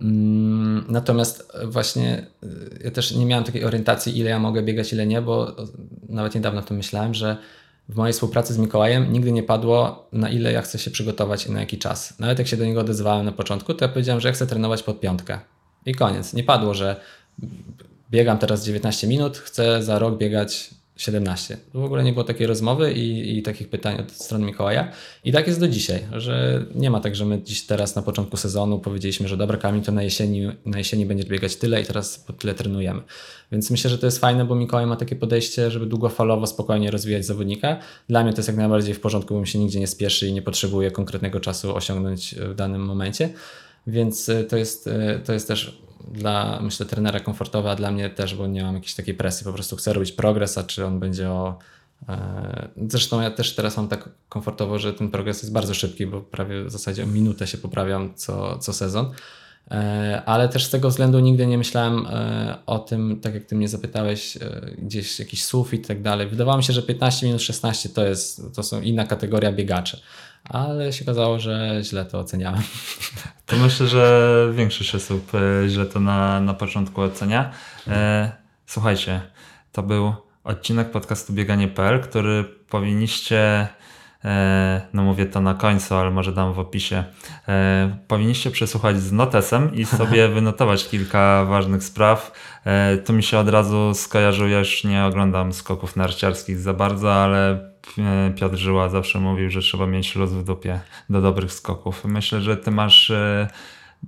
Mm, 0.01 0.85
Natomiast 0.89 1.53
właśnie 1.65 2.27
y, 2.45 2.81
ja 2.85 2.91
też 2.91 3.13
nie 3.13 3.27
miałem 3.27 3.45
takiej 3.45 3.65
orientacji, 3.65 4.19
ile 4.19 4.31
ja 4.31 4.39
mogę 4.39 4.63
biegać, 4.63 4.93
ile 4.93 5.07
nie, 5.07 5.23
bo 5.23 5.57
nawet 6.09 6.35
niedawno 6.35 6.61
o 6.61 6.65
tym 6.65 6.77
myślałem, 6.77 7.15
że 7.15 7.37
w 7.89 7.97
mojej 7.97 8.13
współpracy 8.13 8.55
z 8.55 8.59
Mikołajem 8.59 9.13
nigdy 9.13 9.33
nie 9.33 9.43
padło, 9.43 10.09
na 10.13 10.31
ile 10.31 10.53
ja 10.53 10.63
chcę 10.63 10.79
się 10.79 10.91
przygotować 10.91 11.47
i 11.47 11.53
na 11.53 11.61
jaki 11.61 11.79
czas. 11.79 12.19
Nawet 12.19 12.39
jak 12.39 12.49
się 12.49 12.57
do 12.57 12.65
niego 12.65 12.81
odezwałem 12.81 13.27
na 13.27 13.33
początku, 13.33 13.75
to 13.75 13.85
ja 13.85 13.89
powiedziałem, 13.89 14.21
że 14.21 14.29
ja 14.29 14.35
chcę 14.35 14.47
trenować 14.47 14.83
pod 14.83 15.01
piątkę. 15.01 15.39
I 15.87 15.95
koniec. 15.95 16.35
Nie 16.35 16.45
padło, 16.45 16.75
że 16.75 17.01
biegam 18.11 18.39
teraz 18.39 18.65
19 18.65 19.07
minut, 19.07 19.39
chcę 19.39 19.83
za 19.83 19.99
rok 19.99 20.19
biegać 20.19 20.71
17. 21.01 21.57
W 21.75 21.85
ogóle 21.85 22.05
nie 22.05 22.13
było 22.13 22.25
takiej 22.25 22.47
rozmowy 22.47 22.93
i, 22.93 23.39
i 23.39 23.43
takich 23.43 23.69
pytań 23.69 24.01
od 24.01 24.13
strony 24.13 24.47
Mikołaja. 24.47 24.93
I 25.25 25.33
tak 25.33 25.47
jest 25.47 25.61
do 25.61 25.69
dzisiaj, 25.69 26.01
że 26.13 26.65
nie 26.75 26.91
ma 26.91 27.01
tak, 27.01 27.17
że 27.17 27.25
my 27.25 27.43
dziś 27.43 27.67
teraz 27.67 27.97
na 27.97 28.03
początku 28.03 28.37
sezonu 28.37 28.79
powiedzieliśmy, 28.79 29.29
że 29.29 29.37
dobra 29.37 29.59
Kamil, 29.59 29.83
to 29.83 29.93
na 29.93 30.03
jesieni, 30.03 30.49
na 30.65 30.79
jesieni 30.79 31.07
będziesz 31.07 31.27
biegać 31.27 31.57
tyle 31.57 31.83
i 31.83 31.85
teraz 31.85 32.19
po 32.19 32.33
tyle 32.33 32.55
trenujemy. 32.55 33.03
Więc 33.53 33.71
myślę, 33.71 33.91
że 33.91 33.99
to 33.99 34.07
jest 34.07 34.19
fajne, 34.19 34.45
bo 34.45 34.55
Mikołaj 34.55 34.87
ma 34.87 34.97
takie 34.97 35.17
podejście, 35.17 35.71
żeby 35.71 35.87
długofalowo, 35.87 36.47
spokojnie 36.47 36.91
rozwijać 36.91 37.27
zawodnika. 37.27 37.79
Dla 38.09 38.23
mnie 38.23 38.33
to 38.33 38.39
jest 38.39 38.49
jak 38.49 38.57
najbardziej 38.57 38.95
w 38.95 39.01
porządku, 39.01 39.35
bo 39.35 39.41
mi 39.41 39.49
się 39.49 39.59
nigdzie 39.59 39.81
nie 39.81 39.87
spieszy 39.87 40.27
i 40.29 40.33
nie 40.33 40.43
potrzebuję 40.43 40.91
konkretnego 40.91 41.41
czasu 41.41 41.77
osiągnąć 41.77 42.35
w 42.35 42.55
danym 42.55 42.85
momencie. 42.85 43.31
Więc 43.87 44.29
y, 44.29 44.45
to 44.45 44.57
jest, 44.57 44.87
y, 44.87 45.21
to 45.25 45.33
jest 45.33 45.49
też 45.49 45.83
dla, 46.13 46.61
myślę, 46.63 46.87
trenera 46.87 47.21
komfortowe, 47.21 47.71
a 47.71 47.77
dla 47.77 47.91
mnie 47.91 48.11
też, 48.11 48.35
bo 48.35 48.47
nie 48.47 48.63
mam 48.63 48.75
jakiejś 48.75 48.95
takiej 48.95 49.15
presji. 49.15 49.45
Po 49.45 49.53
prostu 49.53 49.77
chcę 49.77 49.93
robić 49.93 50.13
progres, 50.13 50.59
a 50.59 50.65
czy 50.65 50.87
on 50.87 51.01
będzie 51.01 51.31
o. 51.31 51.59
e, 52.09 52.69
Zresztą 52.89 53.21
ja 53.21 53.31
też 53.31 53.55
teraz 53.55 53.77
mam 53.77 53.89
tak 53.89 54.09
komfortowo, 54.29 54.79
że 54.79 54.93
ten 54.93 55.11
progres 55.11 55.43
jest 55.43 55.53
bardzo 55.53 55.75
szybki, 55.75 56.07
bo 56.07 56.21
prawie 56.21 56.65
w 56.65 56.71
zasadzie 56.71 57.05
o 57.05 57.07
minutę 57.07 57.47
się 57.47 57.59
poprawiam 57.59 58.15
co, 58.15 58.59
co 58.59 58.73
sezon. 58.73 59.11
E, 59.71 60.23
Ale 60.27 60.49
też 60.49 60.65
z 60.65 60.71
tego 60.71 60.89
względu 60.89 61.21
nigdy 61.21 61.47
nie 61.47 61.59
myślałem 61.59 62.07
e, 62.07 62.59
o 62.67 62.79
tym, 62.79 63.21
tak 63.21 63.35
jak 63.35 63.45
ty 63.45 63.57
mnie 63.57 63.69
zapytałeś, 63.69 64.37
e, 64.37 64.41
gdzieś 64.79 65.19
jakiś 65.19 65.45
sufit 65.45 65.85
i 65.85 65.89
tak 65.89 66.03
dalej. 66.03 66.29
Wydawało 66.29 66.57
mi 66.57 66.65
się, 66.65 66.73
że 66.73 66.83
15 66.83 67.27
minut 67.27 67.43
16 67.43 67.89
to 67.89 68.07
jest, 68.07 68.55
to 68.55 68.63
są 68.63 68.81
inna 68.81 69.07
kategoria 69.07 69.53
biegaczy. 69.53 70.01
Ale 70.45 70.93
się 70.93 71.05
okazało, 71.05 71.39
że 71.39 71.81
źle 71.83 72.05
to 72.05 72.19
oceniałem. 72.19 72.63
To 73.47 73.57
myślę, 73.57 73.87
że 73.87 74.53
większość 74.55 74.95
osób 74.95 75.33
źle 75.69 75.87
to 75.87 76.01
na, 76.01 76.41
na 76.41 76.55
początku 76.55 77.01
ocenia. 77.01 77.53
Słuchajcie, 78.67 79.21
to 79.73 79.83
był 79.83 80.15
odcinek 80.45 80.91
podcastu 80.91 81.33
bieganie.pl, 81.33 82.01
który 82.01 82.45
powinniście, 82.45 83.69
no 84.93 85.03
mówię 85.03 85.27
to 85.27 85.41
na 85.41 85.55
końcu, 85.55 85.95
ale 85.95 86.11
może 86.11 86.33
dam 86.33 86.53
w 86.53 86.59
opisie, 86.59 87.05
e, 87.49 87.97
powinniście 88.09 88.51
przesłuchać 88.51 89.01
z 89.01 89.13
notesem 89.13 89.75
i 89.75 89.85
sobie 89.85 90.29
wynotować 90.39 90.89
kilka 90.89 91.45
ważnych 91.45 91.85
spraw. 91.85 92.33
E, 92.65 92.97
tu 92.97 93.13
mi 93.13 93.23
się 93.23 93.39
od 93.39 93.49
razu 93.49 93.95
skojarzył, 93.95 94.49
ja 94.49 94.59
już 94.59 94.85
nie 94.85 95.05
oglądam 95.05 95.53
skoków 95.53 95.97
narciarskich 95.97 96.59
za 96.59 96.73
bardzo, 96.75 97.15
ale 97.15 97.71
e, 97.99 98.33
Piotr 98.37 98.57
Żyła 98.57 98.89
zawsze 98.89 99.21
mówił, 99.21 99.51
że 99.51 99.61
trzeba 99.61 99.87
mieć 99.87 100.17
luz 100.17 100.33
w 100.33 100.45
dupie 100.45 100.81
do 101.11 101.21
dobrych 101.21 101.53
skoków. 101.53 102.05
Myślę, 102.05 102.41
że 102.41 102.57
ty 102.57 102.71
masz, 102.71 103.11
e, 103.11 103.49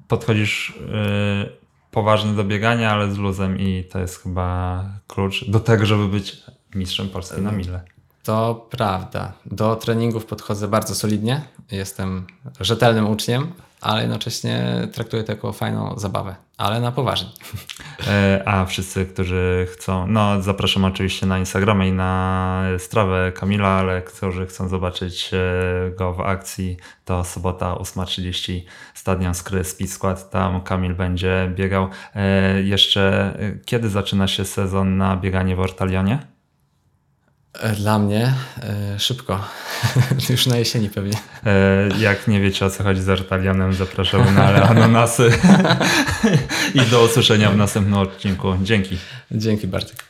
podchodzisz 0.09 0.75
e, 0.95 1.49
poważnie 1.91 2.33
do 2.33 2.45
biegania, 2.45 2.91
ale 2.91 3.11
z 3.11 3.19
luzem 3.19 3.59
i 3.59 3.85
to 3.85 3.99
jest 3.99 4.23
chyba 4.23 4.85
klucz 5.07 5.45
do 5.45 5.61
tego, 5.61 5.87
żeby 5.87 6.09
być 6.09 6.37
mistrzem 6.75 7.09
Polski 7.09 7.41
na 7.41 7.53
mile. 7.53 7.92
To 8.25 8.67
prawda. 8.71 9.33
Do 9.47 9.77
treningów 9.77 10.27
podchodzę 10.27 10.69
bardzo 10.69 10.95
solidnie. 10.95 11.41
Jestem 11.71 12.27
rzetelnym 12.61 13.11
uczniem, 13.11 13.53
ale 13.81 14.01
jednocześnie 14.01 14.89
traktuję 14.93 15.25
to 15.25 15.33
jako 15.33 15.53
fajną 15.53 15.99
zabawę, 15.99 16.37
ale 16.57 16.81
na 16.81 16.93
poważnie. 16.93 17.29
E, 18.09 18.43
A 18.47 18.65
wszyscy, 18.67 19.07
którzy 19.07 19.67
chcą, 19.73 20.07
no 20.07 20.43
zapraszam 20.43 20.85
oczywiście 20.85 21.27
na 21.27 21.39
Instagramie 21.39 21.89
i 21.89 21.93
na 21.93 22.63
strawę 22.79 23.33
Kamila, 23.33 23.69
ale 23.69 24.03
którzy 24.03 24.47
chcą 24.47 24.69
zobaczyć 24.69 25.31
e, 25.35 25.91
go 25.91 26.13
w 26.13 26.21
akcji, 26.21 26.77
to 27.05 27.25
sobota 27.25 27.75
8.30 27.75 28.61
Stadion 28.95 29.35
Skry 29.35 29.65
Speed 29.65 29.93
Squad, 29.93 30.31
tam 30.31 30.61
Kamil 30.61 30.95
będzie 30.95 31.53
biegał. 31.55 31.89
E, 32.15 32.63
Jeszcze 32.63 33.35
kiedy 33.65 33.89
zaczyna 33.89 34.29
się 34.29 34.45
sezon 34.45 34.97
na 34.97 35.17
bieganie 35.17 35.57
w 35.57 35.61
Ortalionie? 35.61 36.32
E, 37.61 37.73
Dla 37.73 37.99
mnie 37.99 38.35
e, 38.95 38.99
szybko. 38.99 39.45
Już 40.31 40.47
na 40.47 40.57
jesieni 40.57 40.91
pewnie. 40.91 41.15
E, 41.47 41.89
Jak 41.99 42.29
nie 42.29 42.41
wiecie 42.41 42.67
o 42.67 42.71
co 42.71 42.83
chodzi 42.83 43.03
z 43.03 43.09
Ortalionem, 43.09 43.75
zapraszamy 43.75 44.33
na 44.33 44.45
ananasy 44.69 45.31
i 46.75 46.81
do 46.81 47.05
usłyszenia 47.05 47.51
w 47.51 47.57
następnym 47.57 47.95
odcinku. 47.99 48.57
Dzięki. 48.63 48.99
Dzięki 49.31 49.67
Bartek. 49.67 50.05